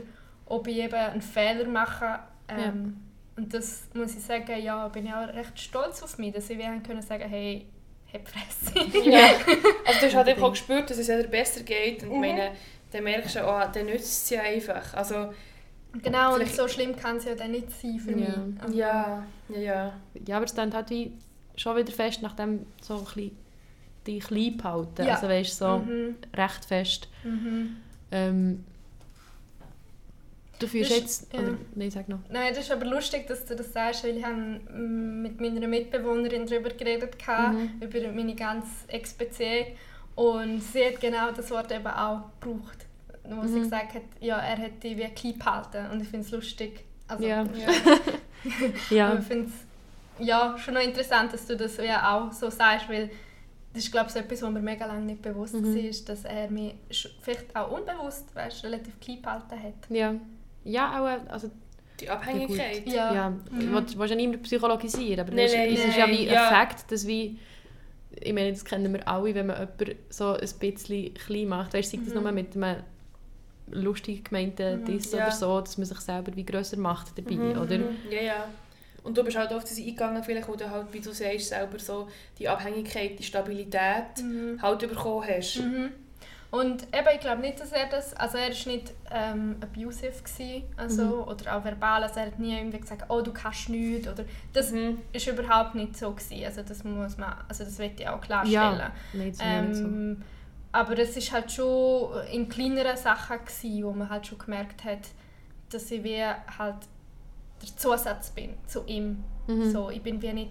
ob 0.46 0.66
ich 0.68 0.76
eben 0.78 0.94
einen 0.94 1.22
Fehler 1.22 1.66
mache. 1.66 2.18
Ähm, 2.48 2.96
Und 3.36 3.52
das 3.54 3.84
muss 3.94 4.14
ich 4.14 4.22
sagen, 4.22 4.60
ja, 4.62 4.88
bin 4.88 5.06
ich 5.06 5.12
auch 5.12 5.28
recht 5.28 5.58
stolz 5.58 6.02
auf 6.02 6.18
mich, 6.18 6.32
dass 6.34 6.50
ich 6.50 6.58
wie 6.58 6.64
haben 6.64 6.82
können 6.82 7.02
sagen, 7.02 7.28
hey, 7.28 7.66
hab 8.12 8.28
Fresse. 8.28 9.08
Ja. 9.10 9.30
Also 9.86 10.00
du 10.00 10.06
hast 10.06 10.14
halt 10.14 10.28
einfach 10.28 10.42
auch 10.42 10.50
gespürt, 10.50 10.90
dass 10.90 10.98
es 10.98 11.08
wieder 11.08 11.22
besser 11.28 11.62
geht. 11.62 12.02
Und 12.02 12.08
ich 12.08 12.14
Mhm. 12.14 12.20
meine, 12.20 12.50
dann 12.92 13.04
merkst 13.04 13.36
du, 13.36 13.40
oh, 13.46 13.62
dann 13.72 13.86
nützt 13.86 14.24
es 14.24 14.30
ja 14.30 14.42
einfach. 14.42 14.94
Also, 14.94 15.32
genau, 16.02 16.34
und 16.34 16.48
so 16.48 16.68
schlimm 16.68 16.96
kann 16.96 17.16
es 17.16 17.24
ja 17.24 17.34
dann 17.34 17.50
nicht 17.50 17.70
sein 17.70 17.98
für 17.98 18.10
Ja. 18.12 18.16
mich. 18.16 18.60
Also, 18.62 18.76
ja, 18.78 19.26
ja, 19.48 19.58
ja. 19.60 19.92
ja, 20.26 20.36
aber 20.36 20.44
es 20.46 20.54
dann 20.54 20.72
halt 20.72 20.90
wie 20.90 21.12
schon 21.56 21.76
wieder 21.76 21.92
fest, 21.92 22.22
nachdem 22.22 22.66
so 22.80 22.98
ein 22.98 23.04
bisschen 23.04 23.36
die 24.06 24.18
klein 24.18 24.56
behalten. 24.56 25.04
Ja. 25.06 25.14
Also 25.14 25.28
weißt 25.28 25.60
du, 25.60 25.64
so 25.64 25.78
Mhm. 25.78 26.16
recht 26.34 26.64
fest. 26.64 27.08
Mhm. 27.24 27.76
Ähm, 28.10 28.64
du 30.58 30.66
fühlst 30.66 30.90
Das- 30.90 30.98
jetzt... 30.98 31.32
ja. 31.32 31.40
Oder, 31.40 31.54
nein, 31.74 31.90
sag 31.90 32.08
noch. 32.08 32.18
Nein, 32.30 32.52
das 32.54 32.64
ist 32.64 32.72
aber 32.72 32.86
lustig, 32.86 33.26
dass 33.26 33.44
du 33.44 33.54
das 33.56 33.72
sagst, 33.72 34.04
weil 34.04 34.16
ich 34.16 34.24
habe 34.24 34.34
mit 34.36 35.40
meiner 35.40 35.66
Mitbewohnerin 35.68 36.46
darüber 36.46 36.70
geredet, 36.70 37.18
gehabt, 37.18 37.54
Mhm. 37.54 37.70
über 37.80 38.12
meine 38.12 38.34
ganze 38.34 38.88
Ex-Beziehung. 38.88 39.66
Und 40.14 40.60
sie 40.62 40.84
hat 40.84 41.00
genau 41.00 41.30
das 41.32 41.50
Wort 41.50 41.72
eben 41.72 41.86
auch 41.86 42.22
gebraucht. 42.40 42.86
Wo 43.24 43.46
sie 43.46 43.58
Mhm. 43.58 43.62
gesagt 43.64 43.94
hat, 43.94 44.02
ja, 44.20 44.36
er 44.38 44.58
hat 44.58 44.82
die 44.82 44.96
wie 44.96 45.04
klein 45.08 45.38
gehalten. 45.38 45.90
Und 45.92 46.00
ich 46.02 46.08
finde 46.08 46.26
es 46.26 46.32
lustig. 46.32 46.84
Also, 47.08 47.24
Ja. 47.24 47.42
ja. 47.44 47.68
Ja, 48.90 49.14
ich 49.18 49.24
finde 49.24 49.46
es 49.46 50.24
ja, 50.26 50.56
schon 50.58 50.74
noch 50.74 50.80
interessant, 50.82 51.32
dass 51.32 51.46
du 51.46 51.56
das 51.56 51.76
ja 51.76 52.16
auch 52.16 52.32
so 52.32 52.50
sagst, 52.50 52.88
weil 52.88 53.10
das 53.72 53.84
ist 53.84 53.92
glaube 53.92 54.08
ich 54.08 54.12
so 54.12 54.18
etwas, 54.18 54.42
was 54.42 54.50
mir 54.50 54.60
mega 54.60 54.84
lange 54.86 55.06
nicht 55.06 55.22
bewusst 55.22 55.54
Mhm. 55.54 55.74
war, 55.74 56.04
dass 56.06 56.24
er 56.24 56.50
mich 56.50 56.74
vielleicht 57.22 57.54
auch 57.56 57.70
unbewusst 57.70 58.34
weißt, 58.34 58.64
relativ 58.64 58.98
klein 59.00 59.22
gehalten 59.22 59.62
hat. 59.62 59.74
ja. 59.90 60.14
Ja, 60.64 61.00
auch... 61.00 61.06
äh, 61.08 61.18
Also, 61.28 61.50
Die 62.00 62.08
Abhängigkeit. 62.10 62.86
Ja. 62.86 63.12
ja, 63.14 63.30
Mhm. 63.30 63.72
will- 63.74 63.86
willst 63.96 64.10
ja 64.10 64.16
niemand 64.16 64.42
psychologisieren, 64.42 65.20
aber 65.20 65.30
Nein, 65.34 65.44
es 65.46 65.52
ist- 65.52 65.58
nein, 65.58 65.72
es 65.72 65.84
ist 65.86 65.96
ja 65.96 66.06
wie 66.08 66.26
ja. 66.26 66.48
ein 66.48 66.54
Fakt, 66.54 66.90
dass 66.92 67.06
wie... 67.06 67.38
Ich 68.20 68.32
meine, 68.32 68.50
das 68.52 68.64
kennen 68.64 68.92
wir 68.92 69.06
alle, 69.08 69.34
wenn 69.34 69.46
man 69.46 69.56
jemanden 69.56 69.98
so 70.10 70.34
ein 70.34 70.48
bisschen 70.60 71.14
klein 71.14 71.48
macht. 71.48 71.72
Weißt 71.74 71.92
du, 71.92 71.96
sei 71.96 72.02
das 72.04 72.14
Mhm. 72.14 72.22
nur 72.22 72.32
mit 72.32 72.54
einem 72.56 72.82
lustig 73.70 74.24
gemeinten 74.26 74.80
Mhm, 74.80 74.84
Diss 74.84 75.12
ja. 75.12 75.22
oder 75.22 75.30
so, 75.30 75.60
dass 75.60 75.78
man 75.78 75.86
sich 75.86 76.00
selber 76.00 76.34
wie 76.36 76.44
grösser 76.44 76.76
macht 76.76 77.16
dabei, 77.16 77.34
Mhm, 77.36 77.58
oder? 77.58 77.78
mhm. 77.78 77.98
Ja, 78.10 78.20
ja. 78.22 78.48
Und 79.04 79.18
du 79.18 79.24
bist 79.24 79.36
halt 79.36 79.52
oft 79.52 79.68
das 79.68 79.78
eingegangen, 79.78 80.22
vielleicht, 80.22 80.46
wo 80.48 80.54
du 80.54 80.70
halt, 80.70 80.92
wie 80.92 81.00
du 81.00 81.12
sagst, 81.12 81.48
selber 81.48 81.78
so 81.78 82.08
die 82.38 82.48
Abhängigkeit, 82.48 83.18
die 83.18 83.22
Stabilität 83.24 84.22
Mhm. 84.22 84.60
halt 84.62 84.78
bekommen 84.80 85.26
hast. 85.28 85.56
Mhm. 85.56 85.90
Und 86.52 86.82
eben, 86.94 87.08
ich 87.14 87.20
glaube 87.20 87.40
nicht, 87.40 87.58
dass 87.58 87.72
er 87.72 87.86
das, 87.88 88.12
also 88.14 88.36
er 88.36 88.50
war 88.50 88.72
nicht 88.72 88.92
ähm, 89.10 89.56
abusive 89.62 90.12
gewesen, 90.22 90.64
also, 90.76 91.02
Mhm. 91.02 91.12
oder 91.28 91.56
auch 91.56 91.64
verbal, 91.64 92.02
also 92.02 92.20
er 92.20 92.26
hat 92.26 92.38
nie 92.38 92.54
irgendwie 92.54 92.78
gesagt, 92.78 93.04
oh 93.08 93.22
du 93.22 93.32
kannst 93.32 93.70
nichts, 93.70 94.06
oder 94.06 94.24
das 94.52 94.70
Mhm. 94.70 94.98
ist 95.14 95.26
überhaupt 95.26 95.74
nicht 95.74 95.96
so 95.96 96.10
gewesen, 96.12 96.44
also 96.44 96.62
das 96.62 96.84
muss 96.84 97.16
man, 97.16 97.34
also 97.48 97.64
das 97.64 97.78
will 97.78 97.90
ich 97.96 98.06
auch 98.06 98.20
klarstellen. 98.20 98.78
Ja, 98.78 98.92
nein, 99.14 99.28
das 99.30 99.38
ist 99.38 99.44
mir 99.46 99.62
nicht 99.62 99.76
so. 99.76 99.88
Aber 100.72 100.98
es 100.98 101.16
ist 101.16 101.30
halt 101.32 101.52
schon 101.52 102.12
in 102.32 102.48
kleineren 102.48 102.96
Sachen 102.96 103.38
gewesen, 103.44 103.84
wo 103.84 103.92
man 103.92 104.08
halt 104.08 104.26
schon 104.26 104.38
gemerkt 104.38 104.84
hat, 104.84 105.00
dass 105.70 105.90
ich 105.90 106.02
wie 106.02 106.22
halt 106.24 106.76
der 107.62 107.76
Zusatz 107.76 108.30
bin 108.30 108.54
zu 108.66 108.84
ihm. 108.86 109.22
Mhm. 109.46 109.70
So, 109.70 109.90
ich 109.90 110.02
bin 110.02 110.20
wie 110.22 110.32
nicht, 110.32 110.50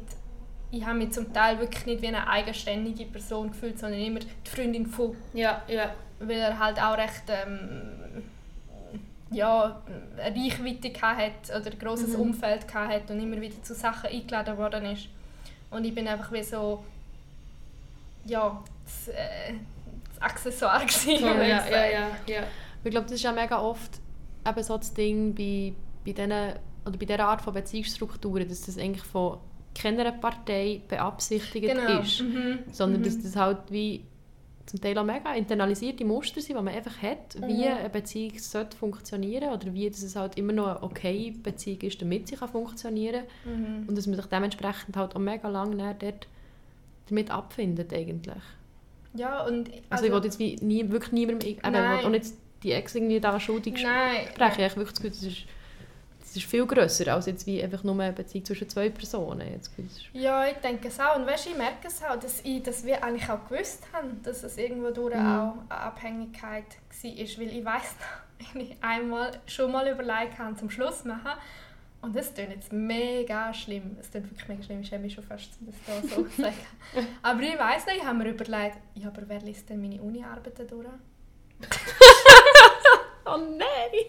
ich 0.69 0.86
habe 0.86 0.97
mich 0.99 1.12
zum 1.12 1.34
Teil 1.34 1.60
wirklich 1.60 1.86
nicht 1.86 2.01
wie 2.01 2.07
eine 2.07 2.27
eigenständige 2.27 3.05
Person 3.05 3.51
gefühlt, 3.51 3.79
sondern 3.79 3.99
immer 3.99 4.19
die 4.19 4.49
Freundin 4.49 4.86
von, 4.86 5.15
Ja, 5.34 5.63
ja. 5.67 5.91
weil 6.19 6.38
er 6.38 6.57
halt 6.60 6.81
auch 6.81 6.95
recht 6.97 7.23
ähm, 7.27 8.23
ja, 9.31 9.81
eine 10.17 10.36
Reichweite 10.36 10.91
hat 11.01 11.49
oder 11.49 11.71
ein 11.71 11.79
grosses 11.79 12.10
Mhm. 12.15 12.21
Umfeld 12.21 12.71
hat 12.73 13.10
und 13.10 13.19
immer 13.19 13.39
wieder 13.41 13.62
zu 13.63 13.73
Sachen 13.73 14.10
eingeladen 14.10 14.57
worden 14.57 14.86
ist. 14.86 15.07
Und 15.71 15.84
ich 15.86 15.95
bin 15.95 16.07
einfach 16.07 16.31
wie 16.31 16.43
so, 16.43 16.84
ja, 18.25 18.62
das, 18.86 19.07
äh, 19.15 19.53
Accessoire 20.21 20.79
gewesen, 20.86 21.10
ich 21.15 21.21
ja, 21.21 21.43
ja, 21.43 21.65
ja, 21.86 22.07
ja. 22.27 22.43
Ich 22.84 22.91
glaube, 22.91 23.05
das 23.05 23.13
ist 23.13 23.23
ja 23.23 23.31
mega 23.31 23.60
oft 23.62 23.99
eben 24.47 24.63
so 24.63 24.77
das 24.77 24.93
Ding 24.93 25.36
bei, 25.36 25.73
bei, 26.05 26.12
diesen, 26.13 26.31
oder 26.31 26.97
bei 26.97 27.05
dieser 27.05 27.25
Art 27.27 27.41
von 27.41 27.53
Beziehungsstrukturen, 27.53 28.47
dass 28.47 28.62
das 28.62 28.77
eigentlich 28.77 29.03
von 29.03 29.38
keiner 29.77 30.12
Partei 30.12 30.81
beabsichtigt 30.88 31.67
Genau. 31.67 31.99
ist, 32.01 32.21
Mhm. 32.21 32.60
sondern 32.71 33.01
Mhm. 33.01 33.05
dass 33.05 33.21
das 33.21 33.36
halt 33.36 33.60
wie 33.69 34.03
zum 34.65 34.79
Teil 34.81 34.97
auch 34.97 35.03
mega 35.03 35.34
internalisierte 35.34 36.05
Muster 36.05 36.39
sind, 36.41 36.57
die 36.57 36.63
man 36.63 36.73
einfach 36.73 37.01
hat, 37.01 37.36
wie 37.47 37.65
Mhm. 37.67 37.77
eine 37.79 37.89
Beziehung 37.89 38.38
sollte 38.38 38.77
funktionieren 38.77 39.49
oder 39.53 39.73
wie 39.73 39.89
dass 39.89 40.01
es 40.03 40.15
halt 40.15 40.38
immer 40.38 40.53
noch 40.53 40.67
eine 40.67 40.84
okay 40.84 41.31
Beziehung 41.43 41.81
ist, 41.81 42.01
damit 42.01 42.27
sie 42.27 42.36
kann 42.36 42.49
funktionieren 42.49 43.23
Mhm. 43.45 43.86
und 43.88 43.97
dass 43.97 44.07
man 44.07 44.15
sich 44.17 44.25
dementsprechend 44.27 44.95
halt 44.97 45.15
auch 45.15 45.19
mega 45.19 45.47
lange 45.49 45.95
dort 45.99 46.27
damit 47.10 47.31
abfindet 47.31 47.93
eigentlich. 47.93 48.41
Ja, 49.13 49.43
und 49.43 49.69
Also, 49.89 50.06
ich 50.06 50.12
wollte 50.12 50.28
jetzt 50.28 50.39
wie 50.39 50.56
nie, 50.62 50.89
wirklich 50.89 51.12
niemandem, 51.12 51.47
eben, 51.50 51.58
ich 51.60 51.63
wollte 51.63 51.78
auch 51.80 52.02
Nein. 52.04 52.12
nicht 52.12 52.26
die 52.63 52.71
Ex 52.71 52.95
irgendwie 52.95 53.19
da 53.19 53.39
schuldig 53.39 53.82
Nein. 53.84 54.28
sprechen. 54.34 54.62
Ich 54.65 54.76
wirklich 54.78 54.89
das 54.93 55.02
Gefühl, 55.02 55.10
das 55.12 55.24
ist, 55.24 55.45
das 56.19 56.36
ist 56.38 56.45
viel 56.45 56.65
grösser 56.65 57.13
als 57.13 57.26
jetzt 57.26 57.45
wie 57.45 57.62
einfach 57.62 57.84
nur 57.84 58.00
eine 58.00 58.13
Beziehung 58.13 58.45
zwischen 58.45 58.69
zwei 58.69 58.89
Personen. 58.89 59.41
Ich 59.41 59.86
ist- 59.86 60.02
Ja, 60.13 60.45
ich 60.47 60.58
denke 60.58 60.88
es 60.88 61.00
auch. 61.00 61.15
Und 61.17 61.26
weißt, 61.28 61.47
ich 61.47 61.58
merke 61.58 61.88
es 61.88 62.02
auch, 62.04 62.15
dass, 62.17 62.39
ich, 62.45 62.63
dass 62.63 62.86
wir 62.86 63.04
eigentlich 63.04 63.30
auch 63.30 63.45
gewusst 63.50 63.84
haben, 63.91 64.21
dass 64.24 64.43
es 64.43 64.58
irgendwo 64.58 64.91
durch 64.91 65.15
Mhm. 65.15 65.19
auch 65.26 65.54
eine 65.69 65.80
Abhängigkeit 65.82 66.63
war. 67.04 67.12
Weil 67.39 67.47
ich 67.58 67.65
weiß 67.65 67.95
noch, 68.00 68.56
ich 68.62 68.76
einmal 68.82 69.32
schon 69.47 69.71
mal 69.71 69.88
überlegt 69.89 70.38
habe, 70.39 70.56
zum 70.56 70.69
Schluss 70.69 71.04
machen. 71.04 71.32
Und 72.03 72.15
das 72.15 72.33
klingt 72.33 72.49
jetzt 72.51 72.73
mega 72.73 73.53
schlimm. 73.53 73.95
Es 73.99 74.09
klingt 74.09 74.27
wirklich 74.31 74.47
mega 74.49 74.63
schlimm. 74.63 74.81
Ich 74.81 74.87
schäme 74.89 75.03
mich 75.03 75.13
schon 75.13 75.23
fast, 75.23 75.52
das 75.60 75.75
da 75.85 76.02
so 76.15 76.25
sagen. 76.41 76.56
Aber 77.21 77.41
ich 77.41 77.60
weiss 77.60 77.85
noch, 77.85 77.93
ich 77.93 78.04
habe 78.04 78.17
mir 78.17 78.29
überlegt, 78.29 78.77
ja, 78.95 79.08
aber 79.10 79.21
wer 79.27 79.39
liest 79.41 79.69
denn 79.69 79.79
meine 79.81 80.02
Uni-Arbeiten 80.02 80.67
durch? 80.67 80.87
Oh 83.23 83.37
nein! 83.37 83.62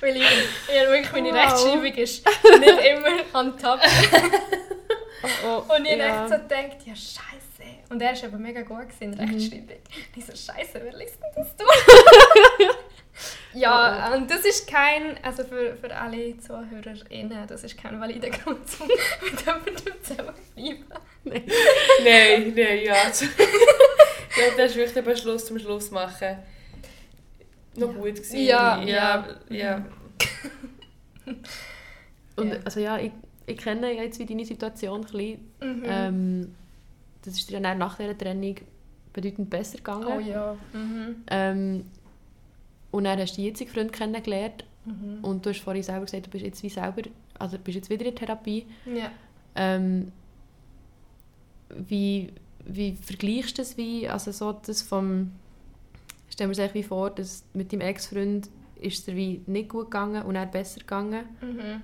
Weil 0.00 0.16
ich, 0.16 0.22
ich 0.22 0.68
wirklich, 0.68 1.12
meine 1.12 1.28
Wow. 1.30 1.36
Rechtschreibung 1.36 1.94
ist 1.94 2.26
nicht 2.60 2.84
immer 2.84 3.16
on 3.38 3.56
top. 3.58 3.80
Oh, 5.44 5.62
oh, 5.68 5.74
Und 5.76 5.84
ich 5.86 5.96
ja. 5.96 6.08
habe 6.08 6.24
echt 6.24 6.28
so 6.34 6.38
gedacht, 6.48 6.76
ja 6.86 6.94
scheiße. 6.94 7.64
Und 7.90 8.00
er 8.02 8.12
war 8.12 8.24
aber 8.28 8.38
mega 8.38 8.62
gut 8.62 8.86
in 9.00 9.10
Mhm. 9.10 9.20
Rechtschreibung. 9.20 9.76
Und 9.76 10.16
ich 10.16 10.24
so, 10.26 10.32
scheiße, 10.32 10.80
wer 10.82 10.92
liest 10.96 11.18
denn 11.22 11.30
das 11.36 11.56
durch? 11.56 11.68
Ja, 13.54 14.14
und 14.14 14.30
das 14.30 14.44
ist 14.44 14.68
kein, 14.68 15.22
also 15.22 15.44
für, 15.44 15.76
für 15.76 15.94
alle 15.94 16.38
ZuhörerInnen, 16.38 17.46
das 17.46 17.64
ist 17.64 17.76
kein 17.76 18.00
valider 18.00 18.30
Grund, 18.30 18.60
um 18.80 18.88
mit 18.88 19.40
jemandem 19.40 20.02
zusammen 20.02 20.34
zu 20.34 20.54
bleiben. 20.54 20.84
nein, 22.04 22.52
nein, 22.54 22.78
ja. 22.84 22.94
ja, 22.94 23.12
das 24.56 24.70
ist 24.70 24.76
wirklich 24.76 25.04
der 25.04 25.16
Schluss 25.16 25.46
zum 25.46 25.58
Schluss 25.58 25.90
machen. 25.90 26.38
Noch 27.76 27.94
gut 27.94 28.14
gewesen. 28.16 28.40
Ja, 28.40 28.82
ja, 28.82 29.26
ja. 29.48 29.84
Und 32.36 32.52
Ja. 32.52 32.58
also 32.64 32.80
ja, 32.80 32.98
ich, 32.98 33.12
ich 33.46 33.56
kenne 33.56 33.92
jetzt 33.92 34.18
wie 34.18 34.26
deine 34.26 34.44
Situation 34.44 35.00
ein 35.00 35.06
bisschen. 35.06 35.50
Mhm. 35.60 35.82
Ähm, 35.84 36.54
das 37.22 37.34
ist 37.34 37.50
dir 37.50 37.60
dann 37.60 37.78
nach 37.78 37.96
dieser 37.96 38.16
Trennung 38.16 38.56
bedeutend 39.12 39.50
besser 39.50 39.78
gegangen. 39.78 40.06
oh 40.06 40.20
ja. 40.20 40.56
Mhm. 40.72 41.24
Ähm, 41.30 41.90
und 42.90 43.04
dann 43.04 43.18
hast 43.18 43.36
du 43.36 43.42
jetzigen 43.42 43.70
Freund 43.70 43.92
kennengelernt 43.92 44.64
Mhm. 44.84 45.18
und 45.22 45.44
du 45.44 45.50
hast 45.50 45.60
vorhin 45.60 45.82
selber 45.82 46.06
gesagt, 46.06 46.26
du 46.26 46.30
bist 46.30 46.44
jetzt 46.44 46.62
wie 46.62 46.70
selber, 46.70 47.02
also 47.38 47.58
bist 47.58 47.76
jetzt 47.76 47.90
wieder 47.90 48.06
in 48.06 48.14
Therapie. 48.16 48.64
Ja. 48.86 49.10
Ähm, 49.54 50.12
wie, 51.68 52.32
wie 52.64 52.96
vergleichst 52.96 53.58
du 53.58 53.62
das 53.62 53.76
wie, 53.76 54.08
also 54.08 54.32
so 54.32 54.52
das 54.52 54.80
vom, 54.82 55.32
stell 56.30 56.46
mir 56.48 56.54
das 56.54 56.72
wie 56.74 56.82
vor, 56.82 57.10
dass 57.10 57.44
mit 57.52 57.72
deinem 57.72 57.82
Ex-Freund 57.82 58.48
ist 58.80 58.98
es 59.00 59.04
dir 59.04 59.16
wie 59.16 59.42
nicht 59.46 59.68
gut 59.68 59.86
gegangen 59.90 60.22
und 60.22 60.34
dann 60.34 60.50
besser 60.50 60.80
gegangen. 60.80 61.24
Mhm. 61.40 61.82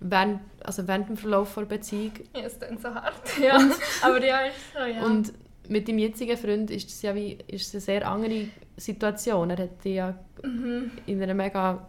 Während, 0.00 0.40
also 0.62 0.86
während 0.86 1.08
dem 1.08 1.16
Verlauf 1.16 1.54
der 1.54 1.62
Beziehung. 1.62 2.12
Ja, 2.34 2.42
ist 2.42 2.60
dann 2.60 2.78
so 2.78 2.88
hart. 2.94 3.14
Ja. 3.42 3.58
Aber 4.02 4.24
ja, 4.24 4.40
ist 4.42 4.54
so, 4.72 4.84
ja. 4.84 5.04
Und 5.04 5.32
mit 5.68 5.88
deinem 5.88 5.98
jetzigen 5.98 6.36
Freund 6.36 6.70
ist 6.70 6.88
es 6.88 7.02
ja 7.02 7.14
wie, 7.14 7.38
ist 7.46 7.74
eine 7.74 7.80
sehr 7.80 8.08
andere 8.08 8.48
Situation. 8.76 9.50
Er 9.50 9.58
hat 9.58 9.84
dich 9.84 9.94
ja 9.96 10.18
mhm. 10.42 10.90
in 11.06 11.22
einer 11.22 11.34
mega 11.34 11.86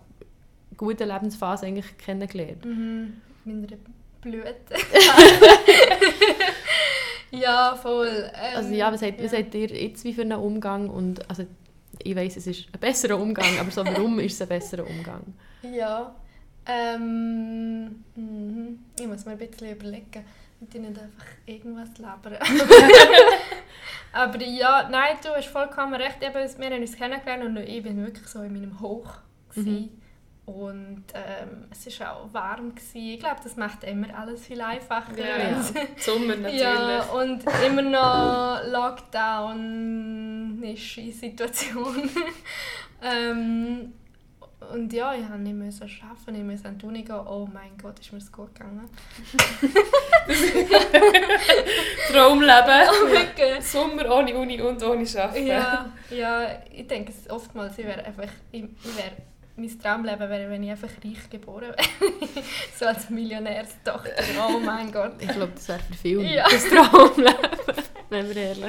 guten 0.76 1.08
Lebensphase 1.08 1.66
eigentlich 1.66 1.98
kennengelernt. 1.98 2.66
Mhm. 2.66 3.22
Meiner 3.46 3.78
Blüte. 4.22 4.54
ja, 7.32 7.76
voll. 7.76 8.08
Ähm, 8.08 8.56
Also 8.56 8.74
ja, 8.74 8.92
was 8.92 9.02
habt, 9.02 9.24
was 9.24 9.32
ja. 9.32 9.40
habt 9.40 9.56
ihr 9.56 9.68
jetzt 9.68 10.04
wie 10.04 10.14
für 10.14 10.22
einen 10.22 10.40
Umgang? 10.40 10.90
Und, 10.90 11.30
also, 11.30 11.46
ich 12.04 12.16
weiß 12.16 12.38
es 12.38 12.48
ist 12.48 12.68
ein 12.74 12.80
besserer 12.80 13.20
Umgang, 13.20 13.58
aber 13.60 13.72
so, 13.72 13.86
warum 13.86 14.20
ist 14.20 14.34
es 14.34 14.42
ein 14.42 14.50
besserer 14.50 14.88
Umgang? 14.88 15.22
Ja. 15.64 16.16
Ähm, 16.66 18.04
mhm. 18.16 18.80
Ich 19.00 19.08
muss 19.08 19.26
mir 19.26 19.32
ein 19.32 19.38
bisschen 19.38 19.72
überlegen, 19.72 20.26
ich 20.62 20.80
nicht 20.80 21.00
einfach 21.00 21.26
irgendwas 21.46 21.98
labere. 21.98 22.40
Aber 24.14 24.42
ja, 24.44 24.88
nein, 24.90 25.18
du 25.22 25.30
hast 25.30 25.48
vollkommen 25.48 25.94
recht. 25.96 26.18
Eben, 26.22 26.34
wir 26.60 26.70
haben 26.70 26.82
uns 26.82 26.96
kennengelernt 26.96 27.44
und 27.44 27.58
ich 27.58 27.84
bin 27.84 28.04
wirklich 28.04 28.28
so 28.28 28.42
in 28.42 28.54
meinem 28.54 28.80
Hoch. 28.80 29.10
Mhm. 29.56 29.90
Und 30.46 31.04
ähm, 31.14 31.66
es 31.72 32.00
war 32.00 32.16
auch 32.16 32.34
warm. 32.34 32.74
Gewesen. 32.74 32.98
Ich 32.98 33.20
glaube, 33.20 33.42
das 33.44 33.58
macht 33.58 33.84
immer 33.84 34.08
alles 34.18 34.46
viel 34.46 34.62
einfacher. 34.62 35.18
Ja, 35.18 35.38
wenn's- 35.38 35.74
Sommer 35.98 36.36
natürlich. 36.42 36.62
Ja, 36.62 37.02
und 37.04 37.44
immer 37.66 37.82
noch 37.82 38.62
Lockdown 38.72 40.64
ist 40.64 40.96
die 40.96 41.12
Situation. 41.12 42.10
ähm, 43.04 43.94
und 44.60 44.92
ja, 44.92 45.14
ich 45.14 45.22
musste 45.54 45.86
nicht 45.86 46.04
arbeiten, 46.04 46.36
ich 46.36 46.44
musste 46.44 46.68
an 46.70 46.78
die 46.78 46.86
Uni 46.86 47.04
gehen. 47.04 47.16
Oh 47.16 47.48
mein 47.54 47.78
Gott, 47.82 48.00
ist 48.00 48.12
mir 48.12 48.20
das 48.20 48.32
gut 48.32 48.54
gegangen. 48.56 48.90
Traumleben. 52.12 52.90
Oh 52.90 53.08
mein 53.14 53.28
Gott. 53.36 53.64
Sommer 53.64 54.10
ohne 54.16 54.36
Uni 54.36 54.62
und 54.62 54.82
ohne 54.84 55.06
Arbeiten. 55.22 55.48
Ja, 55.48 55.92
ja, 56.10 56.48
ich 56.74 56.88
denke 56.88 57.12
es 57.12 57.30
oftmals, 57.30 57.78
ich 57.78 57.86
wäre 57.86 58.04
einfach, 58.04 58.28
ich, 58.52 58.64
ich 58.64 58.98
wäre, 58.98 59.12
mein 59.56 59.80
Traumleben 59.80 60.30
wäre, 60.30 60.50
wenn 60.50 60.64
ich 60.64 60.72
einfach 60.72 60.90
reich 61.04 61.30
geboren 61.30 61.62
wäre. 61.76 61.76
so 62.76 62.86
als 62.86 63.10
Millionärstochter. 63.10 64.12
Oh 64.48 64.60
mein 64.60 64.92
Gott. 64.92 65.14
Ich 65.20 65.28
glaube, 65.30 65.52
das 65.56 65.68
wäre 65.70 65.80
für 65.80 65.94
viele 65.94 66.24
Ja. 66.36 66.46
das 66.50 66.66
Traumleben, 66.68 67.36
wenn 68.10 68.28
wir 68.30 68.36
ehrlich 68.36 68.64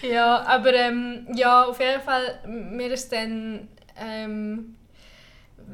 sind. 0.00 0.12
Ja, 0.12 0.42
aber 0.46 0.72
ähm, 0.74 1.26
ja, 1.34 1.64
auf 1.64 1.80
jeden 1.80 2.00
Fall, 2.02 2.40
mir 2.46 2.92
ist 2.92 3.12
dann, 3.12 3.68
ähm, 3.98 4.76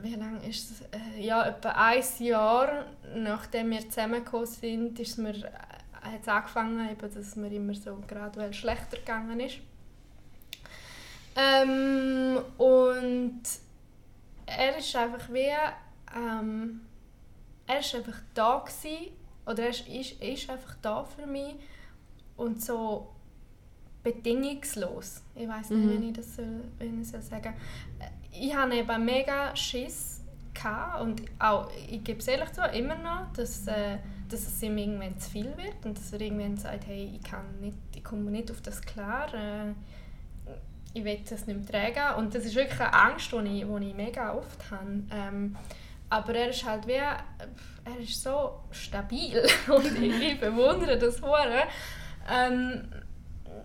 wie 0.01 0.15
lange 0.15 0.49
ist 0.49 0.71
es? 0.71 0.81
Äh, 1.17 1.21
ja, 1.21 1.45
etwa 1.47 1.71
ein 1.71 2.03
Jahr, 2.19 2.87
nachdem 3.15 3.71
wir 3.71 3.81
zusammengekommen 3.89 4.47
sind, 4.47 4.99
ist 4.99 5.19
mir, 5.19 5.35
äh, 5.35 5.51
hat 6.03 6.23
es 6.23 6.29
angefangen, 6.29 6.89
eben, 6.91 7.01
dass 7.01 7.17
es 7.17 7.37
mir 7.37 7.51
immer 7.53 7.75
so 7.75 7.99
graduell 8.07 8.53
schlechter 8.55 8.97
gegangen 8.97 9.39
ist. 9.41 9.59
Ähm, 11.35 12.39
und 12.59 13.43
er 14.47 14.77
ist 14.77 14.95
einfach 14.97 15.33
wie, 15.33 15.51
ähm, 16.15 16.81
er 17.67 17.79
ist 17.79 17.95
einfach 17.95 18.21
da 18.35 18.59
gewesen, 18.59 19.13
oder 19.47 19.63
er 19.65 19.71
ist, 19.71 19.89
ist, 19.89 20.23
ist 20.23 20.51
einfach 20.51 20.77
da 20.83 21.05
für 21.05 21.27
mich 21.27 21.55
und 22.37 22.63
so 22.63 23.09
bedingungslos. 24.03 25.23
Ich 25.35 25.49
weiß 25.49 25.71
nicht, 25.71 25.85
Mhm. 25.85 26.03
wie 26.03 26.09
ich 26.09 26.13
das 26.17 26.37
soll, 26.37 26.65
wie 26.79 27.01
ich 27.01 27.09
soll 27.09 27.23
sagen. 27.23 27.55
Äh, 27.99 28.09
Ich 28.33 28.55
hatte 28.55 28.75
eben 28.75 29.05
mega 29.05 29.55
Schiss 29.55 30.21
gehabt 30.55 31.01
und 31.01 31.23
auch, 31.39 31.71
ich 31.89 32.03
gebe 32.03 32.19
es 32.19 32.29
ehrlich 32.29 32.53
zu, 32.53 32.63
immer 32.63 32.97
noch, 32.97 33.33
dass, 33.35 33.67
äh, 33.67 33.99
dass 34.29 34.47
es 34.47 34.63
ihm 34.63 34.79
irgendwann 34.79 35.19
zu 35.19 35.31
viel 35.31 35.57
wird 35.57 35.85
und 35.85 35.99
dass 35.99 36.13
er 36.13 36.21
irgendwann 36.21 36.57
sagt, 36.57 36.87
hey, 36.87 37.13
ich 37.15 37.31
kann 37.31 37.61
nicht, 37.61 37.77
ich 37.95 38.05
komme 38.05 38.31
nicht 38.31 38.51
auf 38.51 38.61
das 38.63 38.81
klar. 38.81 39.33
Äh, 39.35 39.73
ich 40.95 41.05
will 41.05 41.19
das 41.29 41.47
nicht 41.47 41.73
mehr 41.73 41.93
tragen. 41.93 42.19
Und 42.19 42.35
das 42.35 42.45
ist 42.45 42.55
wirklich 42.55 42.81
eine 42.81 42.93
Angst, 42.93 43.33
die 43.33 43.37
ich, 43.37 43.67
die 43.67 43.89
ich 43.89 43.95
mega 43.95 44.35
oft 44.35 44.71
habe. 44.71 45.03
Ähm, 45.11 45.57
aber 46.11 46.35
er 46.35 46.51
ist 46.51 46.65
halt 46.67 46.87
wie, 46.87 46.93
er 46.93 47.99
ist 47.99 48.23
so 48.23 48.61
stabil 48.71 49.43
und 49.69 50.03
ich, 50.03 50.39
bewundere 50.39 50.99
das 50.99 51.17
sehr. 51.17 51.67
Ähm, 52.31 52.85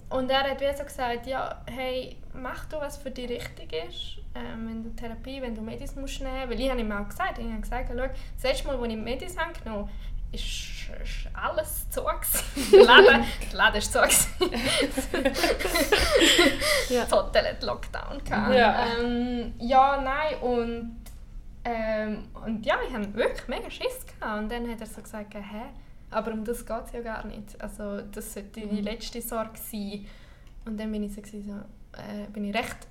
und 0.10 0.30
er 0.30 0.44
hat 0.44 0.62
wie 0.62 0.78
so 0.78 0.84
gesagt, 0.84 1.28
ja, 1.28 1.62
hey, 1.66 2.16
mach 2.34 2.66
du, 2.66 2.78
was 2.78 2.98
für 2.98 3.12
dich 3.12 3.30
richtig 3.30 3.74
ist, 3.74 4.18
ähm, 4.36 4.68
wenn 4.68 4.84
du 4.84 4.90
Therapie, 4.96 5.42
wenn 5.42 5.54
du 5.54 5.62
Medis 5.62 5.96
musst 5.96 6.22
nehmen. 6.22 6.50
Weil 6.50 6.60
ich 6.60 6.70
habe 6.70 6.80
ihm 6.80 6.92
auch 6.92 7.08
gesagt, 7.08 7.40
ich 7.40 7.46
habe 7.46 7.60
gesagt, 7.60 7.90
schau, 7.90 8.08
das 8.36 8.44
letzte 8.44 8.68
Mal, 8.68 8.78
als 8.78 8.94
ich 8.94 8.98
Medis 8.98 9.38
habe 9.38 9.54
genommen 9.54 9.90
ist, 10.32 10.44
ist 10.44 11.28
alles 11.34 11.90
zu. 11.90 12.02
Der 12.72 12.84
Laden, 12.84 13.26
der 13.52 13.58
Laden 13.58 13.78
ist 13.78 13.92
zu. 13.92 14.00
Ja. 14.00 14.08
Das 16.90 17.12
Hotel 17.12 17.50
hat 17.50 17.64
Lockdown 17.64 18.24
gehabt. 18.24 18.56
Ja. 18.56 18.86
Ähm, 18.98 19.54
ja, 19.60 20.02
nein, 20.02 20.38
und, 20.40 21.02
ähm, 21.66 22.30
und 22.46 22.66
ja, 22.66 22.76
ich 22.88 22.94
hatte 22.94 23.14
wirklich 23.14 23.48
mega 23.48 23.70
Schiss. 23.70 24.06
Gehabt. 24.06 24.40
Und 24.40 24.50
dann 24.52 24.70
hat 24.72 24.80
er 24.80 24.88
so 24.88 25.02
gesagt, 25.02 25.34
hä, 25.34 25.64
aber 26.10 26.32
um 26.34 26.44
das 26.44 26.66
geht 26.66 26.86
es 26.86 26.92
ja 26.94 27.02
gar 27.02 27.26
nicht. 27.26 27.60
Also 27.62 28.02
das 28.02 28.34
sollte 28.34 28.62
die 28.62 28.66
Mhm. 28.66 28.84
letzte 28.84 29.22
Sorge 29.22 29.58
sein. 29.58 30.06
Und 30.66 30.80
dann 30.80 30.92
bin 30.92 31.04
ich 31.04 31.14
so 31.14 31.22
äh, 31.22 32.28
bin 32.32 32.46
ich 32.46 32.56
recht 32.56 32.88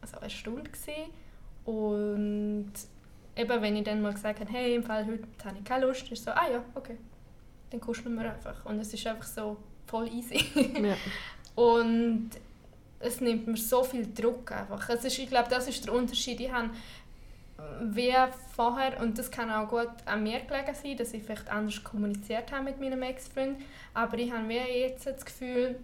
also 0.00 0.16
erstaunt 0.18 0.72
gewesen. 0.72 1.10
Und 1.64 2.72
eben, 3.36 3.62
wenn 3.62 3.76
ich 3.76 3.84
dann 3.84 4.02
mal 4.02 4.12
gesagt 4.12 4.40
habe, 4.40 4.50
hey, 4.52 4.74
im 4.74 4.82
Fall 4.82 5.06
heute 5.06 5.24
habe 5.44 5.58
ich 5.58 5.64
keine 5.64 5.86
Lust, 5.86 6.10
ist 6.10 6.24
so, 6.24 6.30
ah 6.30 6.48
ja, 6.50 6.62
okay, 6.74 6.96
dann 7.70 7.80
kuscheln 7.80 8.14
wir 8.14 8.32
einfach. 8.32 8.64
Und 8.66 8.78
es 8.80 8.92
ist 8.92 9.06
einfach 9.06 9.24
so 9.26 9.56
voll 9.86 10.08
easy. 10.08 10.44
Ja. 10.82 10.96
Und 11.62 12.30
es 13.00 13.20
nimmt 13.20 13.46
mir 13.46 13.56
so 13.56 13.82
viel 13.84 14.12
Druck 14.12 14.50
einfach. 14.52 14.88
Es 14.88 15.04
ist, 15.04 15.18
ich 15.18 15.28
glaube, 15.28 15.48
das 15.48 15.68
ist 15.68 15.84
der 15.86 15.94
Unterschied. 15.94 16.40
Ich 16.40 16.50
habe 16.52 16.70
wie 17.82 18.14
vorher, 18.54 19.00
und 19.00 19.18
das 19.18 19.30
kann 19.30 19.50
auch 19.50 19.68
gut 19.68 19.90
an 20.06 20.22
mir 20.22 20.40
gelegen 20.40 20.74
sein, 20.74 20.96
dass 20.96 21.12
ich 21.12 21.22
vielleicht 21.22 21.50
anders 21.50 21.82
kommuniziert 21.82 22.52
habe 22.52 22.64
mit 22.64 22.80
meinem 22.80 23.02
Ex-Freund, 23.02 23.60
aber 23.92 24.18
ich 24.18 24.32
habe 24.32 24.52
jetzt 24.52 25.06
das 25.06 25.24
Gefühl, 25.24 25.76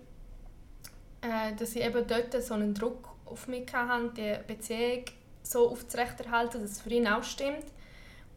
äh, 1.23 1.55
dass 1.57 1.77
ich 1.77 1.85
eben 1.85 2.07
dort 2.07 2.43
so 2.43 2.55
einen 2.55 2.75
Druck 2.75 3.09
auf 3.27 3.47
mich 3.47 3.73
hatte, 3.73 4.11
die 4.17 4.53
Beziehung 4.53 5.05
so 5.43 5.71
aufzurechterhalten, 5.71 6.63
dass 6.63 6.73
es 6.73 6.81
für 6.81 6.91
ihn 6.91 7.07
auch 7.07 7.23
stimmt. 7.23 7.65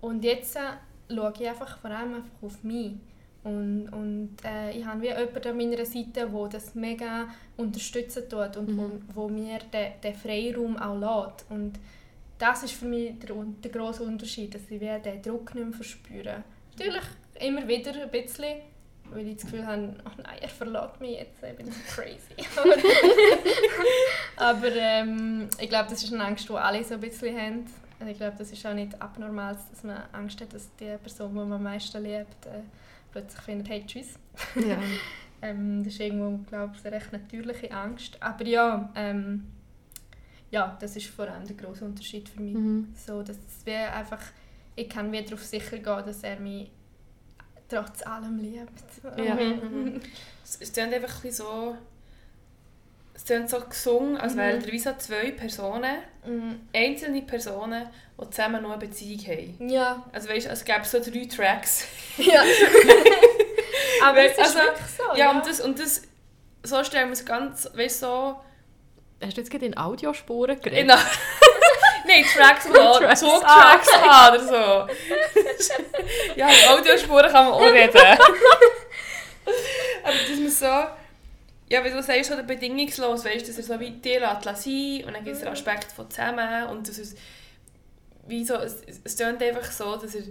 Und 0.02 0.24
jetzt 0.24 0.56
äh, 0.56 0.60
schaue 1.14 1.34
ich 1.40 1.48
einfach 1.48 1.78
vor 1.78 1.90
allem 1.90 2.16
einfach 2.16 2.44
auf 2.44 2.64
mich. 2.64 2.94
Und, 3.44 3.90
und 3.90 4.38
äh, 4.46 4.72
ich 4.72 4.86
habe 4.86 5.02
wie 5.02 5.08
jemanden 5.08 5.48
an 5.48 5.58
meiner 5.58 5.86
Seite, 5.86 6.30
der 6.30 6.50
das 6.50 6.76
mega 6.76 7.28
unterstützen 7.58 8.24
tut 8.30 8.56
und 8.58 8.70
Mhm. 8.70 8.78
wo, 8.78 9.24
wo 9.24 9.30
mir 9.30 9.60
den, 9.60 9.92
den 10.02 10.16
Freiraum 10.16 10.78
auch 10.78 10.98
lässt. 10.98 11.46
Und 11.50 11.74
das 12.44 12.62
ist 12.64 12.74
für 12.74 12.86
mich 12.86 13.18
der, 13.20 13.34
der 13.64 13.72
grosse 13.72 14.04
Unterschied, 14.04 14.54
dass 14.54 14.64
ich 14.70 14.82
wie 14.82 15.00
den 15.00 15.22
Druck 15.22 15.56
nicht 15.56 15.66
mehr 15.66 15.74
verspüre. 15.74 16.44
Natürlich 16.78 17.04
immer 17.40 17.66
wieder 17.66 17.94
ein 17.94 18.12
bisschen, 18.12 18.60
weil 19.06 19.28
ich 19.28 19.36
das 19.36 19.46
Gefühl 19.46 19.66
habe, 19.66 19.96
oh 20.06 20.22
nein, 20.22 20.38
er 20.42 20.50
verlässt 20.50 21.00
mich 21.00 21.20
jetzt, 21.20 21.42
ich 21.42 21.56
bin 21.56 21.72
so 21.72 21.80
crazy. 21.88 22.36
Aber 24.36 24.76
ähm, 24.76 25.48
ich 25.58 25.70
glaube, 25.70 25.90
das 25.90 26.04
ist 26.04 26.12
eine 26.12 26.26
Angst, 26.26 26.50
die 26.50 26.54
alle 26.54 26.84
so 26.84 26.96
ein 26.96 27.00
bisschen 27.00 27.40
haben. 27.40 27.66
Und 28.02 28.10
ich 28.10 28.18
glaube, 28.18 28.36
das 28.38 28.52
ist 28.52 28.66
auch 28.66 28.74
nicht 28.74 29.02
abnormal, 29.02 29.56
dass 29.72 29.84
man 29.84 30.04
Angst 30.12 30.42
hat, 30.42 30.54
dass 30.54 30.68
die 30.76 30.98
Person, 31.02 31.30
die 31.30 31.36
man 31.36 31.54
am 31.54 31.64
meisten 31.64 32.04
liebt, 32.04 32.46
äh, 32.46 32.60
plötzlich 33.14 33.42
findet, 33.42 33.70
hey, 33.70 33.86
tschüss. 33.88 34.20
Ja. 34.56 34.78
Ähm, 35.46 35.84
das 35.84 35.96
ist 35.96 36.00
irgendwo, 36.00 36.38
glaube 36.46 36.74
ich, 36.74 36.86
eine 36.86 36.96
recht 36.96 37.12
natürliche 37.12 37.70
Angst. 37.70 38.16
Aber 38.22 38.46
ja, 38.46 38.90
ähm, 38.96 39.46
ja, 40.54 40.78
das 40.80 40.96
ist 40.96 41.08
vor 41.08 41.28
allem 41.28 41.48
der 41.48 41.56
grosse 41.56 41.84
Unterschied 41.84 42.30
für 42.30 42.40
mich. 42.40 42.54
Mhm. 42.54 42.94
So, 42.96 43.24
dass 43.24 43.38
es 43.38 43.66
wie 43.66 43.74
einfach, 43.74 44.22
ich 44.76 44.88
kann 44.88 45.12
wieder 45.12 45.24
darauf 45.24 45.44
sicher 45.44 45.78
gehen, 45.78 46.04
dass 46.06 46.22
er 46.24 46.40
mich 46.40 46.70
trotz 47.68 48.04
allem 48.06 48.38
liebt. 48.38 49.18
Ja. 49.18 49.34
Mhm. 49.34 50.00
Es, 50.44 50.58
es 50.62 50.72
klingt 50.72 50.94
einfach 50.94 51.24
ein 51.24 51.32
so... 51.32 51.76
Es 53.16 53.26
klingt 53.26 53.50
so 53.50 53.60
gesungen, 53.62 54.18
als 54.18 54.34
Mhm. 54.34 54.38
wären 54.40 54.62
da 54.64 54.72
wie 54.72 54.80
so 54.80 54.92
zwei 54.98 55.32
Personen, 55.32 55.98
Mhm. 56.26 56.60
einzelne 56.72 57.24
Personen, 57.24 57.88
die 58.22 58.30
zusammen 58.30 58.62
noch 58.62 58.72
eine 58.74 58.80
Beziehung 58.80 59.20
haben. 59.26 59.70
Ja. 59.70 60.06
Also 60.12 60.30
weißt, 60.30 60.48
es 60.48 60.64
gäbe 60.64 60.86
so 60.86 61.00
drei 61.00 61.26
Tracks. 61.26 61.88
ja. 62.18 62.44
Aber 64.04 64.20
es 64.20 64.34
ist 64.34 64.40
also, 64.40 64.58
wirklich 64.60 64.88
so, 64.98 65.18
Ja, 65.18 65.32
und 65.32 65.46
das, 65.48 65.62
und 65.62 65.80
das... 65.80 66.04
So 66.62 66.84
stellen 66.84 67.08
wir 67.10 67.14
es 67.14 67.26
ganz, 67.26 67.68
weißt 67.74 68.04
du, 68.04 68.06
so... 68.08 68.40
Hast 69.22 69.38
du 69.38 69.42
jetzt 69.42 69.50
gerade 69.52 69.66
in 69.66 69.78
Audiospuren 69.78 70.60
geredet? 70.62 70.82
In, 70.82 70.88
Nein, 72.06 72.26
Tracks, 72.36 72.68
Tracks. 72.68 73.20
Zugtracks 73.22 73.94
haben 74.02 74.36
oder 74.38 74.46
so. 74.46 74.88
ja, 76.36 76.50
in 76.50 76.68
Audiospuren 76.70 77.32
kann 77.32 77.46
man 77.46 77.54
auch 77.54 77.62
reden. 77.62 77.98
Aber 80.04 80.14
dass 80.14 80.40
man 80.40 80.50
so... 80.50 80.90
Ja, 81.70 81.84
wie 81.84 81.90
du 81.90 82.04
sagst, 82.04 82.30
so 82.30 82.44
bedingungslos, 82.44 83.26
weißt, 83.26 83.48
dass 83.48 83.58
er 83.58 83.64
so 83.64 83.80
wie 83.80 83.92
dir 83.92 84.20
lässt 84.20 84.44
sein 84.64 85.04
und 85.08 85.14
dann 85.16 85.24
gibt 85.24 85.38
es 85.38 85.40
den 85.42 85.48
Aspekt 85.48 85.92
von 85.92 86.10
zusammen 86.12 86.68
und 86.68 86.88
das 86.88 87.00
ist 87.00 87.18
wie 88.28 88.44
so, 88.46 88.56
es, 88.56 88.84
es 88.86 89.00
es 89.04 89.16
klingt 89.18 89.42
einfach 89.42 89.72
so, 89.72 89.96
dass 89.96 90.14
er 90.14 90.24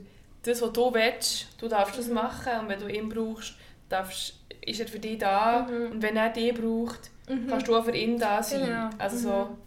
das, 0.45 0.63
was 0.63 0.73
du 0.73 0.95
willst, 0.95 1.49
du 1.59 1.69
darfst 1.69 1.99
das 1.99 2.07
machen 2.09 2.53
und 2.61 2.69
wenn 2.69 2.79
du 2.81 2.87
ihn 2.87 3.09
brauchst, 3.09 3.55
darfst, 3.89 4.35
ist 4.65 4.81
er 4.81 4.87
für 4.87 4.99
dich 5.01 5.19
da 5.19 5.67
Mhm. 5.69 5.93
und 5.93 6.03
wenn 6.03 6.17
er 6.17 6.29
dich 6.29 6.55
braucht, 6.55 7.11
Mhm. 7.29 7.47
kannst 7.49 7.69
du 7.69 7.77
auch 7.77 7.85
für 7.85 7.97
ihn 7.97 8.19
da 8.19 8.43
sein. 8.43 8.67
Genau. 8.67 8.91
Also 8.99 9.17
so... 9.17 9.59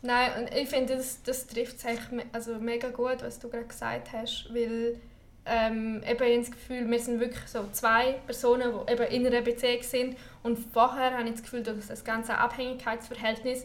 Nein, 0.00 0.30
und 0.38 0.54
ich 0.54 0.68
finde, 0.68 0.96
das, 0.96 1.22
das 1.24 1.46
trifft 1.48 1.84
es 1.84 1.98
also 2.32 2.54
mega 2.60 2.88
gut, 2.90 3.20
was 3.20 3.40
du 3.40 3.48
gerade 3.48 3.66
gesagt 3.66 4.12
hast, 4.12 4.48
weil 4.54 5.00
ähm, 5.44 6.02
eben 6.08 6.12
ich 6.12 6.20
habe 6.20 6.38
das 6.38 6.50
Gefühl, 6.50 6.90
wir 6.90 6.98
sind 7.00 7.20
wirklich 7.20 7.46
so 7.46 7.66
zwei 7.72 8.12
Personen, 8.26 8.72
die 8.72 8.92
eben 8.92 9.06
in 9.10 9.26
einer 9.26 9.40
Beziehung 9.40 9.82
sind 9.82 10.16
und 10.42 10.58
vorher 10.72 11.18
habe 11.18 11.24
ich 11.24 11.32
das 11.32 11.42
Gefühl, 11.42 11.62
dass 11.62 11.88
das 11.88 12.04
ganze 12.04 12.36
Abhängigkeitsverhältnis, 12.36 13.64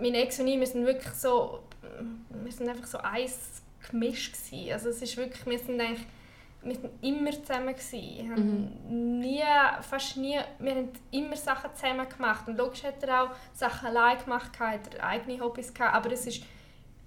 mein 0.00 0.14
Ex 0.14 0.38
und 0.38 0.46
ich, 0.46 0.58
wir 0.58 0.66
sind 0.66 0.86
wirklich 0.86 1.12
so, 1.12 1.60
wir 2.30 2.52
sind 2.52 2.68
einfach 2.68 2.86
so 2.86 2.98
eins 2.98 3.62
gemischt 3.90 4.34
gewesen. 4.34 4.72
Also 4.72 4.88
es 4.90 5.02
ist 5.02 5.16
wirklich, 5.16 5.44
wir 5.44 5.58
sind 5.58 5.80
eigentlich 5.80 6.06
wir 6.68 6.76
sind 6.76 6.90
immer 7.02 7.30
zusammen. 7.32 7.74
Wir 7.90 8.30
haben 8.30 9.18
nie, 9.20 9.42
fast 9.82 10.16
nie, 10.16 10.38
wir 10.58 10.70
haben 10.72 10.88
immer 11.10 11.36
Sachen 11.36 11.70
zusammen 11.74 12.08
gemacht 12.08 12.46
und 12.48 12.56
logisch 12.58 12.84
hat 12.84 13.02
er 13.02 13.24
auch 13.24 13.30
Sachen 13.52 13.88
allein 13.88 14.18
gemacht, 14.18 14.58
hat 14.60 14.94
er 14.94 15.04
eigene 15.06 15.40
Hobbys 15.40 15.72
gehabt, 15.74 15.94
aber 15.94 16.12
es 16.12 16.26
ist, 16.26 16.42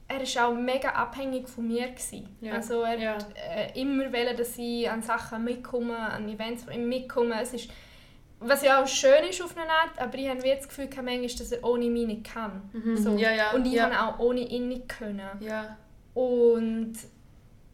er 0.07 0.22
ist 0.22 0.38
auch 0.38 0.53
mega 0.53 0.89
abhängig 0.89 1.47
von 1.47 1.68
mir 1.68 1.88
gewesen. 1.88 2.36
Ja. 2.41 2.53
Also 2.55 2.82
er 2.82 2.97
Ja. 2.99 3.14
hat 3.14 3.28
äh, 3.36 3.80
immer 3.80 4.12
wollen, 4.12 4.36
dass 4.36 4.57
ich 4.57 4.89
an 4.89 5.01
Sachen 5.01 5.43
mitkomme, 5.43 5.97
an 5.97 6.28
Events 6.28 6.66
mitkomme. 6.76 7.41
Es 7.41 7.53
ist, 7.53 7.70
was 8.39 8.64
ja 8.64 8.82
auch 8.84 8.88
schön 8.88 9.24
ist 9.30 9.41
auf 9.41 9.55
eine 9.55 9.70
Art, 9.70 9.97
aber 9.99 10.18
ich 10.18 10.28
habe 10.28 10.41
das 10.41 10.68
Gefühl, 10.68 10.89
manchmal, 10.95 11.22
dass 11.28 11.51
er 11.51 11.64
ohne 11.64 11.86
mich 11.86 12.07
nicht 12.07 12.24
kann. 12.34 12.70
So. 12.95 13.12
Mhm. 13.12 13.18
Ja, 13.20 13.32
ja, 13.32 13.51
Und 13.51 13.66
ich 13.66 13.74
ja. 13.74 13.89
habe 13.89 14.16
auch 14.16 14.20
ohne 14.20 14.41
ihn 14.41 14.68
nicht 14.68 14.89
können. 14.89 15.22
Und 16.14 16.93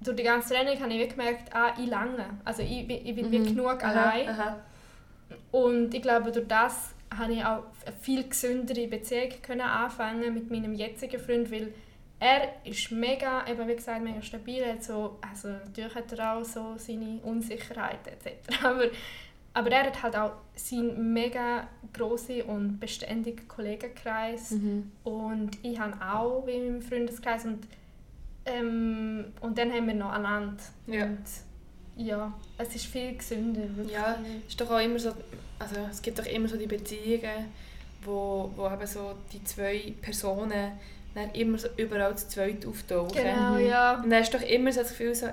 durch 0.01 0.15
die 0.15 0.23
ganze 0.23 0.53
Training 0.53 0.79
habe 0.81 0.93
ich 0.93 1.09
gemerkt, 1.09 1.53
ah, 1.55 1.73
ich 1.79 1.87
lange. 1.87 2.25
Also 2.45 2.61
ich, 2.63 2.87
bin- 2.87 3.05
ich 3.05 3.15
bin 3.15 3.29
Mhm. 3.29 3.45
genug 3.45 3.83
Aha, 3.83 3.89
allein. 3.91 4.29
aha. 4.29 4.57
Und 5.51 5.93
ich 5.93 6.01
glaube, 6.01 6.31
durch 6.31 6.47
das 6.47 6.91
habe 7.17 7.33
ich 7.33 7.43
auch 7.43 7.63
eine 7.85 7.95
viel 8.01 8.27
gesündere 8.27 8.87
Beziehung 8.87 9.29
können 9.41 9.61
anfangen 9.61 10.33
mit 10.33 10.49
meinem 10.51 10.73
jetzigen 10.73 11.19
Freund, 11.19 11.51
weil 11.51 11.73
er 12.19 12.49
ist 12.65 12.91
mega, 12.91 13.45
eben 13.47 13.67
wie 13.67 13.75
gesagt, 13.75 14.03
mega 14.03 14.21
stabil. 14.21 14.63
So, 14.81 15.17
also 15.21 15.49
natürlich 15.49 15.95
hat 15.95 16.11
er 16.13 16.33
auch 16.37 16.43
so 16.43 16.73
seine 16.77 17.19
Unsicherheiten 17.23 18.13
etc. 18.13 18.63
Aber, 18.63 18.85
aber 19.53 19.71
er 19.71 19.85
hat 19.85 20.03
halt 20.03 20.15
auch 20.15 20.31
seinen 20.55 21.13
mega 21.13 21.67
grossen 21.93 22.41
und 22.43 22.79
beständigen 22.79 23.47
Kollegenkreis. 23.47 24.51
Mhm. 24.51 24.91
Und 25.03 25.51
ich 25.63 25.79
habe 25.79 25.93
auch 26.05 26.45
wie 26.45 26.51
in 26.51 26.65
meinem 26.73 26.81
Freundeskreis. 26.81 27.45
Und, 27.45 27.67
ähm, 28.47 29.25
und 29.41 29.57
dann 29.57 29.71
haben 29.71 29.87
wir 29.87 29.93
noch 29.93 30.11
einander. 30.11 30.61
Ja. 30.87 31.05
Und 31.05 31.17
ja, 31.97 32.33
es 32.57 32.75
ist 32.75 32.85
viel 32.85 33.15
gesünder. 33.15 33.61
Wirklich. 33.75 33.93
Ja, 33.95 34.17
es 34.45 34.49
ist 34.49 34.61
doch 34.61 34.69
auch 34.71 34.79
immer 34.79 34.99
so, 34.99 35.11
also 35.59 35.75
es 35.89 36.01
gibt 36.01 36.19
doch 36.19 36.25
immer 36.25 36.47
so 36.47 36.57
die 36.57 36.67
Beziehungen, 36.67 37.45
wo, 38.03 38.51
wo 38.55 38.67
eben 38.67 38.85
so 38.87 39.13
die 39.33 39.43
zwei 39.43 39.93
Personen 40.01 40.71
dann 41.15 41.31
immer 41.31 41.57
so 41.57 41.67
überall 41.77 42.15
zu 42.15 42.27
zweit 42.29 42.63
auftauchen. 42.65 43.11
Genau, 43.15 43.53
Mhm. 43.55 43.67
ja. 43.67 43.95
Und 43.95 44.09
dann 44.11 44.19
hast 44.21 44.33
du 44.33 44.37
doch 44.37 44.45
immer 44.47 44.71
so 44.71 44.81
das 44.81 44.89
Gefühl, 44.89 45.15
so, 45.15 45.27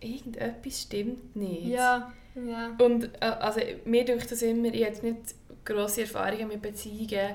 irgendetwas 0.00 0.82
stimmt 0.82 1.36
nicht. 1.36 1.66
Ja, 1.66 2.12
ja. 2.34 2.70
Und 2.78 3.04
äh, 3.20 3.26
also, 3.26 3.60
mir 3.84 4.04
denkt 4.04 4.30
das 4.30 4.40
immer, 4.42 4.68
ich 4.72 4.84
habe 4.86 5.06
nicht 5.06 5.34
grosse 5.64 6.02
Erfahrungen 6.02 6.48
mit 6.48 6.62
Beziehungen 6.62 7.34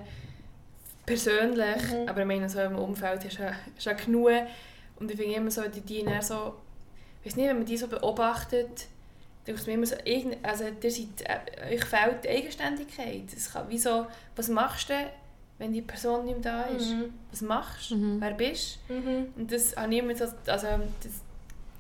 persönlich, 1.06 1.82
Mhm. 1.92 2.08
aber 2.08 2.22
ich 2.22 2.28
meine, 2.28 2.50
so 2.50 2.60
im 2.62 2.76
Umfeld 2.76 3.26
ist 3.26 3.38
ja, 3.38 3.52
ist 3.78 3.86
ja 3.86 3.94
genug. 3.94 4.30
Und 5.02 5.10
ich 5.10 5.18
finde 5.18 5.36
immer 5.36 5.50
so, 5.50 5.64
die, 5.68 5.82
die 5.82 6.06
dann 6.06 6.22
so, 6.22 6.54
ich 7.22 7.32
weiß 7.32 7.36
nicht, 7.36 7.50
wenn 7.50 7.58
man 7.58 7.66
die 7.66 7.76
so 7.76 7.88
beobachtet, 7.88 8.86
denke 9.48 9.60
ich 9.60 9.68
mir 9.68 9.74
immer 9.74 9.88
so, 9.88 9.96
also 10.44 10.64
ihr 10.66 10.92
seid, 10.92 11.08
äh, 11.24 11.74
euch 11.74 11.84
fehlt 11.84 12.24
die 12.24 12.30
Eigenständigkeit. 12.30 13.24
Es 13.36 13.52
kann, 13.52 13.68
wie 13.68 13.80
so, 13.80 14.06
was 14.36 14.48
machst 14.48 14.92
du, 14.92 14.94
wenn 15.58 15.74
die 15.74 15.82
Person 15.82 16.26
nicht 16.26 16.44
mehr 16.44 16.54
da 16.54 16.64
ist? 16.66 16.92
Mhm. 16.92 17.14
Was 17.32 17.42
machst 17.42 17.90
du? 17.90 17.96
Mhm. 17.96 18.22
Wer 18.22 18.32
bist 18.34 18.78
du? 18.88 18.94
Mhm. 18.94 19.34
Und 19.36 19.52
das 19.52 19.76
habe 19.76 19.92
ich 19.92 20.00
immer 20.00 20.16
so, 20.16 20.26
also 20.26 20.68
das 21.02 21.14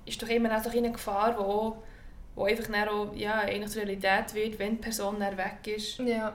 ist 0.07 0.21
doch 0.21 0.29
immer 0.29 0.57
auch 0.57 0.73
eine 0.73 0.91
Gefahr, 0.91 1.33
die 1.33 1.37
auch, 1.37 1.77
wo 2.33 2.45
einfach 2.45 2.71
dann 2.71 2.89
auch, 2.89 3.15
ja, 3.15 3.41
eigentlich 3.41 3.75
Realität 3.75 4.33
wird, 4.33 4.57
wenn 4.57 4.77
die 4.77 4.81
Person 4.81 5.19
dann 5.19 5.37
weg 5.37 5.67
ist. 5.67 5.99
Ja. 5.99 6.33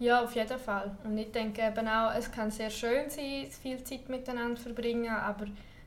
Ja, 0.00 0.22
auf 0.22 0.34
jeden 0.36 0.58
Fall. 0.58 0.90
Und 1.04 1.18
ich 1.18 1.30
denke 1.32 1.60
eben 1.62 1.88
auch, 1.88 2.12
es 2.14 2.30
kann 2.30 2.50
sehr 2.50 2.70
schön 2.70 3.10
sein, 3.10 3.46
viel 3.62 3.82
Zeit 3.82 4.08
miteinander 4.08 4.56
zu 4.56 4.62
verbringen, 4.64 5.08
aber 5.10 5.46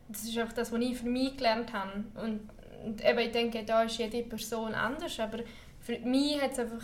das 0.09 0.23
ist 0.23 0.37
auch 0.39 0.51
das, 0.51 0.71
was 0.71 0.79
ich 0.81 0.97
für 0.97 1.07
mich 1.07 1.37
gelernt 1.37 1.71
habe. 1.71 2.03
Und, 2.21 2.41
und 2.83 3.05
eben, 3.05 3.19
ich 3.19 3.31
denke, 3.31 3.63
da 3.63 3.83
ist 3.83 3.97
jede 3.97 4.23
Person 4.23 4.73
anders, 4.73 5.17
aber 5.19 5.39
für 5.79 5.97
mich 5.99 6.41
hat 6.41 6.51
es 6.51 6.59
einfach, 6.59 6.83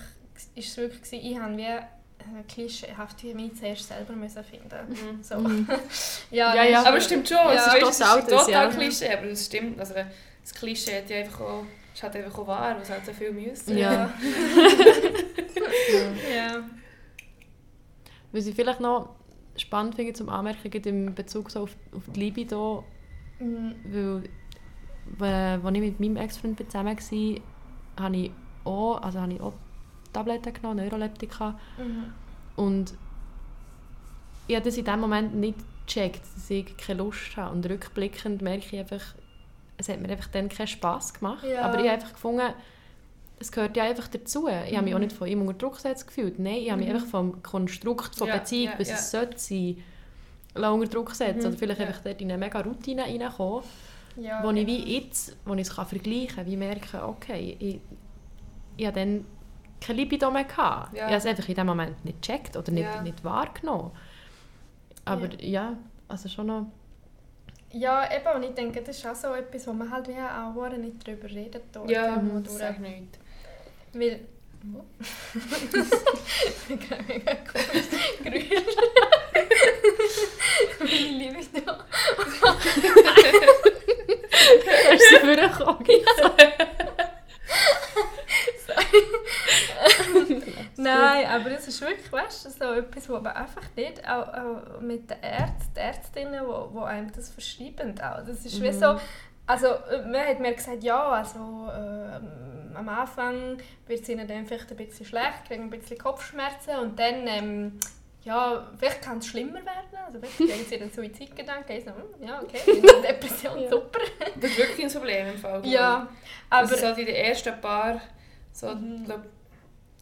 ist 0.56 0.70
es 0.70 0.78
wirklich 0.78 1.02
gewesen, 1.02 1.26
ich 1.26 1.38
habe 1.38 1.58
wie 1.58 2.44
klischeehaft 2.48 3.24
wie 3.24 3.34
mich 3.34 3.56
zuerst 3.56 3.88
selber 3.88 4.14
müssen 4.14 4.44
finden 4.44 5.22
So. 5.22 5.36
ja, 6.32 6.56
Ja, 6.56 6.64
ja. 6.64 6.78
das 6.80 6.86
Aber 6.88 6.98
ist- 6.98 7.04
es 7.04 7.08
stimmt 7.08 7.28
schon, 7.28 7.38
Ja. 7.38 7.54
es, 7.54 7.66
Total 7.66 7.90
ist 7.90 8.00
das, 8.32 8.46
total 8.46 8.52
ja. 8.52 8.68
Klischee, 8.70 9.10
aber 9.14 9.26
es 9.28 9.46
stimmt. 9.46 9.80
Also, 9.80 9.94
das 9.96 10.54
Klischee 10.54 10.98
hat 10.98 11.10
ja 11.10 11.18
einfach 11.18 11.42
auch, 11.42 11.64
ist 11.94 12.04
halt 12.04 12.16
einfach 12.16 12.38
auch 12.40 12.48
wahr, 12.48 12.76
was 12.80 12.90
halt 12.90 13.06
so 13.06 13.12
viel 13.14 13.32
müssen. 13.34 13.78
Ja. 13.78 14.10
ja. 16.34 16.64
Was 18.32 18.46
ich 18.46 18.56
vielleicht 18.56 18.80
noch 18.80 19.10
spannend 19.56 19.96
finde 19.96 20.14
zum 20.14 20.30
Anmerken, 20.30 20.72
im 20.72 21.16
Bezug 21.16 21.50
so 21.50 21.64
auf, 21.64 21.76
auf 21.96 22.04
die 22.14 22.20
Libido, 22.20 22.84
Mhm. 23.40 23.76
weil 25.20 25.60
äh, 25.60 25.60
als 25.64 25.76
ich 25.76 25.82
mit 25.82 26.00
meinem 26.00 26.18
Ex-Freund 26.18 26.60
zusammen 26.60 26.98
war, 26.98 28.04
habe 28.04 28.18
ich 28.18 28.32
auch, 28.64 29.02
also 29.02 29.22
habe 29.22 29.34
ich 29.34 29.42
auch 29.42 29.54
Tabletten 30.12 30.54
genommen, 30.54 30.78
Neuroleptika. 30.78 31.60
Mhm. 31.78 32.14
Und 32.56 32.94
ich 34.48 34.56
habe 34.56 34.66
das 34.66 34.78
in 34.78 34.86
dem 34.86 35.00
Moment 35.00 35.36
nicht 35.36 35.60
gecheckt, 35.86 36.22
dass 36.36 36.50
ich 36.50 36.76
keine 36.78 37.04
Lust 37.04 37.38
habe. 37.38 37.54
Und 37.56 37.70
rückblickend 37.70 38.42
merke 38.42 38.66
ich 38.66 38.80
einfach, 38.80 39.04
es 39.78 39.90
hat 39.90 40.02
mir 40.02 40.10
einfach 40.10 40.30
dann 40.30 40.50
keinen 40.50 40.68
Spass 40.68 41.14
gemacht. 41.14 41.44
Ja. 41.44 41.62
Aber 41.62 41.76
ich 41.76 41.82
habe 41.84 41.92
einfach 41.92 42.14
gefunden, 42.14 42.54
es 43.40 43.52
gehört 43.52 43.78
ja 43.78 43.84
einfach 43.84 44.08
dazu. 44.08 44.48
Ich 44.48 44.76
habe 44.76 44.84
mich 44.84 44.96
auch 44.96 45.00
nicht 45.00 45.14
von 45.14 45.28
ihm 45.28 45.42
unter 45.42 45.54
Druck 45.54 45.76
gesetzt 45.76 46.08
gefühlt. 46.08 46.40
Nein, 46.40 46.56
ich 46.56 46.72
habe 46.72 46.80
mich 46.80 46.90
Mhm. 46.90 46.96
einfach 46.96 47.08
vom 47.08 47.44
Konstrukt 47.44 48.16
von 48.16 48.28
Ja, 48.28 48.38
Beziehung, 48.38 48.72
ja, 48.72 48.76
bis 48.78 48.90
ja. 48.90 48.96
es 48.96 49.12
sollte 49.12 49.38
sein, 49.38 49.78
unter 50.56 50.88
Druck 50.88 51.12
setzen. 51.14 51.42
Mhm, 51.42 51.48
Oder 51.48 51.58
vielleicht 51.58 51.80
ja. 51.80 51.88
einfach 51.88 52.02
dort 52.02 52.20
in 52.22 52.32
eine 52.32 52.38
mega 52.40 52.60
Routine 52.62 53.04
reinkommen, 53.04 53.64
Ja, 54.16 54.44
wo 54.44 54.50
ich 54.52 54.66
wie 54.66 54.96
jetzt, 54.98 55.36
wo 55.46 55.54
ich 55.54 55.62
es 55.62 55.76
kann 55.76 55.86
vergleichen 55.86 56.36
kann, 56.36 56.46
wie 56.48 56.58
merke, 56.58 57.04
okay, 57.08 57.56
ich, 57.60 57.80
ich 58.78 58.86
habe 58.88 59.00
dann 59.00 59.26
keine 59.80 60.00
Libido 60.00 60.32
mehr 60.32 60.46
gehabt. 60.46 60.94
Ja. 60.96 61.02
Ich 61.06 61.14
habe 61.14 61.16
es 61.18 61.26
einfach 61.28 61.48
in 61.48 61.56
dem 61.56 61.68
Moment 61.68 62.04
nicht 62.06 62.22
gecheckt 62.22 62.58
oder 62.58 62.72
nicht, 62.72 62.84
Ja. 62.84 63.02
nicht 63.04 63.24
wahrgenommen. 63.24 63.92
Aber 65.06 65.30
ja. 65.42 65.78
also 66.08 66.28
schon 66.28 66.48
noch... 66.48 66.66
Ja, 67.72 68.10
eben, 68.12 68.36
und 68.36 68.44
ich 68.50 68.56
denke, 68.56 68.82
das 68.82 68.98
ist 68.98 69.06
auch 69.06 69.14
so 69.16 69.34
etwas, 69.34 69.68
wo 69.68 69.74
man 69.74 69.92
halt 69.92 70.08
wie 70.08 70.16
auch 70.16 70.78
nicht 70.78 71.06
drüber 71.06 71.30
redet. 71.30 71.64
dort 71.74 71.90
Ja, 71.92 72.20
sag 72.46 72.80
nicht. 72.80 73.20
Weil... 74.00 74.20
Wo? 74.64 74.84
Gerade 76.68 77.04
mega 77.08 77.36
komisch. 77.36 77.88
Geräusch. 78.24 78.76
Meine 80.80 81.18
Liebe 81.18 81.40
ist 81.40 81.52
da. 81.66 81.86
Hast 84.92 85.12
du 85.12 85.20
vorgekommen? 85.50 86.52
Nein, 90.78 91.26
aber 91.28 91.52
es 91.52 91.68
ist 91.68 91.82
wirklich, 91.82 92.12
weißt 92.12 92.46
du, 92.46 92.50
so 92.50 92.74
etwas, 92.74 93.10
wo 93.10 93.14
man 93.16 93.28
einfach 93.36 93.64
nicht, 93.76 94.08
auch, 94.08 94.28
auch 94.34 94.80
mit 94.82 95.10
den 95.10 95.18
Ärzten, 95.22 95.76
Ärztinnen, 95.78 96.46
wo, 96.46 96.70
wo 96.72 96.82
einem 96.84 97.12
das 97.12 97.30
verschreiben, 97.30 98.00
auch. 98.00 98.24
Das 98.26 98.46
ist 98.46 98.62
wie 98.62 98.70
Mhm. 98.70 98.80
so, 98.80 99.00
Also, 99.50 99.68
äh, 99.68 100.02
man 100.06 100.28
hat 100.28 100.40
mir 100.42 100.54
gesagt, 100.54 100.84
ja, 100.84 101.10
also 101.10 101.40
ähm, 101.74 102.57
am 102.78 102.90
Anfang 102.90 103.58
wird 103.88 104.02
es 104.02 104.10
ihnen 104.10 104.28
dann 104.28 104.46
vielleicht 104.46 104.70
ein 104.72 104.78
bisschen 104.78 105.06
schlecht, 105.06 105.46
kriegen 105.48 105.64
ein 105.64 105.70
bisschen 105.70 105.98
Kopfschmerzen 105.98 106.76
und 106.82 106.98
dann, 107.00 107.28
ähm, 107.28 107.80
ja, 108.24 108.68
vielleicht 108.78 109.02
kann 109.02 109.18
es 109.20 109.28
schlimmer 109.28 109.60
werden. 109.66 109.98
Also 110.06 110.20
vielleicht 110.20 110.38
kriegen 110.38 110.66
sie 110.70 110.78
dann 110.80 110.92
Suizidgedanken, 110.92 111.82
so, 111.82 111.92
hm, 111.92 112.28
ja, 112.28 112.42
okay, 112.42 112.60
Depression, 113.08 113.60
Ja. 113.62 113.70
super. 113.70 114.00
Das 114.40 114.52
ist 114.52 114.58
wirklich 114.58 114.86
ein 114.86 114.92
Problem 114.92 115.28
im 115.28 115.38
Fall. 115.38 115.66
Ja, 115.66 116.08
Aber 116.50 116.64
aber... 116.68 116.78
so 116.78 116.88
in 116.88 117.06
den 117.06 117.16
ersten 117.16 117.60
paar, 117.62 118.02
so, 118.52 118.68
Mhm. 118.74 119.06
glaub, 119.06 119.22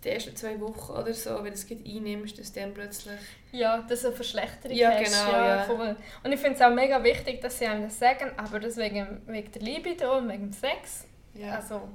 die 0.04 0.10
ersten 0.10 0.36
zwei 0.36 0.60
Wochen 0.62 0.92
oder 0.92 1.14
so, 1.14 1.36
wenn 1.38 1.46
du 1.46 1.50
es 1.54 1.68
einnimmst, 1.72 2.38
dass 2.38 2.54
dann 2.54 2.74
plötzlich... 2.76 3.20
Ja, 3.52 3.80
dass 3.90 4.02
du 4.02 4.08
eine 4.08 4.16
Verschlechterung 4.16 4.78
Ja, 4.78 4.92
hast. 4.92 5.04
genau, 5.04 5.32
ja. 5.32 5.64
voll. 5.64 5.96
Und 6.24 6.32
ich 6.32 6.40
finde 6.40 6.56
es 6.56 6.62
auch 6.62 6.70
mega 6.74 7.04
wichtig, 7.04 7.42
dass 7.42 7.58
sie 7.58 7.66
einem 7.66 7.84
das 7.86 7.98
sagen, 7.98 8.32
aber 8.38 8.60
das 8.60 8.78
wegen, 8.78 9.22
der 9.28 9.62
Libido 9.64 10.18
und 10.18 10.30
wegen 10.30 10.44
dem 10.52 10.54
Sex. 10.54 11.06
Ja. 11.34 11.56
Also, 11.56 11.90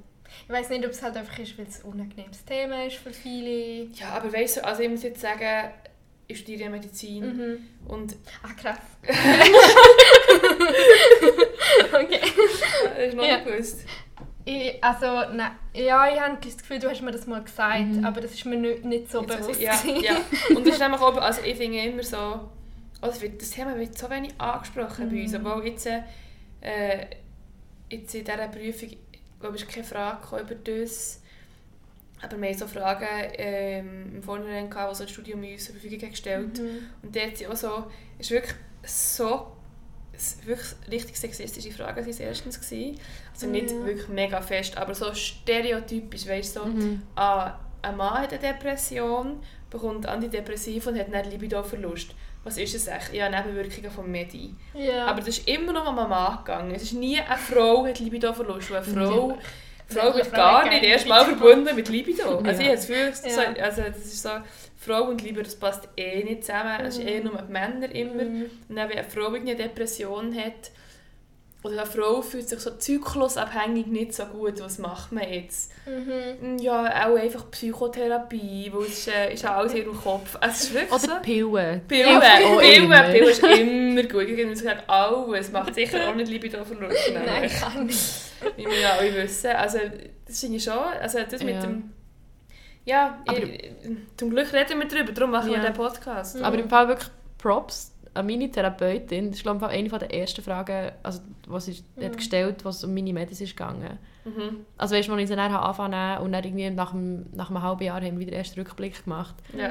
ich 0.46 0.52
weiß 0.52 0.70
nicht, 0.70 0.84
ob 0.84 0.90
es 0.92 1.02
halt 1.02 1.16
einfach 1.16 1.38
ist, 1.38 1.56
weil 1.58 1.66
es 1.66 1.84
ein 1.84 1.92
unangenehmes 1.92 2.44
Thema 2.44 2.84
ist 2.86 2.96
für 2.96 3.12
viele. 3.12 3.84
ja, 3.94 4.10
aber 4.10 4.32
weißt 4.32 4.58
du, 4.58 4.64
also 4.64 4.82
ich 4.82 4.88
muss 4.88 5.02
jetzt 5.02 5.20
sagen, 5.20 5.70
ich 6.26 6.38
studiere 6.38 6.70
Medizin 6.70 7.24
Mhm. 7.36 7.66
und 7.88 8.16
Ah, 8.42 8.52
krass. 8.60 8.78
okay. 11.92 12.20
das 12.96 13.08
ist 13.08 13.16
noch 13.16 13.24
Ja. 13.24 13.36
nicht 13.38 13.46
gewusst. 13.46 13.80
Ich, 14.44 14.82
also, 14.82 15.32
nein, 15.34 15.52
ja, 15.74 16.12
ich 16.12 16.20
habe 16.20 16.38
das 16.42 16.56
Gefühl, 16.56 16.78
du 16.78 16.88
hast 16.90 17.02
mir 17.02 17.10
das 17.12 17.26
mal 17.26 17.42
gesagt, 17.42 17.80
Mhm. 17.80 18.04
aber 18.04 18.20
das 18.20 18.32
ist 18.32 18.44
mir 18.46 18.56
nicht, 18.56 18.84
nicht 18.84 19.10
so 19.10 19.20
Jetzt 19.22 19.36
bewusst. 19.38 19.66
also, 19.66 19.88
ja, 19.94 20.00
ja. 20.00 20.16
Und 20.56 20.66
das 20.66 20.74
ist 20.74 20.80
nämlich 20.80 21.00
auch, 21.00 21.16
also 21.16 21.42
ich 21.44 21.56
finde 21.56 21.78
immer 21.78 22.02
so, 22.02 22.48
also 23.00 23.26
das 23.38 23.50
Thema 23.50 23.78
wird 23.78 23.96
so 23.98 24.08
wenig 24.10 24.32
angesprochen 24.38 25.10
bei 25.10 25.22
uns, 25.22 25.32
Mhm. 25.32 25.46
obwohl 25.46 25.66
jetzt, 25.66 25.86
äh, 25.86 27.06
jetzt 27.90 28.14
in 28.14 28.24
dieser 28.24 28.48
Prüfung, 28.48 28.88
glaube 29.40 29.56
ich, 29.56 29.62
ist 29.62 29.70
keine 29.72 29.84
Frage 29.86 30.40
über 30.40 30.54
das, 30.54 31.20
aber 32.22 32.38
wir 32.40 32.48
haben 32.48 32.58
so 32.58 32.66
Fragen 32.66 33.06
ähm, 33.38 34.16
im 34.16 34.22
Vorhinein 34.22 34.68
gehabt, 34.68 34.92
die 34.92 34.96
so 34.96 35.04
das 35.04 35.12
Studium 35.12 35.42
uns 35.42 35.64
zur 35.64 35.74
Verfügung 35.74 36.10
gestellt 36.10 36.58
Mhm. 36.58 36.68
Und 37.02 37.16
dort 37.16 37.36
sind 37.36 37.50
auch 37.50 37.56
so, 37.56 37.90
es 38.18 38.30
war 38.30 38.36
wirklich 38.38 38.54
so 38.84 39.56
wirklich 40.44 40.68
richtig 40.90 41.16
sexistische 41.16 41.70
Fragen 41.72 42.04
waren 42.04 42.20
erstens. 42.20 42.60
Gewesen. 42.60 42.98
Also 43.32 43.46
nicht 43.46 43.70
Ja. 43.70 43.86
wirklich 43.86 44.08
mega 44.08 44.40
fest, 44.42 44.76
aber 44.76 44.94
so 44.94 45.14
stereotypisch, 45.14 46.26
weißt 46.26 46.56
du, 46.56 46.60
so, 46.60 46.66
Mhm. 46.66 47.02
ah, 47.16 47.58
ein 47.82 47.96
Mann 47.96 48.18
hat 48.22 48.30
eine 48.32 48.38
Depression, 48.38 49.40
bekommt 49.70 50.04
Antidepressiva 50.06 50.90
und 50.90 50.98
hat 50.98 51.10
dann 51.12 51.30
Libidoverlust. 51.30 52.14
Was 52.44 52.56
ist 52.56 52.74
es 52.74 52.86
echt? 52.88 53.12
Ja, 53.12 53.28
Nebenwirkungen 53.28 53.90
vom 53.90 54.10
Medi. 54.10 54.54
Ja. 54.74 55.06
Aber 55.06 55.18
das 55.20 55.28
ist 55.28 55.48
immer 55.48 55.72
noch 55.72 55.86
um 55.88 55.98
einen 55.98 56.08
Mann 56.08 56.38
gegangen. 56.38 56.74
Es 56.74 56.82
ist 56.84 56.94
nie 56.94 57.18
eine 57.20 57.36
Frau 57.38 57.86
hat 57.86 57.98
Libidoverlust. 57.98 58.72
Eine 58.72 58.82
Frau, 58.82 59.38
Frau 59.88 60.00
Eine 60.00 60.14
wird 60.14 60.26
Frau 60.28 60.36
gar 60.36 60.68
nicht 60.68 60.82
erst 60.84 61.06
mal 61.06 61.24
verbunden 61.24 61.76
mit 61.76 61.88
Libido. 61.88 62.38
Also 62.38 62.44
Ja. 62.46 62.50
ich 62.52 62.58
habe 62.60 62.76
das 62.76 62.86
Gefühl, 62.86 63.10
das, 63.10 63.24
Ja. 63.24 63.30
so, 63.30 63.40
also 63.62 63.82
das 63.82 63.98
ist 63.98 64.22
so, 64.22 64.30
Frau 64.78 65.02
und 65.04 65.20
Liebe, 65.22 65.42
das 65.42 65.56
passt 65.56 65.88
eh 65.96 66.24
nicht 66.24 66.44
zusammen. 66.44 66.80
Es 66.86 66.96
ist 66.96 67.04
eh 67.06 67.20
nur 67.20 67.42
die 67.42 67.52
Männer 67.52 67.94
immer. 67.94 68.24
Mhm. 68.24 68.42
Und 68.42 68.76
wenn 68.76 68.78
eine 68.78 69.04
Frau 69.04 69.26
eine 69.34 69.54
Depression 69.54 70.34
hat, 70.34 70.70
oder 71.62 71.82
eine 71.82 71.86
Frau 71.86 72.22
fühlt 72.22 72.48
sich 72.48 72.58
so 72.60 72.70
zyklusabhängig 72.70 73.86
nicht 73.86 74.14
so 74.14 74.24
gut, 74.24 74.60
was 74.60 74.78
macht 74.78 75.12
man 75.12 75.30
jetzt? 75.30 75.70
Mhm. 75.86 76.56
Ja, 76.58 77.06
auch 77.06 77.16
einfach 77.16 77.50
Psychotherapie, 77.50 78.70
weil 78.72 78.82
es 78.84 78.98
ist, 79.06 79.08
äh, 79.08 79.34
ist 79.34 79.44
alles 79.44 79.72
in 79.74 79.78
ihrem 79.82 80.00
Kopf. 80.00 80.38
Es 80.40 80.64
ist 80.64 80.74
wirklich 80.74 81.00
so. 81.02 81.06
Oder 81.12 81.20
Pillen. 81.20 81.80
Pillen, 81.86 82.20
Pillen, 82.20 82.84
immer. 82.84 83.02
Pillen 83.02 83.28
ist 83.28 83.42
immer 83.42 84.02
gut. 84.04 84.22
Ich 84.22 84.38
habe 84.40 84.48
gesagt, 84.50 84.84
alles 84.88 85.52
macht 85.52 85.74
sicher 85.74 86.08
auch 86.08 86.14
nicht 86.14 86.30
Libido-Verlust. 86.30 87.12
Nein, 87.14 87.50
kann 87.50 87.86
nicht. 87.86 88.00
Wie 88.56 88.64
wir 88.66 88.78
ja 88.80 88.92
alle 88.98 89.14
wissen. 89.14 89.50
Also, 89.50 89.78
das 90.26 90.40
finde 90.40 90.56
ich 90.56 90.64
schon. 90.64 90.78
Also, 90.78 91.18
das 91.30 91.42
mit 91.42 91.56
Ja. 91.56 91.60
dem... 91.60 91.92
Ja, 92.86 93.18
ich, 93.34 93.70
zum 94.16 94.30
Glück 94.30 94.50
reden 94.54 94.80
wir 94.80 94.88
darüber, 94.88 95.12
darum 95.12 95.30
machen 95.32 95.50
wir 95.50 95.58
Ja. 95.58 95.64
den 95.64 95.74
Podcast. 95.74 96.40
Aber 96.42 96.58
im 96.58 96.68
Fall 96.70 96.88
wirklich 96.88 97.10
Props 97.36 97.92
an 98.14 98.26
meine 98.26 98.50
Therapeutin. 98.50 99.30
Das 99.30 99.40
ich 99.40 99.46
eine 99.46 99.88
der 99.88 100.14
ersten 100.14 100.42
Fragen, 100.42 100.92
also, 101.02 101.20
was 101.46 101.66
sie 101.66 101.82
hat 102.00 102.16
gestellt 102.16 102.64
was 102.64 102.84
um 102.84 102.94
meine 102.94 103.12
Medis 103.12 103.40
ist 103.40 103.56
gegangen. 103.56 103.98
Mhm. 104.24 104.66
Also 104.76 104.94
weißt 104.94 105.08
du, 105.08 105.12
als 105.12 105.22
ich 105.22 105.28
sie 105.28 105.36
dann 105.36 105.52
angefangen 105.52 105.94
habe 105.94 106.24
und 106.24 106.32
dann 106.32 106.44
irgendwie 106.44 106.70
nach 106.70 106.92
einem, 106.92 107.26
nach 107.32 107.50
einem 107.50 107.62
halben 107.62 107.84
Jahr 107.84 108.00
haben 108.00 108.18
wir 108.18 108.26
wieder 108.26 108.36
erst 108.36 108.56
Rückblick 108.56 109.04
gemacht. 109.04 109.34
Ja. 109.56 109.70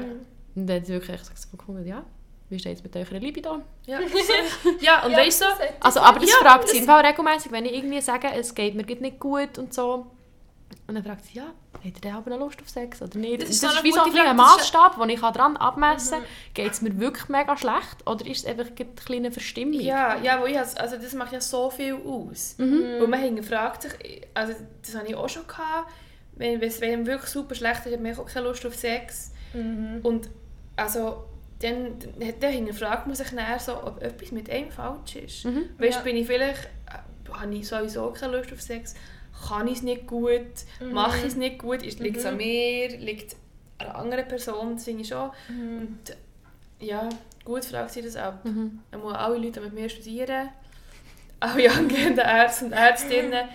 Und 0.54 0.66
dann 0.66 0.76
hat 0.76 0.86
sie 0.86 0.92
wirklich 0.94 1.16
echt 1.16 1.38
so 1.38 1.48
ja, 1.84 2.04
wie 2.48 2.58
steht 2.58 2.76
es 2.78 2.82
mit 2.82 2.96
eurer 2.96 3.18
Libido? 3.20 3.62
Ja. 3.86 4.00
ja, 4.80 5.04
und 5.04 5.12
Ja, 5.12 5.18
weißt 5.18 5.42
du, 5.42 5.44
Also, 5.80 6.00
aber 6.00 6.18
das 6.18 6.30
Ja, 6.30 6.36
fragt 6.40 6.68
sie 6.68 6.78
im 6.78 6.84
Fall 6.84 7.04
regelmäßig, 7.06 7.52
wenn 7.52 7.64
ich 7.64 7.74
irgendwie 7.74 8.00
sage, 8.00 8.28
es 8.34 8.54
geht 8.54 8.74
mir 8.74 8.84
nicht 8.84 9.20
gut 9.20 9.56
und 9.58 9.72
so. 9.72 10.06
Und 10.86 10.94
dann 10.94 11.04
fragt 11.04 11.24
sie, 11.26 11.38
ja, 11.38 11.44
hat 11.84 12.04
denn 12.04 12.14
aber 12.14 12.30
noch 12.30 12.38
Lust 12.40 12.60
auf 12.60 12.68
Sex 12.68 13.00
oder 13.02 13.16
nicht? 13.18 13.42
Das 13.42 13.48
Das 13.48 13.56
ist 13.58 13.62
ist, 13.62 13.70
so 13.70 13.76
eine 13.78 13.84
wie 13.84 13.92
so 13.92 14.00
ein 14.02 14.10
kleiner. 14.12 14.34
Das 14.34 14.50
ist- 14.56 14.58
Maßstab, 14.74 14.98
den 15.00 15.08
ich 15.10 15.20
daran 15.20 15.56
abmessen 15.56 16.18
kann. 16.18 16.24
Geht 16.54 16.72
es 16.72 16.82
mir 16.82 16.98
wirklich 16.98 17.28
mega 17.28 17.56
schlecht 17.56 18.06
oder 18.06 18.26
ist 18.26 18.38
es 18.40 18.46
einfach 18.46 18.66
eine 18.66 18.88
kleine 18.94 19.30
Verstimmung? 19.32 19.80
ja, 19.80 20.16
ja, 20.22 20.40
wo 20.40 20.46
ich, 20.46 20.56
has- 20.58 20.76
also 20.76 20.96
das 20.96 21.12
macht 21.14 21.32
ja 21.32 21.40
so 21.40 21.70
viel 21.70 21.94
aus. 21.94 22.54
Mhm. 22.58 22.82
Weil 23.00 23.06
man 23.08 23.20
hinterfragt 23.20 23.82
sich, 23.82 23.92
also 24.34 24.54
das 24.82 24.94
hatte 24.94 25.08
ich 25.08 25.14
auch 25.14 25.28
schon, 25.28 25.46
gehabt, 25.46 25.90
wenn 26.34 26.60
wenn 26.60 26.68
es 26.68 26.82
einem 26.82 27.06
wirklich 27.06 27.30
super 27.30 27.54
schlecht 27.54 27.86
ist, 27.86 27.92
hat 27.92 28.00
man 28.00 28.16
auch 28.18 28.26
keine 28.26 28.46
Lust 28.48 28.64
auf 28.66 28.74
Sex. 28.74 29.32
Mhm. 29.52 30.00
Und 30.02 30.30
also, 30.76 31.24
dann, 31.60 31.96
dann, 32.40 32.50
hinterfragt 32.52 33.06
man 33.06 33.14
sich 33.14 33.28
dann 33.30 33.58
so, 33.58 33.82
ob 33.84 34.02
etwas 34.02 34.32
mit 34.32 34.48
einem 34.48 34.70
falsch 34.70 35.16
ist. 35.16 35.44
Mhm. 35.44 35.64
Weißt 35.78 35.92
Ja. 35.92 35.98
du, 35.98 36.04
bin 36.04 36.16
ich 36.16 36.26
vielleicht, 36.26 36.64
äh, 36.86 37.30
habe 37.32 37.54
ich 37.54 37.68
sowieso 37.68 38.10
keine 38.12 38.38
Lust 38.38 38.52
auf 38.52 38.62
Sex, 38.62 38.94
kann 39.48 39.66
ich 39.68 39.74
es 39.78 39.82
nicht 39.82 40.06
gut, 40.06 40.40
Mhm. 40.80 40.92
mache 40.92 41.18
ich 41.18 41.24
es 41.24 41.36
nicht 41.36 41.58
gut, 41.58 41.82
liegt 41.82 42.16
es 42.16 42.24
an 42.24 42.34
Mhm. 42.34 42.38
mir, 42.38 42.88
liegt 42.98 43.32
es 43.32 43.36
an 43.78 43.86
einer 43.86 43.94
anderen 43.98 44.28
Person, 44.28 44.74
das 44.74 44.84
finde 44.84 45.02
ich 45.02 45.08
schon. 45.08 45.30
Mhm. 45.48 45.78
Und 45.78 46.16
ja, 46.80 47.08
gut 47.44 47.64
fragt 47.64 47.90
sie 47.90 48.02
das 48.02 48.16
ab. 48.16 48.44
Mhm. 48.44 48.80
Dann 48.90 49.00
muss 49.00 49.14
alle 49.14 49.36
Leute 49.38 49.60
die 49.60 49.60
mit 49.60 49.72
mir 49.74 49.88
studieren, 49.88 50.48
alle 51.40 51.70
angehenden 51.70 52.24
Ärzte 52.24 52.66
und 52.66 52.72
Ärztinnen, 52.72 53.48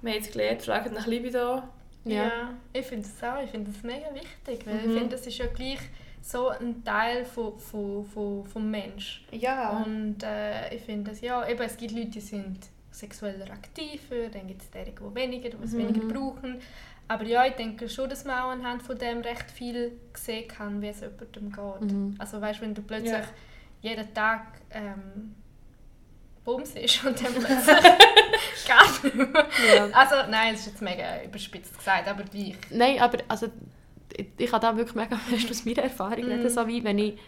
wir 0.00 0.10
haben 0.12 0.18
jetzt 0.20 0.32
gelernt, 0.32 0.62
fragen 0.62 0.94
nach 0.94 1.06
Libido. 1.06 1.62
Ja. 2.04 2.24
Ja. 2.24 2.54
ich 2.72 2.84
finde 2.84 3.06
es 3.06 3.22
auch. 3.22 3.40
Ich 3.42 3.50
finde 3.50 3.70
es 3.70 3.82
mega 3.84 4.12
wichtig, 4.12 4.66
weil 4.66 4.74
Mhm. 4.74 4.90
ich 4.90 4.98
finde, 4.98 5.16
das 5.16 5.24
ist 5.26 5.38
ja 5.38 5.46
gleich 5.46 5.78
so 6.20 6.48
ein 6.48 6.82
Teil 6.84 7.24
von, 7.24 7.56
von, 7.60 8.04
von, 8.04 8.44
vom 8.44 8.68
Mensch. 8.70 9.24
Ja. 9.30 9.70
Und 9.84 10.22
äh, 10.24 10.74
ich 10.74 10.82
finde, 10.82 11.10
dass, 11.12 11.20
ja, 11.20 11.46
eben, 11.48 11.60
es 11.62 11.76
gibt 11.76 11.92
Leute, 11.92 12.08
die 12.10 12.20
sind 12.20 12.58
sexueller 12.92 13.50
aktiver, 13.50 14.28
dann 14.32 14.46
gibt 14.46 14.62
es 14.62 14.70
die, 14.70 14.84
die 14.92 15.14
weniger, 15.14 15.50
die 15.50 15.64
es 15.64 15.72
Mhm. 15.72 15.78
weniger 15.78 16.06
brauchen. 16.06 16.60
Aber 17.08 17.24
ja, 17.24 17.44
ich 17.46 17.54
denke 17.54 17.88
schon, 17.88 18.08
dass 18.08 18.24
man 18.24 18.38
auch 18.42 18.50
anhand 18.50 18.82
von 18.82 18.96
dem 18.96 19.20
recht 19.20 19.50
viel 19.50 19.92
sehen 20.14 20.46
kann, 20.48 20.80
wie 20.80 20.88
es 20.88 21.00
jemandem 21.00 21.50
geht. 21.52 21.90
Mhm. 21.92 22.14
Also 22.18 22.40
weißt 22.40 22.60
du, 22.60 22.64
wenn 22.64 22.74
du 22.74 22.82
plötzlich 22.82 23.12
Ja. 23.12 23.24
jeden 23.82 24.14
Tag 24.14 24.46
ähm, 24.70 25.34
Bums 26.44 26.70
ist 26.74 27.04
und 27.04 27.20
dann 27.22 27.32
plötzlich 27.34 27.66
gar 28.68 28.84
nicht 29.04 29.14
mehr. 29.14 29.46
Ja. 29.76 29.88
Also 29.92 30.14
nein, 30.30 30.52
das 30.52 30.60
ist 30.60 30.66
jetzt 30.72 30.82
mega 30.82 31.22
überspitzt 31.24 31.76
gesagt, 31.76 32.08
aber 32.08 32.22
gleich. 32.24 32.56
Nein, 32.70 32.98
aber 33.00 33.18
also, 33.28 33.48
ich, 34.16 34.26
ich 34.38 34.50
kann 34.50 34.60
da 34.60 34.76
wirklich 34.76 34.94
mega 34.96 35.16
fest 35.30 35.50
aus 35.50 35.64
meiner 35.64 35.82
Erfahrung 35.82 36.24
reden, 36.24 36.42
Mhm. 36.42 36.48
so 36.48 36.66
wie 36.66 36.82
wenn 36.84 36.98
ich, 36.98 37.18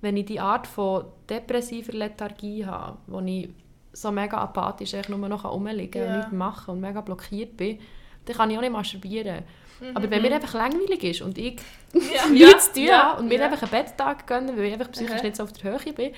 wenn 0.00 0.16
ich 0.16 0.26
die 0.26 0.40
Art 0.40 0.66
von 0.66 1.04
depressiver 1.28 1.92
Lethargie 1.92 2.66
habe, 2.66 2.98
wo 3.06 3.20
ich 3.20 3.50
so 3.92 4.10
mega 4.10 4.38
apathisch 4.38 4.94
eigentlich 4.94 5.08
nur 5.16 5.28
noch 5.28 5.44
rumliegen 5.44 6.02
Ja. 6.02 6.08
und 6.08 6.16
nichts 6.18 6.32
machen 6.32 6.70
und 6.72 6.80
mega 6.80 7.00
blockiert 7.00 7.56
bin, 7.56 7.78
dann 8.24 8.36
kann 8.36 8.50
ich 8.50 8.56
auch 8.56 8.62
nicht 8.62 8.72
masturbieren. 8.72 9.42
Mhm. 9.80 9.96
Aber 9.96 10.10
wenn 10.10 10.22
mir 10.22 10.34
einfach 10.34 10.54
langweilig 10.54 11.02
ist 11.04 11.22
und 11.22 11.36
ich 11.38 11.56
Ja. 11.92 12.26
nichts 12.30 12.66
zu 12.72 12.80
tun 12.80 12.84
ja, 12.84 13.12
und 13.12 13.28
mir 13.28 13.38
ja. 13.38 13.46
einfach 13.46 13.62
einen 13.62 13.84
Betttag 13.84 14.26
gönnen, 14.26 14.56
weil 14.56 14.64
ich 14.66 14.72
einfach 14.74 14.90
psychisch 14.92 15.12
Aha. 15.16 15.22
nicht 15.22 15.36
so 15.36 15.42
auf 15.42 15.52
der 15.52 15.72
Höhe 15.72 15.92
bin, 15.92 16.12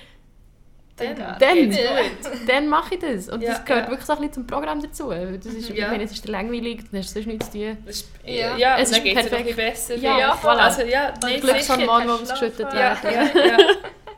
Dann, 0.97 1.17
Dann 1.17 1.37
Dann. 2.47 2.67
mache 2.69 2.95
ich 2.95 3.01
das. 3.01 3.27
Und 3.27 3.41
Ja, 3.41 3.49
das 3.51 3.65
gehört 3.65 3.85
ja. 3.85 3.89
wirklich 3.91 4.05
so 4.05 4.13
ein 4.13 4.19
bisschen 4.19 4.33
zum 4.33 4.47
Programm 4.47 4.81
dazu. 4.81 5.09
Das 5.09 5.45
ist, 5.45 5.67
Ja. 5.71 5.91
Wenn 5.91 5.99
es 5.99 6.13
ist 6.13 6.25
langweilig, 6.25 6.85
dann 6.89 7.01
hast 7.01 7.09
du 7.09 7.13
sonst 7.15 7.27
nichts 7.27 7.51
zu 7.51 7.57
tun. 7.57 7.77
Das 7.85 7.95
ist, 7.97 8.09
Ja. 8.23 8.55
ja, 8.55 8.77
Es 8.77 8.83
es 8.83 8.91
dann 8.91 8.99
ist 8.99 9.03
geht 9.03 9.17
es 9.17 9.27
perfekt. 9.29 9.45
bisschen 9.57 9.57
besser. 9.57 9.95
Ja, 9.97 10.19
Ja, 10.19 10.33
voilà. 10.41 10.57
Also 10.57 10.81
ja, 10.83 11.13
nein, 11.21 11.41
Glück- 11.41 11.57
sicher. 11.59 11.75
Glückshormone, 11.75 12.01
die 12.03 12.07
kannst 12.07 12.31
ausgeschüttet 12.31 12.71
schlafen. 12.71 13.07
Ja, 13.07 13.13
werden. 13.13 13.31
ja, 13.35 13.57
ja. 13.57 13.57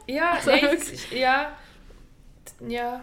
Ja, 0.36 0.38
So 0.42 0.52
nein, 0.52 0.66
es 0.78 0.92
ist, 0.92 1.12
ja. 1.12 1.48
Ja. 2.68 3.02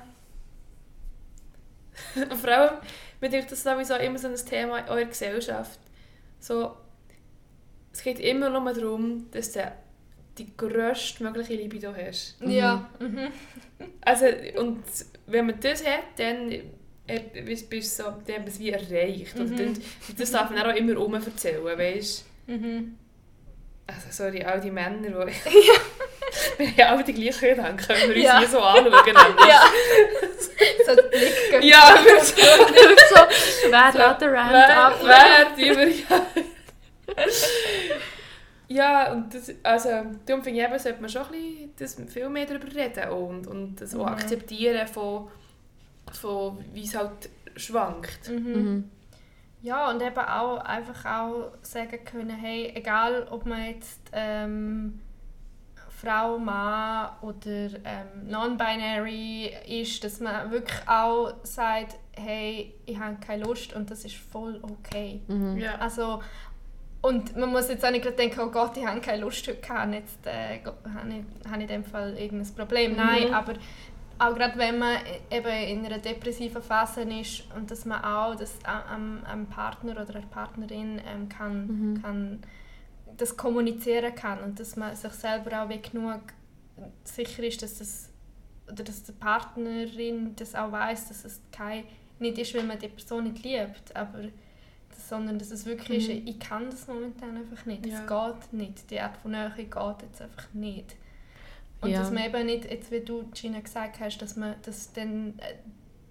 Und 2.16 2.34
vor 2.34 2.50
allem, 2.50 2.74
mir 3.20 3.28
denkt 3.30 3.50
das 3.52 3.62
sowieso 3.62 3.94
immer 3.94 4.18
so 4.18 4.28
ein 4.28 4.36
Thema 4.36 4.78
in 4.78 4.88
eurer 4.88 5.04
Gesellschaft. 5.04 5.78
So, 6.40 6.74
es 7.92 8.02
geht 8.02 8.18
immer 8.20 8.50
nur 8.50 8.72
darum, 8.72 9.30
dass 9.30 9.52
du 9.52 9.72
die 10.38 10.56
grösstmögliche 10.56 11.54
Libido 11.54 11.94
hast. 11.94 12.36
Ja. 12.40 12.88
Mhm. 12.98 13.28
Also, 14.02 14.26
und 14.60 14.82
wenn 15.26 15.46
man 15.46 15.58
das 15.60 15.84
hat, 15.84 16.04
dann 16.16 16.50
er- 17.06 17.42
bist 17.44 17.68
bist 17.68 17.98
du 17.98 18.04
so, 18.04 18.10
dann 18.26 18.46
es 18.46 18.58
wie 18.58 18.70
erreicht. 18.70 19.38
Und 19.38 19.50
Mhm. 19.50 19.56
dann, 19.56 19.78
das 20.16 20.30
darf 20.30 20.50
man 20.50 20.62
auch 20.62 20.74
immer 20.76 20.94
rum 20.94 21.14
erzählen, 21.14 21.62
weißt 21.64 22.24
Mhm. 22.46 22.94
Also, 23.86 24.06
sorry, 24.10 24.42
all 24.44 24.60
die 24.60 24.70
Männer, 24.70 25.02
die 25.02 25.12
Wir 26.58 26.86
haben 26.88 26.96
alle 26.96 27.04
die 27.04 27.12
gleichen 27.14 27.48
Gedanken, 27.48 27.88
wenn 27.88 28.08
wir 28.10 28.16
uns 28.16 28.24
Ja. 28.24 28.38
hier 28.38 28.48
so 28.48 28.60
anschauen. 28.60 28.92
Ja. 29.48 29.62
so 30.86 30.94
die 30.94 31.08
Blicke. 31.18 31.66
Ja, 31.66 31.98
wir 32.04 32.20
so, 32.24 32.34
so, 32.34 33.70
wer 33.70 33.92
lädt 34.08 34.20
den 34.20 34.28
Rant 34.30 34.52
wer, 34.52 34.84
ab? 34.86 35.00
wer, 35.02 35.50
die 35.56 35.76
wir, 35.76 35.88
ja. 35.88 36.26
Ja, 38.68 39.12
und 39.12 39.32
das, 39.34 39.52
also, 39.62 39.88
darum 40.26 40.42
finde 40.42 40.60
ich 40.60 40.66
eben, 40.66 40.78
sollte 40.78 41.00
man 41.00 41.10
schon 41.10 41.22
ein 41.32 41.68
bisschen, 41.76 42.06
das 42.06 42.12
viel 42.14 42.28
mehr 42.30 42.46
darüber 42.46 42.74
reden 42.74 43.10
und, 43.10 43.46
und 43.46 43.76
das 43.76 43.94
auch 43.94 44.00
Mhm. 44.06 44.12
akzeptieren 44.12 44.86
von, 44.88 45.28
von 46.12 46.64
wie 46.72 46.84
es 46.84 46.94
halt 46.96 47.28
schwankt. 47.56 48.28
Mhm. 48.28 48.52
Mhm. 48.52 48.90
Ja, 49.62 49.90
und 49.90 50.02
eben 50.02 50.18
auch 50.18 50.58
einfach 50.58 51.04
auch 51.04 51.52
sagen 51.62 52.04
können, 52.04 52.30
hey, 52.30 52.72
egal 52.74 53.26
ob 53.30 53.46
man 53.46 53.64
jetzt 53.66 54.00
ähm, 54.12 55.00
Frau, 56.04 56.38
Mann 56.38 57.08
oder 57.22 57.46
ähm, 57.84 58.28
non-binary 58.28 59.52
ist, 59.68 60.04
dass 60.04 60.20
man 60.20 60.50
wirklich 60.50 60.88
auch 60.88 61.34
sagt, 61.42 61.96
hey, 62.12 62.74
ich 62.86 62.98
habe 62.98 63.16
keine 63.24 63.44
Lust 63.44 63.74
und 63.74 63.90
das 63.90 64.04
ist 64.04 64.16
voll 64.16 64.60
okay. 64.62 65.20
Mhm. 65.28 65.56
Ja. 65.58 65.76
Also, 65.76 66.22
und 67.02 67.36
man 67.36 67.50
muss 67.50 67.68
jetzt 67.68 67.84
auch 67.84 67.90
nicht 67.90 68.02
gerade 68.02 68.16
denken, 68.16 68.40
oh 68.40 68.50
Gott, 68.50 68.76
ich 68.76 68.86
habe 68.86 69.00
keine 69.00 69.22
Lust 69.22 69.46
heute 69.48 69.60
gehabt, 69.60 69.92
jetzt 69.92 70.26
äh, 70.26 70.60
habe 70.64 71.08
ich, 71.08 71.50
habe 71.50 71.56
ich 71.56 71.62
in 71.62 71.68
dem 71.68 71.84
Fall 71.84 72.16
irgendein 72.18 72.54
Problem. 72.54 72.92
Mhm. 72.92 72.96
Nein, 72.96 73.34
aber 73.34 73.54
auch 74.18 74.34
gerade 74.34 74.56
wenn 74.58 74.78
man 74.78 74.96
eben 75.30 75.46
in 75.48 75.84
einer 75.86 75.98
depressiven 75.98 76.62
Phase 76.62 77.02
ist 77.02 77.44
und 77.56 77.70
dass 77.70 77.84
man 77.84 78.04
auch 78.04 78.36
das 78.36 78.54
am, 78.64 79.20
am 79.30 79.46
Partner 79.46 79.92
oder 79.92 80.04
der 80.04 80.20
Partnerin 80.20 81.00
ähm, 81.12 81.28
kann, 81.28 81.66
Mhm. 81.66 82.02
kann 82.02 82.42
das 83.16 83.36
kommunizieren 83.36 84.14
kann 84.14 84.40
und 84.40 84.58
dass 84.60 84.76
man 84.76 84.94
sich 84.96 85.12
selber 85.12 85.62
auch 85.62 85.68
wie 85.68 85.80
genug 85.80 86.20
sicher 87.04 87.42
ist, 87.44 87.62
dass 87.62 87.78
das 87.78 88.10
oder 88.70 88.82
dass 88.82 89.02
die 89.04 89.12
Partnerin 89.12 90.34
das 90.36 90.54
auch 90.54 90.72
weiß, 90.72 91.08
dass 91.08 91.24
es 91.24 91.40
kein 91.52 91.84
nicht 92.18 92.38
ist, 92.38 92.54
wenn 92.54 92.66
man 92.66 92.78
die 92.78 92.88
Person 92.88 93.24
nicht 93.24 93.44
liebt, 93.44 93.94
aber 93.94 94.20
sondern 95.08 95.38
dass 95.38 95.50
es 95.50 95.66
wirklich 95.66 96.08
Mhm. 96.08 96.14
ist, 96.14 96.28
ich 96.28 96.38
kann 96.40 96.70
das 96.70 96.86
momentan 96.86 97.36
einfach 97.36 97.66
nicht. 97.66 97.84
Ja. 97.86 98.00
Es 98.00 98.06
geht 98.40 98.52
nicht. 98.52 98.90
Die 98.90 99.00
Art 99.00 99.16
von 99.18 99.32
Nähe 99.32 99.52
geht 99.56 99.68
jetzt 100.02 100.22
einfach 100.22 100.46
nicht. 100.54 100.96
Und 101.80 101.90
Ja. 101.90 101.98
dass 102.00 102.10
man 102.10 102.24
eben 102.24 102.46
nicht, 102.46 102.70
jetzt 102.70 102.90
wie 102.90 103.00
du 103.00 103.24
Gina 103.34 103.60
gesagt 103.60 104.00
hast, 104.00 104.18
dass 104.18 104.36
man 104.36 104.54
das 104.62 104.92
dann 104.92 105.38
äh, 105.40 105.56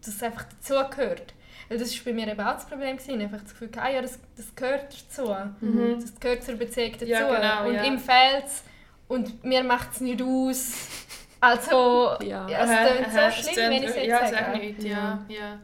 das 0.05 0.21
einfach 0.21 0.43
dazugehört. 0.43 1.33
Weil 1.69 1.77
das 1.77 1.95
war 1.97 2.03
bei 2.05 2.13
mir 2.13 2.27
eben 2.27 2.39
auch 2.41 2.53
das 2.53 2.65
Problem. 2.65 2.97
Gewesen. 2.97 3.21
Einfach 3.21 3.41
das 3.41 3.51
Gefühl, 3.51 3.69
ah, 3.77 3.89
ja, 3.89 4.01
das, 4.01 4.19
das 4.35 4.53
gehört 4.55 4.93
dazu. 4.93 5.35
Mhm. 5.61 5.99
Das 6.01 6.19
gehört 6.19 6.43
zur 6.43 6.55
Beziehung 6.55 6.91
dazu. 6.93 7.05
Ja, 7.05 7.27
genau, 7.27 7.67
und 7.69 7.75
ja. 7.75 7.83
ihm 7.83 7.97
fehlt 7.99 8.45
es 8.45 8.63
und 9.07 9.43
mir 9.43 9.63
macht 9.63 9.93
es 9.93 10.01
nicht 10.01 10.21
aus. 10.21 10.71
Also, 11.39 12.15
Ja. 12.23 12.47
es 12.47 12.69
Aha, 12.69 12.85
klingt 12.85 13.07
aha, 13.07 13.31
so 13.31 13.39
es 13.41 13.49
schlimm, 13.53 13.69
wenn 13.71 13.83
ich 13.83 13.89
es 13.89 13.95
jetzt 13.95 14.07
Ja, 14.07 14.19
sage. 14.27 14.35
sag 14.35 14.61
nicht, 14.61 14.83
ja. 14.83 15.25
ja. 15.27 15.59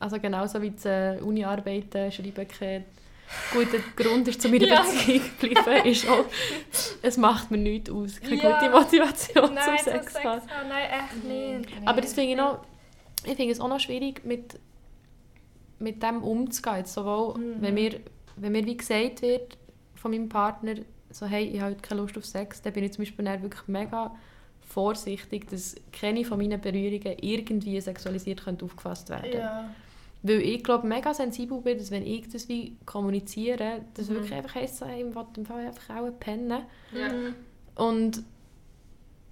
Also 0.00 0.18
genauso 0.18 0.60
wie 0.60 0.70
das 0.72 0.84
äh, 0.84 1.18
Uni-Arbeiten 1.22 2.10
schreiben 2.10 2.48
kein 2.48 2.84
guter 3.52 3.78
Grund 3.96 4.26
ist, 4.28 4.42
zu 4.42 4.48
meiner 4.48 4.66
Ja. 4.66 4.82
Beziehung 4.82 5.22
zu 5.38 5.48
bleiben, 5.48 5.86
ist 5.88 6.08
auch, 6.08 6.24
es 7.02 7.16
macht 7.16 7.50
mir 7.50 7.58
nichts 7.58 7.90
aus. 7.90 8.20
Keine 8.20 8.36
Ja. 8.42 8.58
gute 8.58 8.70
Motivation 8.70 9.54
Nein, 9.54 9.64
zum 9.64 9.92
Sex 9.92 10.12
Sex 10.12 10.24
haben. 10.24 10.40
haben, 10.50 10.68
nein, 10.68 10.90
echt 10.90 11.24
nicht. 11.24 11.88
Aber 11.88 12.00
das 12.00 12.12
finde 12.14 12.30
ich 12.30 12.36
noch, 12.36 12.64
ich 13.24 13.36
finde 13.36 13.52
es 13.52 13.60
auch 13.60 13.68
noch 13.68 13.78
schwierig, 13.80 14.24
mit, 14.24 14.58
mit 15.82 16.02
dem 16.02 16.22
umzugehen. 16.22 16.76
Jetzt 16.78 16.94
sowohl, 16.94 17.38
Mhm. 17.38 17.54
wenn, 17.60 17.74
mir, 17.74 18.00
wenn 18.36 18.52
mir 18.52 18.64
wie 18.66 18.76
gesagt 18.76 19.22
wird 19.22 19.58
von 19.94 20.10
meinem 20.12 20.28
Partner, 20.28 20.74
so, 21.10 21.26
hey, 21.26 21.44
ich 21.44 21.60
habe 21.60 21.74
keine 21.76 22.00
Lust 22.00 22.16
auf 22.16 22.24
Sex, 22.24 22.62
dann 22.62 22.72
bin 22.72 22.84
ich 22.84 22.92
zum 22.92 23.02
Beispiel 23.04 23.24
wirklich 23.42 23.66
mega 23.68 24.14
vorsichtig, 24.60 25.48
dass 25.48 25.74
keine 25.92 26.24
von 26.24 26.38
meinen 26.38 26.60
Berührungen 26.60 27.16
irgendwie 27.20 27.78
sexualisiert 27.80 28.42
könnte 28.44 28.64
aufgefasst 28.64 29.10
werden 29.10 29.30
Ja. 29.34 29.70
Weil 30.24 30.40
ich 30.40 30.62
glaube, 30.62 30.86
mega 30.86 31.12
sensibel 31.12 31.60
bin, 31.60 31.76
dass 31.78 31.90
wenn 31.90 32.06
ich 32.06 32.28
das 32.28 32.48
wie 32.48 32.76
kommuniziere, 32.86 33.80
das 33.94 34.08
Mhm. 34.08 34.14
wirklich 34.14 34.34
einfach 34.34 34.54
heisst, 34.54 34.80
ich 34.82 34.88
will 34.88 35.26
im 35.36 35.44
Fall 35.46 35.66
einfach 35.66 35.96
auch 35.96 36.10
pennen. 36.20 36.62
Ja. 36.96 37.10
Und 37.84 38.22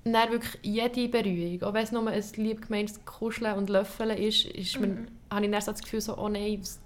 dann 0.04 0.30
wirklich 0.32 0.58
jede 0.62 1.08
Berührung, 1.08 1.62
auch 1.62 1.74
wenn 1.74 1.84
es 1.84 1.92
nur 1.92 2.06
ein 2.08 2.24
lieb 2.36 2.62
gemeintes 2.62 3.04
Kuscheln 3.04 3.56
und 3.56 3.70
Löffeln 3.70 4.10
ist, 4.18 4.46
ist 4.46 4.80
mir, 4.80 4.88
Mhm. 4.88 5.06
Habe 5.30 5.44
ich 5.44 5.50
dann 5.50 5.60
so 5.60 5.72
das 5.72 5.82
Gefühl, 5.82 6.00
so, 6.00 6.16
oh 6.18 6.28
nein, 6.28 6.58
was, 6.60 6.80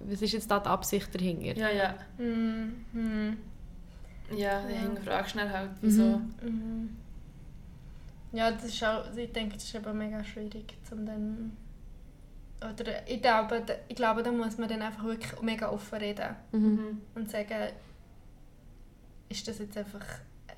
was 0.00 0.22
ist 0.22 0.32
jetzt 0.32 0.50
da 0.50 0.58
die 0.60 0.68
Absicht 0.68 1.14
dahinter? 1.14 1.56
Ja, 1.56 1.70
ja. 1.70 1.94
Mhm. 2.18 2.84
Mhm. 2.92 3.36
Ja, 4.36 4.60
die 4.66 4.74
Ja. 4.74 4.80
hinterfragst 4.80 5.32
schnell 5.32 5.50
halt, 5.50 5.70
wieso. 5.80 6.02
Mhm. 6.02 6.32
Mhm. 6.42 6.96
Ja, 8.32 8.50
das 8.52 8.64
ist 8.64 8.82
auch, 8.84 9.04
ich 9.16 9.32
denke, 9.32 9.54
das 9.54 9.64
ist 9.64 9.74
aber 9.76 9.92
mega 9.92 10.22
schwierig, 10.22 10.74
zum 10.88 11.04
dann 11.04 11.56
oder 12.62 13.08
ich 13.08 13.22
glaube, 13.22 13.62
da- 13.64 13.74
ich 13.88 13.96
glaube, 13.96 14.22
da 14.22 14.30
muss 14.30 14.58
man 14.58 14.68
dann 14.68 14.82
einfach 14.82 15.02
wirklich 15.04 15.40
mega 15.40 15.70
offen 15.70 15.98
reden 15.98 16.36
Mhm. 16.52 16.60
Mhm. 16.60 17.00
und 17.14 17.30
sagen, 17.30 17.70
ist 19.30 19.48
das 19.48 19.58
jetzt 19.60 19.76
einfach 19.78 20.04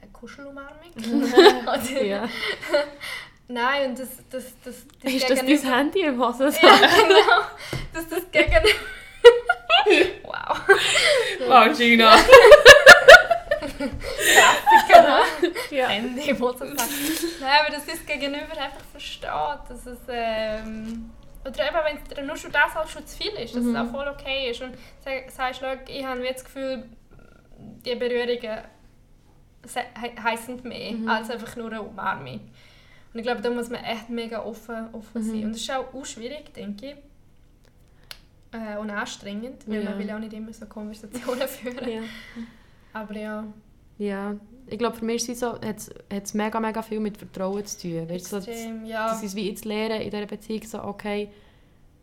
eine 0.01 0.11
Kuschelumarmung? 0.13 0.91
oder, 1.63 2.05
Ja. 2.05 2.29
Nein, 3.49 3.91
und 3.91 3.99
das, 3.99 4.09
das, 4.31 4.45
das, 4.65 4.75
das 5.03 5.13
Ist 5.13 5.29
das 5.31 5.39
dein 5.41 5.75
Handy 5.75 6.01
im 6.03 6.19
Hose? 6.25 6.45
Ja, 6.45 6.77
genau. 6.77 7.43
Dass 7.93 8.09
das 8.09 8.31
Gegenüber... 8.31 8.69
wow. 10.25 10.61
Wow, 11.47 11.77
Gina! 11.77 12.17
Genau. 14.89 15.21
Ja. 15.71 15.89
Handy, 15.89 16.33
muss 16.35 16.55
ich 16.55 16.61
sagen. 16.61 16.73
Nein, 17.41 17.51
aber 17.65 17.75
dass 17.75 17.87
das 17.87 18.05
Gegenüber 18.07 18.53
einfach 18.59 18.85
versteht, 18.91 19.29
dass 19.69 19.87
es... 19.87 19.99
Ähm, 20.09 21.11
oder 21.45 21.67
eben, 21.67 21.99
wenn 22.17 22.27
nur 22.27 22.37
schon 22.37 22.53
das 22.53 22.75
halt 22.75 22.89
schon 22.89 23.07
zu 23.07 23.17
viel 23.17 23.33
ist, 23.33 23.55
dass 23.57 23.65
Mhm. 23.65 23.75
es 23.75 23.83
auch 23.83 23.91
voll 23.91 24.09
okay 24.09 24.51
ist. 24.51 24.63
Und 24.63 24.75
sag- 25.05 25.31
sagst, 25.31 25.61
schau, 25.61 25.73
ich 25.89 26.05
habe 26.05 26.21
jetzt 26.23 26.39
das 26.41 26.45
Gefühl, 26.45 26.85
die 27.59 27.95
Berührungen 27.97 28.61
se- 29.65 29.85
he 30.01 30.13
heissen 30.23 30.61
mehr 30.63 30.93
Mhm. 30.93 31.09
als 31.09 31.31
einfach 31.31 31.57
nur 31.57 31.67
eine 31.69 31.83
Umarmung. 31.83 32.41
Und 33.13 33.19
ich 33.21 33.25
glaube, 33.27 33.43
da 33.43 33.51
muss 33.51 33.69
man 33.69 33.83
echt 33.85 34.09
mega 34.09 34.43
offen, 34.45 34.89
offen 34.93 35.23
sein. 35.23 35.39
Mhm. 35.39 35.45
Und 35.45 35.53
das 35.53 35.61
ist 35.61 35.71
auch, 35.71 35.93
auch 35.93 36.05
schwierig, 36.07 36.53
denke 36.55 36.87
ich. 36.87 36.95
Äh, 38.53 38.77
und 38.79 38.91
anstrengend, 38.91 39.67
weil 39.67 39.83
Ja. 39.83 39.91
man 39.91 39.99
will 39.99 40.11
auch 40.11 40.19
nicht 40.19 40.33
immer 40.33 40.53
so 40.53 40.67
Konversationen 40.67 41.49
führen. 41.49 41.89
Ja. 41.91 42.01
Aber 42.93 43.17
ja, 43.17 43.45
ja. 43.99 44.35
Ich 44.69 44.79
glaube, 44.79 44.97
für 44.97 45.05
mich 45.05 45.17
ist 45.17 45.23
es 45.23 45.29
wie 45.29 45.35
so, 45.35 45.53
hat 45.55 45.91
es 46.25 46.35
mega, 46.35 46.61
mega 46.61 46.83
viel 46.83 47.01
mit 47.01 47.17
Vertrauen 47.19 47.65
zu 47.67 47.81
tun. 47.81 48.09
Weißt, 48.09 48.33
du, 48.33 48.41
so, 48.41 48.51
ja. 48.85 49.09
Das 49.09 49.23
ist 49.23 49.35
wie 49.35 49.49
jetzt 49.51 49.65
lernen 49.65 50.01
in 50.03 50.11
dieser 50.11 50.27
Beziehung, 50.27 50.63
so, 50.65 50.83
okay, 50.85 51.29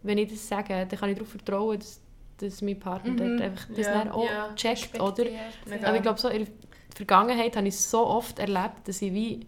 wenn 0.03 0.17
ich 0.17 0.29
das 0.29 0.47
sage, 0.47 0.85
dann 0.87 0.99
kann 0.99 1.09
ich 1.09 1.15
darauf 1.15 1.29
vertrauen, 1.29 1.79
dass, 1.79 2.01
dass 2.37 2.61
mein 2.61 2.79
Partner 2.79 3.11
Mhm. 3.11 3.17
dort 3.17 3.41
einfach 3.41 3.67
das 3.75 3.85
Ja, 3.87 4.11
auch 4.13 4.25
ja. 4.29 4.53
checkt, 4.55 4.99
oder? 4.99 5.23
Respektiert, 5.25 5.81
ja. 5.81 5.87
Aber 5.87 5.95
ich 5.95 6.01
glaube, 6.01 6.19
so 6.19 6.27
in 6.29 6.45
der 6.45 6.53
Vergangenheit 6.95 7.55
habe 7.55 7.67
ich 7.67 7.73
es 7.75 7.89
so 7.89 8.05
oft 8.05 8.39
erlebt, 8.39 8.87
dass 8.87 9.01
ich 9.01 9.13
wie, 9.13 9.47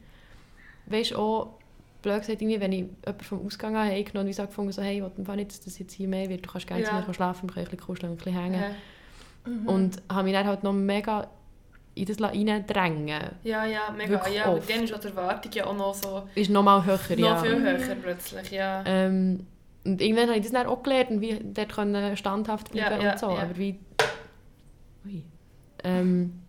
weißt 0.92 1.16
auch, 1.16 1.54
blöd 2.02 2.20
gesagt, 2.20 2.42
irgendwie, 2.42 2.60
wenn 2.60 2.72
ich 2.72 2.80
jemanden 2.80 3.24
vom 3.24 3.46
Ausgang 3.46 3.76
habe, 3.78 3.89
habe 3.92 4.20
und 4.20 4.34
so 4.34 4.46
gefunden, 4.46 4.72
so, 4.72 4.82
hey, 4.82 4.98
ich 4.98 5.28
will 5.28 5.36
nicht, 5.36 5.52
dass 5.52 5.62
das 5.62 5.78
jetzt 5.80 5.94
hier 5.94 6.08
mehr 6.08 6.30
wird, 6.30 6.46
du 6.46 6.50
kannst 6.52 6.68
gerne 6.68 6.84
Ja. 6.84 7.04
mir 7.08 7.14
schlafen, 7.14 7.48
wir 7.50 7.54
können 7.54 7.66
ein 7.68 7.72
bisschen 7.72 7.86
kuscheln 7.86 8.12
und 8.12 8.20
ein 8.20 8.24
bisschen 8.24 8.39
hängen. 8.42 8.62
Ja. 8.62 9.52
Mhm. 9.52 9.68
Und 9.68 10.02
habe 10.12 10.24
mich 10.24 10.34
dann 10.34 10.48
halt 10.48 10.64
noch 10.64 10.74
mega 10.74 11.28
in 11.94 12.06
das 12.06 12.22
reindrängen 12.22 13.22
Ja, 13.44 13.66
ja, 13.66 13.92
mega. 13.96 14.10
Wirklich 14.12 14.36
ja, 14.36 14.46
aber 14.46 14.58
oft. 14.58 14.70
dann 14.70 14.84
ist 14.84 14.94
auch 14.94 15.00
die 15.00 15.08
Erwartung 15.08 15.52
ja 15.52 15.66
auch 15.66 15.76
noch 15.76 15.94
so 15.94 16.24
Ist 16.36 16.50
noch 16.50 16.64
mal 16.64 16.86
höher, 16.86 16.98
noch 17.10 17.18
ja. 17.18 17.36
viel 17.38 17.60
Mhm. 17.60 17.64
höher 17.66 17.96
plötzlich, 18.02 18.52
ja. 18.52 18.84
Ähm, 18.86 19.46
und 19.84 20.00
irgendwann 20.02 20.28
habe 20.28 20.38
ich 20.38 20.44
das 20.44 20.52
dann 20.54 20.68
auch 20.68 20.84
gelernt 20.84 21.10
und 21.12 21.22
wie 21.22 21.39
dort 21.44 21.74
können 21.74 22.16
standhaft 22.16 22.72
bleiben 22.72 22.98
Ja, 22.98 23.04
ja, 23.04 23.12
und 23.12 23.20
so. 23.20 23.30
ja. 23.32 23.39
Aber 23.42 23.58
wie... 23.58 23.80
Ui. 25.06 25.24
Ähm, 25.84 26.41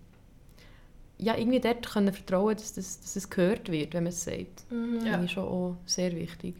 ja, 1.22 1.36
irgendwie 1.36 1.60
dort 1.60 1.88
können 1.88 2.12
vertrauen, 2.12 2.56
dass, 2.56 2.72
das, 2.74 3.00
dass 3.00 3.16
es 3.16 3.30
gehört 3.30 3.70
wird, 3.70 3.94
wenn 3.94 4.04
man 4.04 4.12
es 4.12 4.24
sagt. 4.24 4.70
Mhm. 4.70 4.96
Das 4.96 5.04
Ja. 5.04 5.10
finde 5.12 5.24
ich 5.26 5.32
schon 5.32 5.44
auch 5.44 5.76
sehr 5.86 6.14
wichtig. 6.16 6.54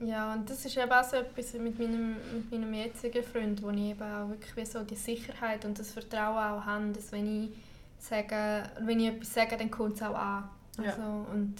Ja, 0.00 0.32
und 0.34 0.48
das 0.50 0.64
ist 0.64 0.76
eben 0.76 0.90
auch 0.90 1.04
so 1.04 1.16
etwas 1.16 1.52
mit 1.54 1.78
meinem, 1.78 2.16
mit 2.34 2.50
meinem 2.50 2.74
jetzigen 2.74 3.22
Freund, 3.22 3.62
wo 3.62 3.70
ich 3.70 3.78
eben 3.90 4.02
auch 4.02 4.28
wirklich 4.28 4.56
wie 4.56 4.66
so 4.66 4.82
die 4.82 4.96
Sicherheit 4.96 5.64
und 5.64 5.78
das 5.78 5.92
Vertrauen 5.92 6.36
auch 6.36 6.64
habe, 6.66 6.88
dass 6.92 7.12
wenn 7.12 7.44
ich, 7.44 7.50
sage, 7.98 8.64
wenn 8.80 9.00
ich 9.00 9.08
etwas 9.08 9.32
sage, 9.34 9.56
dann 9.56 9.70
kommt 9.70 9.94
es 9.94 10.02
auch 10.02 10.14
an. 10.14 10.48
Ja. 10.82 10.90
Also, 10.90 11.26
und, 11.32 11.54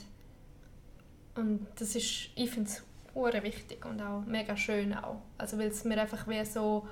und 1.37 1.67
das 1.79 1.95
ist, 1.95 2.31
ich 2.35 2.51
finde 2.51 2.69
es 2.71 2.83
hure 3.15 3.43
wichtig 3.45 3.85
und 3.87 4.01
auch 4.03 4.25
mega 4.27 4.57
schön 4.57 4.93
auch. 4.95 5.23
Also 5.39 5.57
weil 5.59 5.69
es 5.69 5.85
mir 5.85 6.01
einfach 6.01 6.27
wie 6.27 6.45
so 6.45 6.87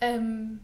ähm, 0.00 0.60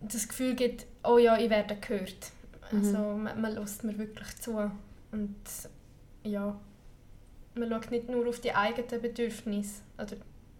das 0.00 0.26
Gefühl 0.26 0.54
gibt, 0.54 0.86
oh 1.04 1.18
ja, 1.18 1.36
ich 1.38 1.50
werde 1.50 1.76
gehört. 1.76 2.32
Mhm. 2.74 2.84
Also 2.84 2.98
man, 2.98 3.40
man 3.40 3.54
lässt 3.54 3.84
mir 3.84 3.96
wirklich 3.98 4.36
zu 4.40 4.70
und 5.12 5.34
ja, 6.24 6.58
man 7.54 7.68
schaut 7.68 7.90
nicht 7.90 8.08
nur 8.08 8.26
auf 8.28 8.40
die 8.40 8.52
eigenen 8.52 9.00
Bedürfnisse, 9.02 9.82
oder 9.96 10.16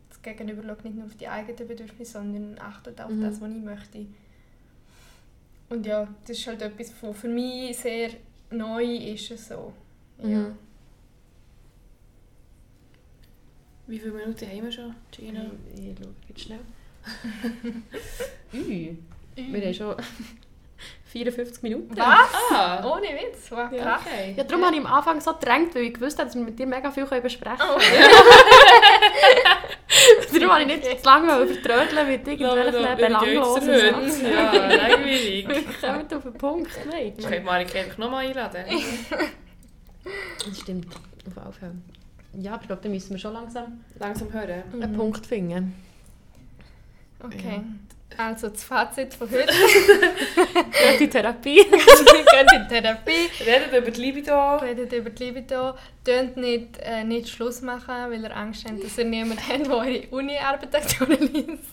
das 0.09 0.23
Gegenüber 0.23 0.62
schaut 0.62 0.85
nicht 0.85 0.97
nur 0.97 1.07
auf 1.07 1.17
die 1.17 1.29
eigenen 1.29 1.67
Bedürfnisse, 1.69 2.12
sondern 2.12 2.59
achtet 2.59 3.01
auf 3.01 3.11
Mhm. 3.11 3.23
das, 3.23 3.41
was 3.41 3.51
ich 3.51 3.62
möchte. 3.62 4.07
Und 5.71 5.87
ja, 5.87 6.07
das 6.27 6.39
ist 6.39 6.47
halt 6.47 6.62
etwas, 6.62 6.93
was 7.01 7.17
für 7.19 7.29
mich 7.29 7.77
sehr 7.77 8.11
neu 8.51 8.85
ist 8.85 9.31
es 9.31 9.49
so. 9.49 9.73
Ja. 10.23 10.27
Mhm. 10.41 10.59
Wie 13.87 13.99
viele 13.99 14.12
Minuten 14.12 14.47
haben 14.49 14.62
wir 14.62 14.73
schon, 14.73 14.95
Gina? 15.11 15.45
Ich 15.75 15.99
schaue 15.99 16.15
jetzt 16.29 16.41
schnell. 16.41 16.61
Ui, 18.55 18.97
wir 19.37 19.62
haben 19.62 19.75
schon 19.75 19.95
54 21.15 21.62
Minuten. 21.62 21.97
Was? 21.97 22.29
Ah! 22.51 22.83
Ohne 22.93 23.07
Witz? 23.07 23.49
Wow, 23.51 23.71
Ja, 23.73 24.01
okay. 24.01 24.35
Ja, 24.37 24.43
darum 24.43 24.65
habe 24.65 24.75
ich 24.75 24.81
am 24.85 24.87
Anfang 24.93 25.21
so 25.21 25.33
gedrängt, 25.33 25.73
weil 25.77 25.83
ich 25.85 25.95
gewusst 25.95 26.19
habe, 26.19 26.27
dass 26.27 26.35
wir 26.35 26.43
mit 26.43 26.59
dir 26.59 26.67
mega 26.67 26.91
viel 26.91 27.05
besprechen 27.07 27.61
Oh. 27.61 27.77
können. 27.79 28.11
darum 30.41 30.51
habe 30.51 30.62
ich 30.62 30.67
nicht 30.67 30.99
zu 31.01 31.05
lange 31.07 31.47
vertrödeln 31.47 32.09
mit 32.09 32.27
irgendwelchen 32.27 32.97
belanglosen? 32.97 33.79
Sachen. 33.81 34.25
Ja, 34.33 34.53
langweilig. 34.53 35.49
Wir 35.49 35.62
kommen 35.89 36.01
auf 36.12 36.23
den 36.25 36.35
Punkt. 36.35 36.71
Nein. 36.91 37.12
Ich 37.17 37.25
könnte 37.25 37.45
Marika 37.45 37.79
einfach 37.79 37.99
nochmal 37.99 38.27
einladen. 38.27 38.65
Das 40.45 40.61
stimmt, 40.61 40.93
auf 40.95 41.55
Fall. 41.61 41.73
Ja, 42.41 42.59
ich 42.61 42.67
glaube, 42.67 42.83
dann 42.83 42.91
müssen 42.91 43.11
wir 43.11 43.19
schon 43.19 43.35
langsam 43.35 43.85
Langsam 44.01 44.33
hören. 44.33 44.65
einen 44.83 44.97
Punkt 44.97 45.25
finden. 45.25 45.75
Okay. 47.23 47.62
Also 48.17 48.49
das 48.49 48.65
Fazit 48.65 49.15
von 49.15 49.31
heute. 49.31 49.47
Geht 50.89 51.01
die 51.01 51.09
Therapie. 51.09 51.65
Gehen 51.65 52.62
in 52.62 52.69
Therapie, 52.69 53.31
Redet 53.45 53.73
über 53.73 53.91
die 53.91 54.01
Libido. 54.01 54.57
redet 54.57 54.93
über 54.93 55.11
die 55.11 55.25
Libido. 55.25 55.75
Tönt 56.05 56.37
nicht, 56.37 56.79
äh, 56.81 57.05
nicht 57.05 57.29
Schluss 57.29 57.61
machen, 57.61 58.11
weil 58.11 58.23
ihr 58.23 58.37
Angst 58.37 58.65
habt, 58.69 58.83
dass 58.85 58.99
ihr 58.99 59.05
niemanden 59.05 59.43
habt, 59.49 59.67
der 59.67 59.73
eure 59.75 60.07
Uni-Arbeit 60.11 60.99
liest. 61.33 61.65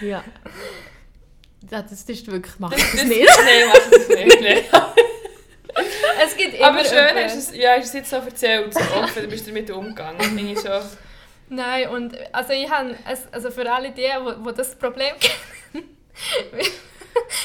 ja. 0.00 0.08
ja. 0.08 1.82
Das 1.82 1.92
ist 1.92 2.26
wirklich, 2.26 2.54
mach 2.58 2.70
Das, 2.70 2.80
das 2.80 2.92
das, 2.92 3.04
nicht. 3.04 3.28
Nein, 3.28 3.68
mach 3.68 3.90
das 3.90 4.08
nicht. 4.08 4.40
Nein. 4.40 4.64
Es 6.24 6.36
gibt 6.36 6.54
immer 6.54 6.66
Aber 6.66 6.84
schön, 6.84 7.14
du 7.14 7.20
es, 7.20 7.54
ja, 7.54 7.76
du 7.76 7.82
es 7.82 7.92
jetzt 7.92 8.10
so 8.10 8.16
erzählt, 8.16 8.74
so 8.74 8.80
offen, 8.80 9.22
du 9.22 9.28
bist 9.28 9.46
damit 9.46 9.70
umgegangen. 9.70 10.20
Finde 10.20 10.52
ich 10.52 10.58
schon. 10.60 10.82
Nein, 11.50 11.88
und 11.90 12.16
also 12.32 12.52
ich 12.52 12.70
habe, 12.70 12.94
es- 13.10 13.30
also 13.32 13.50
für 13.50 13.70
alle 13.70 13.90
die, 13.90 14.02
wo, 14.20 14.44
wo 14.46 14.50
das 14.52 14.74
Problem 14.76 15.14
kennen, 15.20 15.88
weil, 16.52 16.64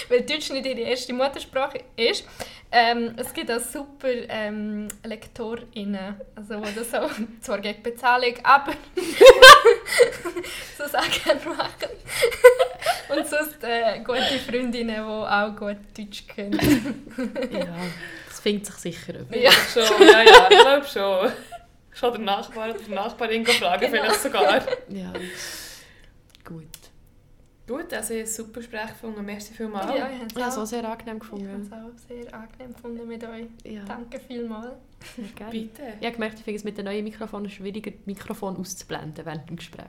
weil 0.09 0.21
Deutsch 0.21 0.49
nicht 0.51 0.65
ihre 0.65 0.79
erste 0.81 1.11
Muttersprache 1.13 1.81
ist, 1.97 2.23
ähm, 2.71 3.13
es 3.17 3.33
gibt 3.33 3.51
auch 3.51 3.59
super 3.59 4.09
ähm, 4.29 4.87
LektorInnen, 5.03 6.15
also 6.35 6.55
wo 6.59 6.65
das 6.75 6.93
auch, 6.93 7.09
zwar 7.41 7.59
gegen 7.59 7.81
Bezahlung, 7.81 8.33
aber 8.43 8.73
so 10.77 10.87
Sachen 10.87 11.39
machen. 11.57 11.89
Und 13.09 13.27
sonst 13.27 13.63
äh, 13.63 13.99
gute 14.03 14.39
Freundinnen, 14.39 14.95
die 14.95 14.99
auch 15.01 15.55
gut 15.55 15.77
Deutsch 15.97 16.23
können. 16.27 17.05
ja, 17.51 17.65
das 18.27 18.39
findet 18.39 18.65
sich 18.67 18.75
sicher. 18.99 19.13
jemand. 19.13 19.35
Ja. 19.35 19.51
Schon, 19.51 20.07
ja, 20.07 20.21
ja, 20.23 20.47
ich 20.49 20.59
glaube 20.59 20.85
schon. 20.91 21.31
Schon 21.95 22.11
der 22.11 22.21
Nachbar 22.21 22.69
oder 22.69 22.79
die 22.79 22.91
Nachbarin 22.91 23.45
fragen, 23.45 23.89
Genau. 23.91 24.03
vielleicht 24.03 24.21
sogar. 24.21 24.61
Ja. 24.89 25.11
Gut. 26.43 26.67
Gut, 27.67 27.91
also 27.93 28.13
ich 28.13 28.19
habe 28.19 28.29
ein 28.29 28.33
super 28.33 28.59
Gespräch 28.59 28.87
gefunden. 28.89 29.25
Merci 29.25 29.53
vielmals. 29.53 29.87
Ja, 29.97 30.07
ich 30.09 30.19
habe 30.19 30.49
es 30.49 30.57
auch 30.57 30.61
es 30.63 30.69
sehr 30.69 30.87
angenehm 30.87 31.19
auch, 31.19 31.25
ich 31.25 31.31
habe 31.31 31.41
gefunden. 31.41 31.61
es 31.65 31.71
auch 31.71 32.07
sehr 32.07 32.33
angenehm 32.33 32.73
gefunden 32.75 33.07
mit 33.07 33.23
euch. 33.23 33.47
Ja, 33.63 33.83
Danke 33.85 34.19
vielmals. 34.19 34.73
sehr 35.15 35.25
gerne. 35.35 35.51
Bitte. 35.51 35.81
Ich 35.99 36.05
habe 36.05 36.13
gemerkt, 36.13 36.37
ich 36.37 36.43
finde 36.43 36.57
es 36.57 36.63
mit 36.63 36.77
den 36.77 36.85
neuen 36.85 37.03
Mikrofonen 37.03 37.49
schwieriger, 37.49 37.89
das 37.89 38.05
Mikrofon 38.05 38.57
auszublenden 38.57 39.25
während 39.25 39.49
dem 39.49 39.55
Gespräch. 39.55 39.85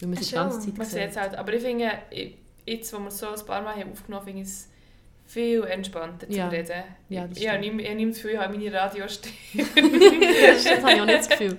Weil 0.00 0.08
man 0.08 0.18
es 0.18 0.28
die 0.28 0.34
ganze. 0.34 0.60
Zeit 0.60 0.78
Man 0.78 0.86
sieht 0.86 1.10
es 1.10 1.16
halt. 1.18 1.34
Aber 1.34 1.52
ich 1.52 1.62
finde, 1.62 1.90
ich- 2.10 2.36
jetzt, 2.64 2.90
wo 2.94 2.98
wir 3.00 3.08
es 3.08 3.18
so 3.18 3.28
ein 3.28 3.44
paar 3.46 3.60
Mal 3.60 3.74
haben 3.74 3.92
aufgenommen 3.92 4.20
haben, 4.20 4.26
finde 4.26 4.42
ich 4.42 4.48
es 4.48 4.68
viel 5.30 5.62
entspannter 5.64 6.28
zu 6.28 6.36
Ja. 6.36 6.48
reden. 6.48 6.82
Ja, 7.08 7.26
das 7.28 7.38
ich 7.38 7.48
habe 7.48 7.60
nicht, 7.60 7.72
ich 7.80 7.86
habe 7.88 7.96
nicht 7.96 8.10
das 8.10 8.16
Gefühl, 8.16 8.30
ich 8.32 8.38
habe 8.38 8.58
meine 8.58 8.72
Radiostimme. 8.72 9.34
das 9.54 10.82
habe 10.82 10.92
ich 10.92 11.00
auch 11.00 11.06
nicht 11.06 11.18
das 11.18 11.28
Gefühl. 11.28 11.58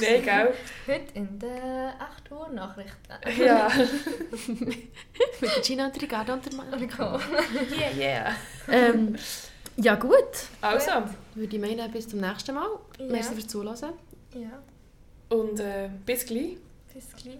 Nein, 0.00 0.22
gell? 0.24 0.54
Heute 0.86 1.04
in 1.14 1.38
den 1.38 1.90
8 1.98 2.30
Uhr 2.30 2.48
Nachrichten. 2.48 3.42
Ja. 3.44 3.68
Mit 5.40 5.56
der 5.56 5.62
Gina 5.62 5.86
und 5.86 5.94
der 5.94 6.02
Ricardo 6.02 6.32
und 6.32 6.46
der 6.46 6.54
Marco. 6.54 7.20
Yeah, 7.76 7.92
yeah. 7.96 8.36
ähm, 8.70 9.16
ja 9.76 9.96
gut, 9.96 10.14
Also, 10.62 10.90
würde 11.34 11.56
ich 11.56 11.60
meinen, 11.60 11.90
bis 11.92 12.08
zum 12.08 12.20
nächsten 12.20 12.54
Mal. 12.54 12.68
Ja. 12.98 13.04
Merci 13.06 13.34
fürs 13.34 13.48
Zuhören. 13.48 13.92
Ja, 14.34 14.62
und 15.36 15.60
äh, 15.60 15.90
bis 16.06 16.24
gleich. 16.24 16.56
bis 16.92 17.04
gleich. 17.22 17.38